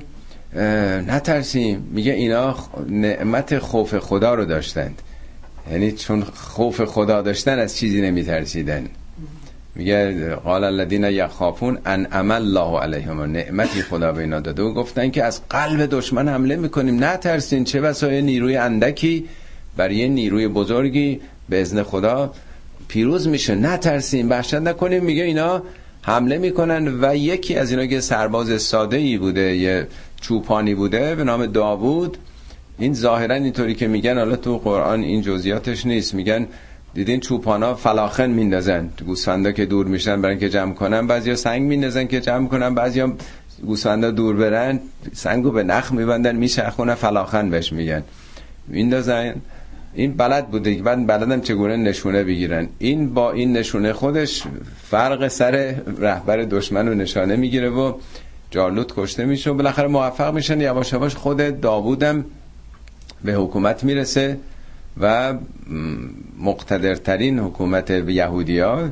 نترسیم. 1.08 1.88
میگه 1.92 2.12
اینا 2.12 2.56
نعمت 2.90 3.60
خوف 3.60 3.98
خدا 3.98 4.36
رو 4.36 4.46
داشتند. 4.46 5.02
یعنی 5.72 5.92
چون 5.92 6.24
خوف 6.24 6.84
خدا 6.84 7.22
داشتن 7.22 7.60
از 7.60 7.78
چیزی 7.78 8.02
نمیترسیدن. 8.02 8.88
میگه 9.80 10.36
قال 10.36 10.92
يخافون 11.04 11.78
ان 11.86 12.06
عمل 12.06 12.36
الله 12.36 12.80
علیهم 12.80 13.22
نعمتی 13.22 13.82
خدا 13.82 14.12
به 14.12 14.22
اینا 14.22 14.40
داده. 14.40 14.64
و 14.64 14.74
گفتن 14.74 15.12
که 15.12 15.24
از 15.24 15.42
قلب 15.50 15.86
دشمن 15.86 16.28
حمله 16.28 16.56
می‌کنیم. 16.56 17.04
نترسین 17.04 17.64
چه 17.64 17.82
بسای 17.82 18.22
نیروی 18.22 18.58
اندکی 18.58 19.26
برای 19.78 20.10
نیروی 20.10 20.48
بزرگی 20.48 21.20
به 21.50 21.62
ازن 21.62 21.84
خدا 21.84 22.34
پیروز 22.88 23.28
میشه. 23.28 23.56
نترسین 23.56 24.30
وحشت 24.30 24.54
نکنیم. 24.54 25.04
میگه 25.04 25.24
اینا 25.24 25.64
حمله 26.02 26.38
می‌کنن 26.38 26.88
و 27.02 27.16
یکی 27.16 27.56
از 27.56 27.72
اینا 27.72 27.86
که 27.86 28.02
سرباز 28.02 28.62
ساده 28.62 28.98
ای 28.98 29.18
بوده 29.18 29.56
یه 29.56 29.88
چوپانی 30.22 30.76
بوده 30.76 31.16
به 31.16 31.24
نام 31.24 31.46
داوود. 31.46 32.18
این 32.80 32.94
ظاهرا 32.94 33.36
اینطوری 33.36 33.76
که 33.76 33.88
میگن 33.88 34.18
حالا 34.18 34.36
تو 34.36 34.58
قرآن 34.58 35.02
این 35.02 35.22
جزئیاتش 35.22 35.86
نیست. 35.86 36.14
میگن 36.14 36.48
دیدین 36.94 37.20
چوپانا 37.20 37.74
فلاخن 37.76 38.30
میندازن. 38.30 38.90
گوسفندا 39.06 39.52
که 39.52 39.66
دور 39.66 39.86
میشن 39.86 40.22
برن 40.22 40.40
که 40.40 40.50
جمع 40.50 40.74
کنن. 40.74 41.08
بعضیا 41.08 41.36
سنگ 41.36 41.62
میندازن 41.62 42.08
که 42.08 42.20
جمع 42.20 42.48
کنن. 42.48 42.76
بعضیا 42.76 43.14
گوسفندا 43.66 44.12
دور 44.12 44.36
برن 44.36 44.80
سنگو 45.14 45.52
به 45.52 45.64
نخ 45.64 45.92
میبندن 45.92 46.36
میچرخونن 46.36 46.96
فلاخن 46.96 47.50
بهش 47.50 47.74
میگن. 47.74 48.04
میندازن. 48.68 49.36
این 49.94 50.14
بلد 50.14 50.48
بوده. 50.48 50.74
بعد 50.74 51.08
بلدم 51.08 51.42
چگونه 51.42 51.78
نشونه 51.78 52.24
بگیرن. 52.24 52.68
این 52.80 53.14
با 53.14 53.32
این 53.32 53.54
نشونه 53.54 53.94
خودش 53.94 54.44
فرق 54.84 55.28
سر 55.28 55.76
رهبر 55.98 56.38
دشمن 56.38 56.88
رو 56.88 56.94
نشانه 56.94 57.36
می‌گیره 57.36 57.70
و 57.70 57.94
جالوت 58.52 58.94
کشته 58.98 59.26
میشه 59.26 59.50
و 59.50 59.54
بالاخره 59.54 59.88
موفق 59.88 60.34
میشن. 60.34 60.62
یواش 60.62 60.94
یواش 60.94 61.16
خود 61.16 61.62
داوودم 61.62 62.26
به 63.24 63.34
حکومت 63.34 63.84
می‌رسه. 63.84 64.38
و 65.00 65.34
مقتدرترین 66.40 67.40
حکومت 67.40 67.90
یهودی 67.90 68.60
ها 68.60 68.90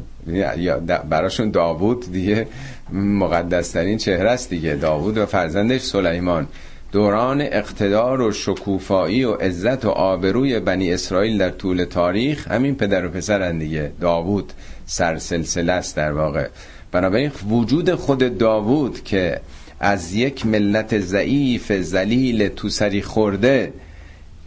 براشون 1.10 1.51
داوود 1.51 2.12
دیگه 2.12 2.47
مقدسترین 2.93 3.97
چهره 3.97 4.30
است 4.30 4.49
دیگه. 4.49 4.76
داوود 4.76 5.18
و 5.18 5.26
فرزندش 5.26 5.82
سلیمان. 5.82 6.47
دوران 6.91 7.41
اقتدار 7.41 8.22
و 8.22 8.32
شکوفایی 8.32 9.24
و 9.24 9.34
عزت 9.34 9.86
و 9.86 9.89
آبروی 9.89 10.60
بنی 10.60 10.93
اسرائیل 10.93 11.38
در 11.38 11.49
طول 11.49 11.84
تاریخ 11.84 12.47
همین 12.47 12.76
پدر 12.76 13.05
و 13.05 13.10
پسرن 13.10 13.58
دیگه. 13.58 13.91
داوود 14.01 14.53
سرسلسله 14.86 15.74
است 15.74 15.95
در 15.95 16.12
واقع. 16.12 16.47
بنابراین 16.91 17.32
وجود 17.49 17.95
خود 17.95 18.38
داوود 18.38 19.03
که 19.03 19.39
از 19.80 20.14
یک 20.14 20.45
ملت 20.45 20.99
ضعیف 20.99 21.74
زلیل 21.74 22.47
تو 22.47 22.70
سری 22.70 23.01
خورده 23.01 23.74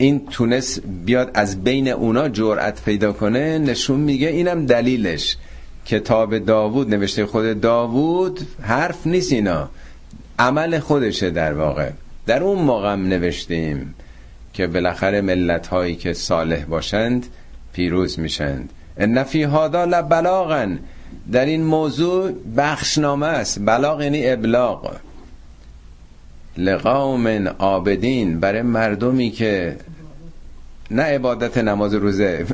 این 0.01 0.26
تونست 0.30 0.82
بیاد 1.05 1.30
از 1.34 1.64
بین 1.64 1.88
اونا 1.88 2.28
جرأت 2.28 2.84
پیدا 2.84 3.12
کنه 3.12 3.59
نشون 3.59 4.01
میگه 4.01 4.28
اینم 4.28 4.66
دلیلش. 4.66 5.36
کتاب 5.86 6.38
داوود 6.38 6.94
نوشته 6.94 7.26
خود 7.26 7.61
داوود 7.61 8.40
حرف 8.62 9.07
نیست 9.07 9.32
اینا. 9.32 9.68
عمل 10.38 10.78
خودشه 10.78 11.30
در 11.30 11.53
واقع. 11.53 11.90
در 12.26 12.42
اون 12.42 12.62
موقع 12.62 12.94
نوشتیم 12.94 13.94
که 14.53 14.66
بالاخره 14.66 15.20
ملت 15.20 15.66
هایی 15.66 15.96
که 15.96 16.12
صالح 16.12 16.64
باشند 16.64 17.26
پیروز 17.72 18.18
میشند 18.18 18.72
ان 18.98 19.22
فی 19.22 19.42
هادا 19.42 19.84
لبلاغن 19.84 20.78
در 21.32 21.44
این 21.44 21.64
موضوع 21.64 22.32
بخشنامه 22.57 23.26
است. 23.26 23.59
بلاغ 23.64 24.03
یعنی 24.03 24.30
ابلاغ. 24.30 24.96
لقوم 26.59 27.48
عابدین 27.48 28.40
برای 28.40 28.62
مردمی 28.62 29.30
که 29.30 29.76
نه 30.90 31.03
عبادت 31.03 31.59
نماز 31.59 31.94
روزه 31.94 32.46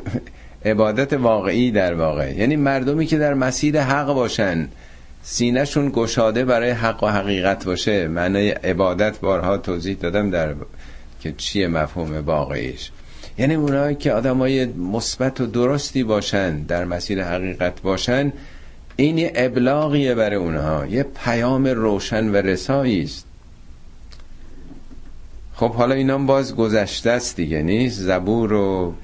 عبادت 0.64 1.12
واقعی 1.12 1.70
در 1.70 1.94
واقع. 1.94 2.34
یعنی 2.34 2.56
مردمی 2.56 3.06
که 3.06 3.18
در 3.18 3.34
مسیر 3.34 3.80
حق 3.80 4.06
باشن 4.06 4.68
سینهشون 5.22 5.90
گشاده 5.94 6.44
برای 6.44 6.70
حق 6.70 7.02
و 7.02 7.06
حقیقت 7.06 7.64
باشه. 7.64 8.08
معنای 8.08 8.50
عبادت 8.50 9.20
بارها 9.20 9.58
توضیح 9.58 9.96
دادم 9.96 10.30
در 10.30 10.54
که 11.20 11.34
چیه 11.36 11.68
مفهوم 11.68 12.16
واقعیش. 12.26 12.90
یعنی 13.38 13.54
اونایی 13.54 13.94
که 13.94 14.12
آدمای 14.12 14.66
مثبت 14.66 15.40
و 15.40 15.46
درستی 15.46 16.04
باشن 16.04 16.58
در 16.58 16.84
مسیر 16.84 17.24
حقیقت 17.24 17.80
باشن 17.80 18.32
این 18.96 19.18
یه 19.18 19.32
ابلاغیه 19.34 20.14
برای 20.14 20.36
اونها. 20.36 20.86
یه 20.86 21.02
پیام 21.24 21.66
روشن 21.66 22.28
و 22.28 22.36
رسایی 22.36 23.02
است. 23.02 23.25
خب 25.58 25.74
حالا 25.74 25.94
اینا 25.94 26.18
باز 26.18 26.56
گذشته 26.56 27.10
است 27.10 27.36
دیگه 27.36 27.62
نیست؟ 27.62 28.00
زبور 28.00 28.52
و 28.52 28.94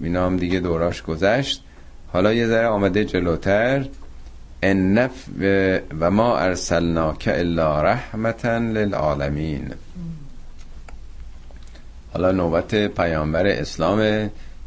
اینا 0.00 0.26
هم 0.26 0.36
دیگه 0.36 0.60
دوراش 0.60 1.02
گذشت. 1.02 1.64
حالا 2.12 2.32
یه 2.32 2.46
ذره 2.46 2.66
آمده 2.66 3.04
جلوتر. 3.04 3.86
ان 4.62 5.10
و 6.00 6.10
ما 6.10 6.36
ارسلناک 6.36 7.28
الا 7.32 7.82
رحمتا 7.82 8.58
للعالمین. 8.58 9.70
حالا 12.12 12.32
نوبت 12.32 12.74
پیامبر 12.74 13.46
اسلام 13.46 13.98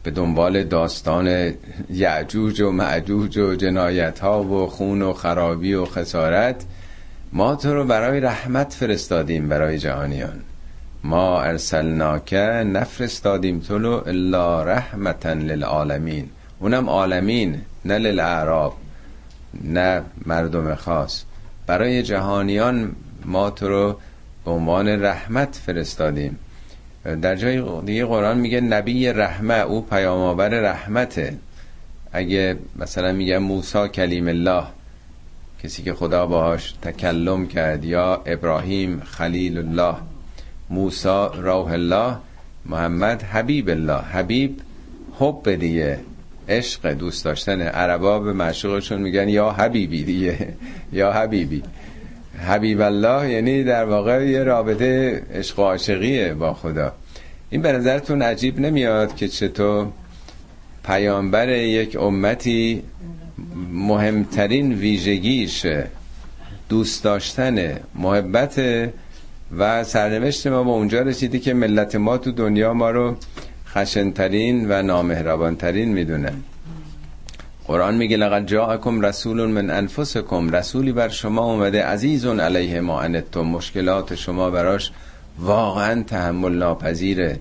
به 0.04 0.12
دنبال 0.12 0.64
داستان 0.64 1.54
یعجوج 1.90 2.62
و 2.62 2.72
معجوج 2.72 3.38
و 3.38 3.56
جنایت 3.56 4.20
ها 4.20 4.44
و 4.44 4.68
خون 4.68 5.02
و 5.02 5.14
خرابی 5.14 5.74
و 5.74 5.86
خسارت. 5.86 6.66
ما 7.34 7.56
تو 7.56 7.74
رو 7.74 7.84
برای 7.84 8.20
رحمت 8.20 8.74
فرستادیم 8.74 9.50
برای 9.50 9.80
جهانیان. 9.80 10.42
ما 11.06 11.42
ارسلناک 11.42 12.34
نفرستادیم 12.74 13.60
تو 13.60 13.78
رو 13.78 14.04
الا 14.08 14.64
رحمتا 14.64 15.34
للعالمین. 15.34 16.30
اونم 16.60 16.90
عالمین 16.90 17.62
نه 17.86 17.98
للاعراب 17.98 18.74
نه 19.64 20.02
مردم 20.26 20.76
خاص. 20.76 21.24
برای 21.68 22.04
جهانیان 22.04 22.96
ما 23.26 23.50
تو 23.50 23.68
رو 23.68 24.00
به 24.46 24.52
عنوان 24.52 24.88
رحمت 24.88 25.62
فرستادیم. 25.66 26.40
در 27.22 27.36
جای 27.36 27.82
دیگه 27.86 28.06
قرآن 28.06 28.38
میگه 28.38 28.62
نبی 28.62 29.08
رحمه 29.08 29.54
او 29.54 29.82
پیامآور 29.82 30.50
رحمته. 30.50 31.38
اگه 32.12 32.58
مثلا 32.76 33.12
میگه 33.12 33.40
موسی 33.40 33.88
کلیم 33.88 34.28
الله 34.28 34.64
کسی 35.64 35.84
که 35.84 35.94
خدا 35.94 36.26
باهاش 36.26 36.72
تکلم 36.72 37.48
کرد 37.48 37.86
یا 37.86 38.22
ابراهیم 38.26 39.00
خلیل 39.00 39.58
الله. 39.58 39.96
موسی 40.70 41.28
روح 41.34 41.72
الله 41.72 42.16
محمد 42.66 43.24
حبیب 43.24 43.70
الله. 43.70 44.02
حبیب 44.02 44.62
حب 45.20 45.56
دیگه 45.56 46.00
عشق 46.50 46.92
دوست 46.94 47.26
داشتن 47.26 47.62
عربا 47.62 48.20
به 48.20 48.34
معشوقشون 48.34 49.02
میگن 49.02 49.30
یا 49.30 49.52
حبیبی 49.52 50.04
دیگه 50.04 50.54
یا 50.94 51.12
حبیبی. 51.12 51.64
حبیب 52.48 52.82
الله 52.82 53.30
یعنی 53.30 53.64
در 53.64 53.86
واقع 53.86 54.28
یه 54.28 54.44
رابطه 54.44 55.24
عشق 55.34 55.60
و 55.60 55.62
عاشقیه 55.62 56.34
با 56.34 56.54
خدا. 56.54 56.94
این 57.50 57.62
به 57.62 57.72
نظرتون 57.72 58.22
عجیب 58.22 58.60
نمیاد 58.60 59.16
که 59.16 59.28
چطور 59.28 59.88
پیامبر 60.86 61.50
یک 61.50 61.96
امتی 61.96 62.84
مهمترین 63.72 64.74
ویژگیش 64.74 65.66
دوست 66.70 67.04
داشتن 67.04 67.80
محبت 67.96 68.60
و 69.58 69.84
سرنوشت 69.84 70.48
ما 70.48 70.64
به 70.64 70.70
اونجا 70.70 71.02
رسیدی 71.02 71.40
که 71.40 71.54
ملت 71.54 71.96
ما 71.96 72.18
تو 72.18 72.32
دنیا 72.32 72.74
ما 72.74 72.92
رو 72.92 73.16
خشنترین 73.68 74.72
و 74.72 74.82
نامهربانترین 74.82 75.94
می‌دونن 75.94 76.34
قرآن 77.68 77.96
میگه 77.96 78.18
لقد 78.18 78.46
جاءکم 78.46 79.02
رسول 79.02 79.46
من 79.46 79.70
انفسکم. 79.70 80.50
رسولی 80.50 80.92
بر 80.92 81.10
شما 81.10 81.44
اومده 81.44 81.84
عزیزون 81.84 82.40
علیه 82.40 82.82
ما 82.82 83.02
انتم. 83.02 83.42
مشکلات 83.42 84.16
شما 84.16 84.50
براش 84.50 84.92
واقعا 85.40 86.04
تحمل 86.04 86.52
ناپذیره. 86.52 87.40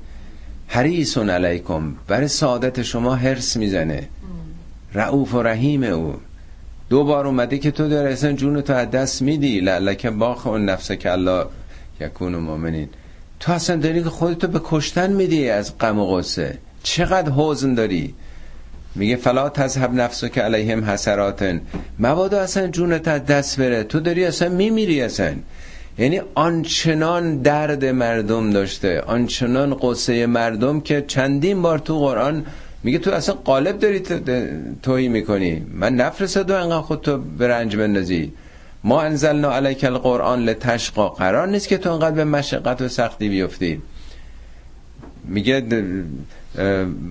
حریصون 0.67 1.31
علیکم. 1.31 1.95
برای 2.09 2.29
سعادت 2.29 2.83
شما 2.83 3.15
حرس 3.15 3.57
می‌زنه. 3.57 4.09
رعوف 4.95 5.35
و 5.35 5.43
رحیم 5.43 5.83
او. 5.83 6.15
دو 6.89 7.05
بار 7.05 7.27
اومده 7.27 7.59
که 7.59 7.71
تو 7.71 7.89
در 7.89 8.07
اصلا 8.07 8.33
جون 8.33 8.61
تو 8.61 8.73
از 8.73 8.91
دست 8.91 9.23
میدی. 9.23 9.61
لعلک 9.61 10.07
باخ 10.07 10.47
اون 10.47 10.65
نفسه 10.65 10.97
که 10.97 11.13
الله 11.13 11.45
یکون 12.01 12.37
مؤمنین. 12.37 12.89
تو 13.41 13.53
اصلا 13.53 13.77
داری 13.77 14.03
که 14.03 14.09
خودتو 14.09 14.49
به 14.49 14.61
کشتن 14.65 15.13
میدی 15.13 15.49
از 15.49 15.79
غم 15.79 15.99
و 15.99 16.07
غصه. 16.07 16.59
چقدر 16.83 17.33
حزن 17.37 17.75
داری؟ 17.75 18.15
میگه 18.95 19.17
فلا 19.17 19.49
تذهب 19.49 19.95
نفسو 19.95 20.29
که 20.29 20.41
علیهم 20.41 20.85
حسراتن. 20.85 21.61
مبادا 21.99 22.41
اصلا 22.41 22.67
جونت 22.67 23.09
از 23.09 23.27
دست 23.27 23.61
بره. 23.61 23.85
تو 23.85 24.01
داری 24.01 24.25
اصلا 24.25 24.49
میمیری 24.49 25.03
اصلا. 25.03 25.35
یعنی 25.99 26.21
آنچنان 26.35 27.39
درد 27.39 27.85
مردم 27.85 28.51
داشته 28.51 29.01
آنچنان 29.01 29.75
قصه 29.75 30.27
مردم 30.27 30.81
که 30.81 31.05
چندین 31.07 31.63
بار 31.63 31.79
تو 31.79 31.99
قرآن 31.99 32.47
میگه 32.83 32.99
تو 32.99 33.11
اصلا 33.11 33.35
قالب 33.35 33.79
داری 33.79 34.03
توهی 34.83 35.09
می‌کنی. 35.09 35.67
من 35.75 35.95
نفرستادم 35.95 36.55
انقدر 36.55 36.81
خود 36.81 37.01
تو 37.01 37.19
به 37.19 37.49
رنج 37.49 37.77
بندازی. 37.77 38.33
ما 38.85 39.03
انزلنا 39.03 39.57
علیک 39.57 39.85
القرآن 39.85 40.45
لتشقا. 40.45 41.09
قرار 41.09 41.49
نیست 41.49 41.69
که 41.69 41.79
تو 41.79 41.93
انقدر 41.93 42.17
به 42.17 42.25
مشقت 42.25 42.83
و 42.83 42.89
سختی 42.89 43.29
بیفتی. 43.29 43.83
میگه 45.25 45.65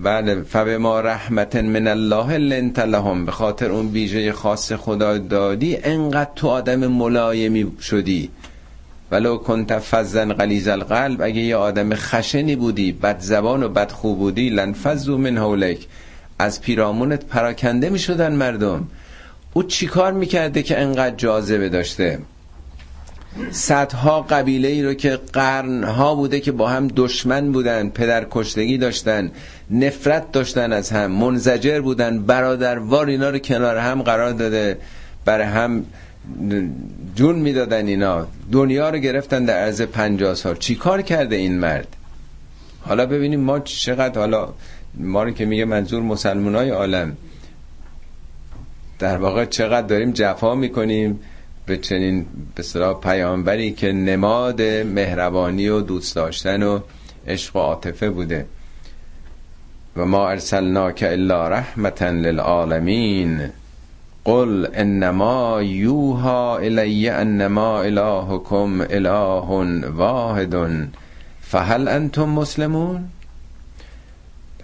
بله 0.02 0.42
فبه 0.42 0.78
ما 0.78 1.00
رحمت 1.00 1.56
من 1.56 1.86
الله 1.86 2.38
لنت 2.38 2.78
لهم. 2.78 3.26
به 3.26 3.32
خاطر 3.32 3.70
اون 3.70 3.88
بیژه 3.88 4.32
خاص 4.32 4.72
خدا 4.72 5.18
دادی 5.18 5.76
انقدر 5.76 6.30
تو 6.36 6.48
آدم 6.48 6.86
ملایمی 6.86 7.72
شدی. 7.80 8.30
ولو 9.10 9.36
کنت 9.36 9.78
فزن 9.78 10.32
غلیظ 10.32 10.68
القلب. 10.68 11.22
اگه 11.22 11.40
یه 11.40 11.56
آدم 11.56 11.94
خشنی 11.94 12.56
بودی 12.56 12.92
بد 12.92 13.20
زبان 13.20 13.62
و 13.62 13.68
بد 13.68 13.90
خوب 13.90 14.18
بودی 14.18 14.50
لنفذو 14.50 15.18
من 15.18 15.38
حولک 15.38 15.86
از 16.38 16.60
پیرامونت 16.60 17.24
پراکنده 17.24 17.90
می 17.90 17.98
شدن 17.98 18.32
مردم. 18.32 18.88
او 19.56 19.62
چیکار 19.62 20.12
می‌کرده 20.12 20.62
که 20.62 20.80
انقدر 20.80 21.16
جاذبه 21.16 21.68
داشته؟ 21.68 22.18
صدها 23.50 24.22
قبیله 24.22 24.68
ای 24.68 24.82
رو 24.82 24.94
که 24.94 25.18
قرنها 25.32 26.14
بوده 26.14 26.40
که 26.40 26.52
با 26.52 26.68
هم 26.68 26.88
دشمن 26.96 27.52
بودن 27.52 27.88
پدر 27.88 28.26
کشتگی 28.30 28.78
داشتن 28.78 29.30
نفرت 29.70 30.32
داشتن 30.32 30.72
از 30.72 30.90
هم 30.90 31.10
منزجر 31.10 31.80
بودن 31.80 32.22
برادروار 32.22 33.06
اینا 33.06 33.30
رو 33.30 33.38
کنار 33.38 33.76
هم 33.76 34.02
قرار 34.02 34.32
داده 34.32 34.78
برای 35.24 35.46
هم 35.46 35.84
جون 37.16 37.36
می‌دادن 37.36 37.86
اینا. 37.86 38.26
دنیا 38.52 38.90
رو 38.90 38.98
گرفتن 38.98 39.44
در 39.44 39.56
عرض 39.56 39.82
پنجاه 39.82 40.34
سال. 40.34 40.56
چی 40.56 40.74
کار 40.74 41.02
کرده 41.02 41.36
این 41.36 41.58
مرد؟ 41.58 41.88
حالا 42.80 43.06
ببینیم 43.06 43.40
ما 43.40 43.58
چقدر 43.58 44.18
حالا 44.18 44.48
ما 44.94 45.22
رو 45.22 45.30
که 45.30 45.44
میگه 45.44 45.64
منظور 45.64 46.02
مسلمان 46.02 46.54
های 46.54 46.70
عالم. 46.70 47.16
در 48.98 49.16
واقع 49.16 49.44
چقدر 49.44 49.86
داریم 49.86 50.10
جفا 50.10 50.54
می‌کنیم 50.54 51.20
به 51.66 51.76
چنین 51.76 52.26
به 52.54 52.94
پیامبری 52.94 53.72
که 53.72 53.92
نماد 53.92 54.62
مهربانی 54.62 55.68
و 55.68 55.80
دوست 55.80 56.16
داشتن 56.16 56.62
و 56.62 56.78
عشق 57.26 57.56
و 57.56 57.58
عاطفه 57.58 58.10
بوده. 58.10 58.46
و 59.96 60.04
ما 60.04 60.28
ارسلناک 60.28 61.04
الا 61.08 61.48
رحمتا 61.48 62.10
للعالمین. 62.10 63.48
قل 64.24 64.66
انما 64.74 65.62
یوها 65.62 66.58
الی 66.58 67.08
انما 67.08 67.82
الهکم 67.82 68.80
اله 68.80 69.90
واحد. 69.90 70.54
فهل 71.40 71.88
انتم 71.88 72.28
مسلمون؟ 72.28 73.08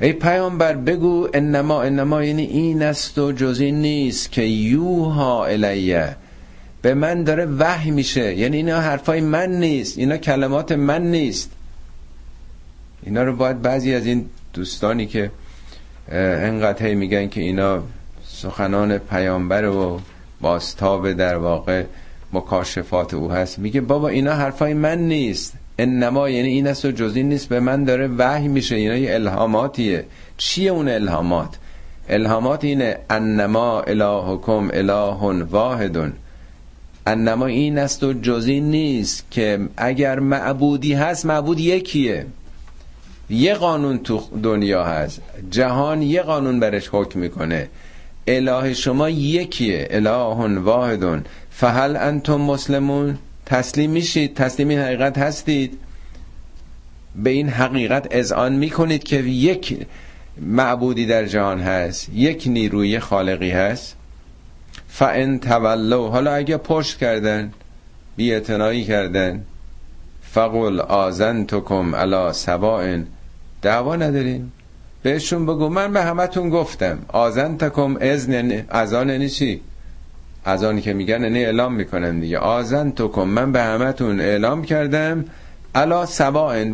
ای 0.00 0.12
پیامبر 0.12 0.74
بگو 0.74 1.28
انما 1.34 1.82
انما 1.82 2.24
یعنی 2.24 2.42
این 2.42 2.82
است 2.82 3.18
و 3.18 3.32
جز 3.32 3.60
این 3.60 3.80
نیست 3.80 4.32
که 4.32 4.42
یوها 4.42 5.46
الیه. 5.46 6.16
به 6.82 6.94
من 6.94 7.24
داره 7.24 7.46
وحی 7.46 7.90
میشه. 7.90 8.34
یعنی 8.34 8.56
اینا 8.56 8.80
حرفای 8.80 9.20
من 9.20 9.50
نیست. 9.50 9.98
اینا 9.98 10.16
کلمات 10.16 10.72
من 10.72 11.02
نیست. 11.02 11.50
اینا 13.02 13.22
رو 13.22 13.36
باید 13.36 13.62
بعضی 13.62 13.94
از 13.94 14.06
این 14.06 14.26
دوستانی 14.54 15.06
که 15.06 15.30
انقدر 16.08 16.94
میگن 16.94 17.28
که 17.28 17.40
اینا 17.40 17.82
سخنان 18.24 18.98
پیامبر 18.98 19.64
و 19.64 20.00
باستاب 20.40 21.12
در 21.12 21.36
واقع 21.36 21.84
مکاشفات 22.32 23.14
او 23.14 23.30
هست 23.32 23.58
میگه 23.58 23.80
بابا 23.80 24.08
اینا 24.08 24.32
حرفای 24.32 24.74
من 24.74 24.98
نیست. 24.98 25.54
انما 25.80 26.28
یعنی 26.28 26.48
این 26.48 26.66
است 26.66 26.84
و 26.84 26.90
جز 26.90 27.16
این 27.16 27.28
نیست 27.28 27.48
به 27.48 27.60
من 27.60 27.84
داره 27.84 28.08
وحی 28.18 28.48
میشه 28.48 28.76
اینا 28.76 28.96
یه 28.96 29.14
الهاماتیه. 29.14 30.04
چیه 30.36 30.70
اون 30.70 30.88
الهامات؟ 30.88 31.48
الهامات 32.08 32.64
اینه 32.64 32.98
انما 33.10 33.80
الهکم 33.80 34.70
اله 34.72 35.44
واحدون. 35.44 36.12
انما 37.06 37.46
این 37.46 37.78
است 37.78 38.04
و 38.04 38.12
جزی 38.12 38.60
نیست 38.60 39.24
که 39.30 39.58
اگر 39.76 40.18
معبودی 40.18 40.94
هست 40.94 41.26
معبود 41.26 41.60
یکیه. 41.60 42.26
یه 43.30 43.54
قانون 43.54 43.98
تو 43.98 44.22
دنیا 44.42 44.84
هست. 44.84 45.20
جهان 45.50 46.02
یه 46.02 46.22
قانون 46.22 46.60
برش 46.60 46.88
حکم 46.92 47.20
می‌کنه. 47.20 47.68
اله 48.26 48.74
شما 48.74 49.08
یکیه. 49.10 49.88
اله 49.90 50.58
واحدون. 50.60 51.24
فهل 51.50 51.96
انتم 51.96 52.40
مسلمون؟ 52.40 53.18
تسلیم 53.50 53.90
میشید 53.90 54.34
تسلیم 54.34 54.68
این 54.68 54.78
حقیقت 54.78 55.18
هستید. 55.18 55.78
به 57.16 57.30
این 57.30 57.48
حقیقت 57.48 58.06
اذعان 58.10 58.52
می‌کنید 58.52 59.04
که 59.04 59.16
یک 59.16 59.86
معبودی 60.40 61.06
در 61.06 61.26
جهان 61.26 61.60
هست 61.60 62.08
یک 62.14 62.44
نیروی 62.46 62.98
خالقی 62.98 63.50
هست. 63.50 63.96
فان 64.88 65.38
تولوا 65.38 66.08
حالا 66.08 66.32
اگه 66.32 66.56
پشت 66.56 66.98
کردن 66.98 67.52
بی 68.16 68.40
کردن 68.84 69.44
فقل 70.22 70.80
آزنتکم 70.80 71.94
علی 71.94 72.32
سواء 72.32 72.98
دعوا 73.62 73.96
نداریم 73.96 74.52
بهشون 75.02 75.46
بگو 75.46 75.68
من 75.68 75.92
به 75.92 76.02
همتون 76.02 76.50
گفتم 76.50 76.98
آزنتکم 77.08 77.96
اذن 78.00 78.64
ازان 78.68 79.08
یعنی 79.08 79.28
چی 80.44 80.50
ازانی 80.50 80.80
که 80.80 80.92
میگن 80.92 81.28
نه 81.28 81.38
اعلام 81.38 81.74
می‌کنن 81.74 82.20
دیگه. 82.20 82.38
آزنتکم 82.38 83.24
من 83.24 83.52
به 83.52 83.62
همتون 83.62 84.20
اعلام 84.20 84.64
کردم. 84.64 85.24
علا 85.74 86.06
سواء 86.06 86.64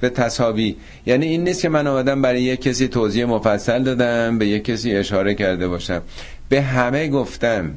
به 0.00 0.08
تصابی 0.10 0.76
یعنی 1.06 1.26
این 1.26 1.44
نیست 1.44 1.62
که 1.62 1.68
من 1.68 1.86
آمدم 1.86 2.22
برای 2.22 2.42
یک 2.42 2.60
کسی 2.60 2.88
توضیح 2.88 3.24
مفصل 3.24 3.82
دادم 3.82 4.38
به 4.38 4.46
یک 4.46 4.64
کسی 4.64 4.96
اشاره 4.96 5.34
کرده 5.34 5.68
باشم. 5.68 6.02
به 6.48 6.62
همه 6.62 7.08
گفتم. 7.08 7.74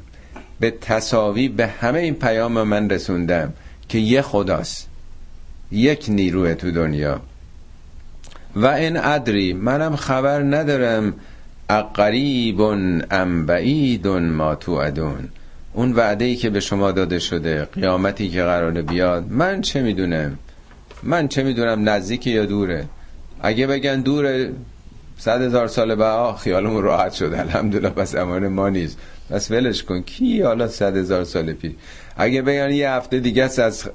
به 0.60 0.72
تصاوی 0.72 1.48
به 1.48 1.68
همه 1.68 2.00
این 2.00 2.14
پیام 2.14 2.64
من 2.64 2.90
رسوندم 2.90 3.54
که 3.90 3.98
یه 3.98 4.22
خداست. 4.22 4.90
یک 5.72 6.06
نیروه 6.10 6.54
تو 6.54 6.72
دنیا. 6.72 7.22
و 8.56 8.66
این 8.66 8.98
ادری 8.98 9.54
منم 9.54 9.96
خبر 9.96 10.42
ندارم. 10.44 11.14
اقریب 11.70 12.62
ام 12.62 13.46
بعید 13.46 14.08
ما 14.08 14.56
تو 14.56 14.72
ادون 14.72 15.30
اون 15.74 15.94
وعده 15.94 16.26
ای 16.26 16.36
که 16.36 16.50
به 16.50 16.60
شما 16.60 16.92
داده 16.92 17.20
شده 17.20 17.66
قیامتی 17.66 18.30
که 18.30 18.44
قراره 18.44 18.82
بیاد 18.82 19.26
من 19.30 19.62
چه 19.62 19.82
می‌دونم؟ 19.82 20.40
من 21.04 21.28
چه 21.28 21.44
می‌دونم؟ 21.44 21.90
نزدیک 21.90 22.28
یا 22.28 22.46
دوره؟ 22.46 22.86
اگه 23.42 23.68
بگن 23.68 24.02
دوره 24.02 24.52
صد 25.18 25.42
هزار 25.42 25.68
سال 25.68 25.96
بعد 25.96 26.36
خیالمون 26.36 26.84
راحت 26.84 27.14
شد. 27.14 27.34
الحمدلله 27.34 27.90
پس 27.90 28.16
امان 28.16 28.48
ما 28.48 28.70
نیست. 28.70 28.98
پس 29.30 29.52
ولش 29.52 29.84
کن. 29.84 30.02
کی 30.02 30.42
حالا 30.42 30.68
صد 30.68 30.98
هزار 30.98 31.24
سال 31.24 31.54
پیر 31.54 31.76
اگه 32.18 32.42
بگن 32.42 32.72
یه 32.72 32.90
هفته 32.90 33.20
دیگه 33.20 33.44
از 33.44 33.90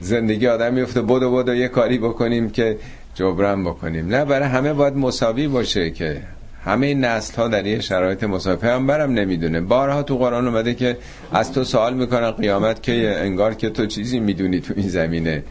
زندگی 0.00 0.46
آدم 0.46 0.74
میفته 0.74 1.02
بدو 1.02 1.36
بدو 1.36 1.54
یه 1.54 1.68
کاری 1.68 1.98
بکنیم 1.98 2.50
که 2.50 2.78
جبران 3.14 3.64
بکنیم. 3.64 4.08
نه 4.08 4.24
برای 4.24 4.48
همه 4.48 4.72
باید 4.72 4.96
مساوی 4.96 5.48
باشه 5.48 5.90
که 5.90 6.22
همه 6.64 6.94
نسل 6.94 7.36
ها 7.36 7.48
در 7.48 7.66
یه 7.66 7.80
شرایط 7.80 8.24
مساوی 8.24 8.68
هم 8.68 8.86
برم 8.86 9.12
نمی‌دونه. 9.12 9.60
بارها 9.60 10.02
تو 10.02 10.18
قرآن 10.18 10.48
اومده 10.48 10.74
که 10.74 10.96
از 11.32 11.52
تو 11.52 11.64
سوال 11.64 11.94
می‌کنن 11.94 12.30
قیامت 12.30 12.82
که 12.82 13.14
انگار 13.18 13.54
که 13.54 13.70
تو 13.70 13.86
چیزی 13.86 14.20
می‌دونی 14.20 14.60
تو 14.60 14.74
این 14.76 14.88
زمینه. 14.88 15.42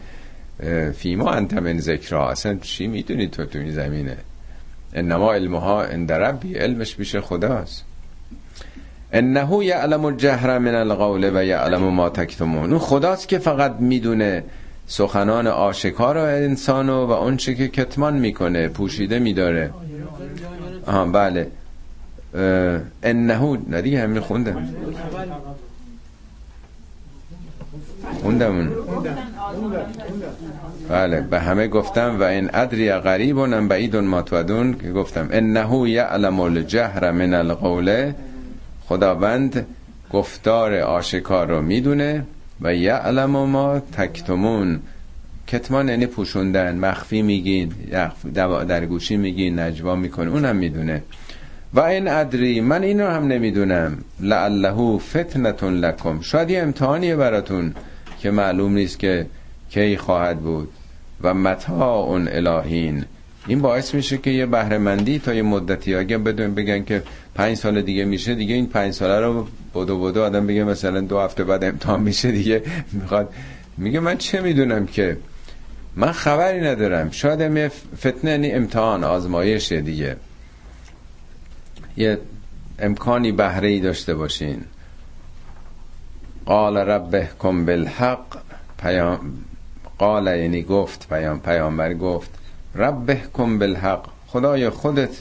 فیما 0.96 1.30
انت 1.30 1.54
من 1.54 1.78
ذکرها. 1.78 2.30
اصلا 2.30 2.54
چی 2.62 2.86
می‌دونی 2.86 3.26
تو 3.28 3.44
تو 3.44 3.58
این 3.58 3.70
زمینه؟ 3.70 4.16
انما 4.94 5.34
علمها 5.34 5.82
اند 5.82 6.12
ربی 6.12 6.54
علمش 6.54 6.96
پیش 6.96 7.16
خداست. 7.16 7.84
انه 9.12 9.64
یعلم 9.64 10.04
الجهر 10.04 10.58
من 10.58 10.74
القول 10.74 11.30
و 11.34 11.44
یعلم 11.44 11.82
ما 11.82 12.08
تکتمون. 12.08 12.78
خداست 12.78 13.28
که 13.28 13.38
فقط 13.38 13.76
می‌دونه 13.80 14.44
سخنان 14.86 15.46
آشکار 15.46 16.18
انسان 16.18 16.88
و 16.88 17.10
اون 17.10 17.36
چی 17.36 17.54
که 17.54 17.68
کتمان 17.68 18.18
می‌کنه 18.18 18.68
پوشیده 18.68 19.18
میداره. 19.18 19.70
آها 20.90 21.04
بله. 21.04 21.46
انه 23.02 23.58
نه 23.68 23.82
دیگه 23.82 24.00
همین 24.00 24.20
خوندم 24.20 24.68
خوندم 28.22 28.70
بله 30.88 31.20
به 31.20 31.40
همه 31.40 31.68
گفتم 31.68 32.20
و 32.20 32.22
این 32.22 32.50
ادری 32.54 32.92
غریب 32.92 33.36
و 33.36 33.46
بعید 33.46 33.96
ما 33.96 34.22
تودون 34.22 34.78
که 34.78 34.92
گفتم 34.92 35.28
انه 35.30 35.90
یعلم 35.90 36.40
الجهر 36.40 37.10
من 37.10 37.34
القول. 37.34 38.12
خداوند 38.88 39.66
گفتار 40.12 40.74
آشکار 40.74 41.46
رو 41.46 41.62
می‌دونه 41.62 42.24
و 42.60 42.74
یعلم 42.74 43.30
ما 43.30 43.80
تکتمون. 43.80 44.80
کتمان 45.52 45.88
یعنی 45.88 46.06
پوشوندن 46.06 46.76
مخفی 46.76 47.22
میگین 47.22 47.72
در 48.68 48.86
گوشی 48.86 49.16
میگین 49.16 49.58
نجوا 49.58 49.96
می‌کنه 49.96 50.30
اونم 50.30 50.56
می‌دونه. 50.56 51.02
و 51.74 51.80
این 51.80 52.08
ادری 52.08 52.60
من 52.60 52.82
اینو 52.82 53.06
هم 53.06 53.26
نمی‌دونم. 53.26 53.98
لعله 54.20 54.98
فتنتون 54.98 55.74
لکم. 55.74 56.20
شاید 56.20 56.50
یه 56.50 56.62
امتحانیه 56.62 57.16
براتون 57.16 57.74
که 58.20 58.30
معلوم 58.30 58.74
نیست 58.74 58.98
که 58.98 59.26
کی 59.70 59.96
خواهد 59.96 60.38
بود. 60.38 60.68
و 61.22 61.34
متا 61.34 61.94
اون 61.94 62.28
الهین. 62.28 63.04
این 63.46 63.60
باعث 63.60 63.94
میشه 63.94 64.18
که 64.18 64.30
یه 64.30 64.46
بهرهمندی 64.46 65.18
تا 65.18 65.34
یه 65.34 65.42
مدتی 65.42 65.94
اگه 65.94 66.18
بدون 66.18 66.54
بگن 66.54 66.84
که 66.84 67.02
پنج 67.34 67.56
سال 67.56 67.82
دیگه 67.82 68.04
میشه 68.04 68.34
دیگه 68.34 68.54
این 68.54 68.66
پنج 68.66 68.92
ساله 68.92 69.26
رو 69.26 69.46
بدو 69.74 70.00
بدو 70.00 70.22
آدم 70.22 70.46
بگه 70.46 70.64
مثلا 70.64 71.00
دو 71.00 71.18
هفته 71.20 71.44
بعد 71.44 71.64
امتحان 71.64 72.00
میشه 72.00 72.32
دیگه. 72.32 72.62
می‌خواد 72.92 73.34
میگه 73.78 74.00
من 74.00 74.16
چه 74.16 74.40
می‌دونم 74.40 74.86
که 74.86 75.16
من 75.96 76.12
خبری 76.12 76.60
ندارم. 76.60 77.10
شاید 77.10 77.72
فتنه 77.96 78.30
یعنی 78.30 78.52
امتحان 78.52 79.04
آزمایش 79.04 79.72
دیگه. 79.72 80.16
یه 81.96 82.18
امکانی 82.78 83.32
بهره 83.32 83.68
ای 83.68 83.80
داشته 83.80 84.14
باشین. 84.14 84.64
قال 86.46 86.76
رب 86.76 87.38
کن 87.38 87.66
بالحق. 87.66 88.38
پیام 88.78 89.44
قال 89.98 90.26
یعنی 90.26 90.62
گفت 90.62 91.08
پیام 91.08 91.40
پیامبر 91.40 91.94
گفت. 91.94 92.30
رب 92.74 93.32
کن 93.32 93.58
بالحق. 93.58 94.06
خدای 94.26 94.70
خودت 94.70 95.16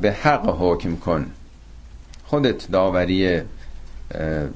به 0.00 0.12
حق 0.12 0.56
حکم 0.60 0.96
کن. 0.96 1.26
خودت 2.24 2.70
داوری 2.70 3.42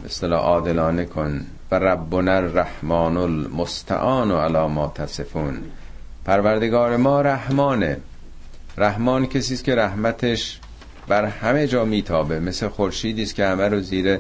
اصطلاح 0.07 0.41
عادلانه 0.41 1.05
کن. 1.05 1.47
و 1.71 1.75
ربنا 1.75 2.33
الرحمن 2.33 3.17
المستعان 3.17 4.31
و 4.31 4.37
علا 4.37 4.89
تصفون. 4.89 5.59
پروردگار 6.25 6.97
ما 6.97 7.21
رحمانه. 7.21 7.97
رحمان 8.77 9.27
کسی 9.27 9.55
است 9.55 9.65
که 9.65 9.75
رحمتش 9.75 10.61
بر 11.09 11.25
همه 11.25 11.67
جا 11.67 11.85
میتابه. 11.85 12.41
مثل 12.41 12.69
خورشیدی 12.69 13.23
است 13.23 13.35
که 13.35 13.47
همه 13.47 13.69
رو 13.69 13.81
زیر 13.81 14.19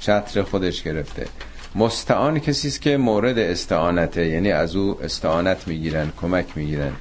چتر 0.00 0.42
خودش 0.42 0.82
گرفته. 0.82 1.26
مستعان 1.74 2.38
کسی 2.38 2.68
است 2.68 2.80
که 2.80 2.96
مورد 2.96 3.38
استعانته. 3.38 4.26
یعنی 4.26 4.52
از 4.52 4.76
او 4.76 4.98
استعانت 5.02 5.68
می‌گیرن 5.68 6.12
کمک 6.20 6.46
می‌گیرن. 6.56 6.92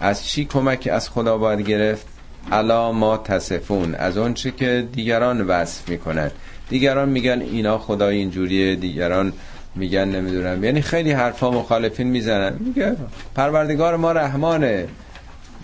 از 0.00 0.26
چی 0.26 0.44
کمک 0.44 0.88
از 0.92 1.10
خدا 1.10 1.38
باید 1.38 1.60
گرفت؟ 1.60 2.06
علا 2.52 2.92
ما 2.92 3.16
تصفون. 3.16 3.94
از 3.94 4.16
اون 4.16 4.34
چی 4.34 4.50
که 4.50 4.88
دیگران 4.92 5.40
وصف 5.40 5.88
می‌کنن 5.88 6.30
دیگران 6.68 7.08
میگن 7.08 7.40
اینا 7.40 7.78
خدا 7.78 8.08
اینجوریه 8.08 8.76
دیگران 8.76 9.32
میگن 9.74 10.04
نمی‌دونم. 10.04 10.64
یعنی 10.64 10.82
خیلی 10.82 11.12
حرفا 11.12 11.50
مخالفین 11.50 12.06
می‌زنن. 12.06 12.56
میگه 12.60 12.96
پروردگار 13.34 13.96
ما 13.96 14.12
رحمانه. 14.12 14.88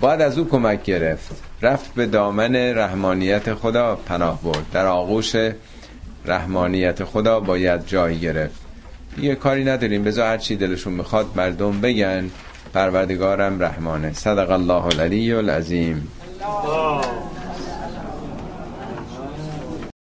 باید 0.01 0.21
از 0.21 0.39
او 0.39 0.49
کمک 0.49 0.85
گرفت. 0.85 1.31
رفت 1.63 1.95
به 1.95 2.07
دامن 2.07 2.57
رحمانیت 2.57 3.55
خدا 3.55 3.95
پناه 4.07 4.43
برد. 4.43 4.67
در 4.73 4.87
آغوش 4.87 5.33
رحمانیت 6.25 7.05
خدا 7.05 7.41
باید 7.41 7.87
جای 7.87 8.19
گرفت. 8.19 8.61
یه 9.19 9.35
کاری 9.35 9.65
نداریم. 9.65 10.05
بذار 10.05 10.27
هر 10.27 10.39
چی 10.39 10.57
دلشون 10.57 10.93
می‌خواد 10.93 11.27
مردم 11.37 11.81
بگن 11.81 12.31
پروردگارم 12.75 13.63
رحمانه. 13.63 14.13
صدق 14.13 14.51
الله 14.51 14.85
العلی 14.87 15.33
العظیم. 15.33 16.09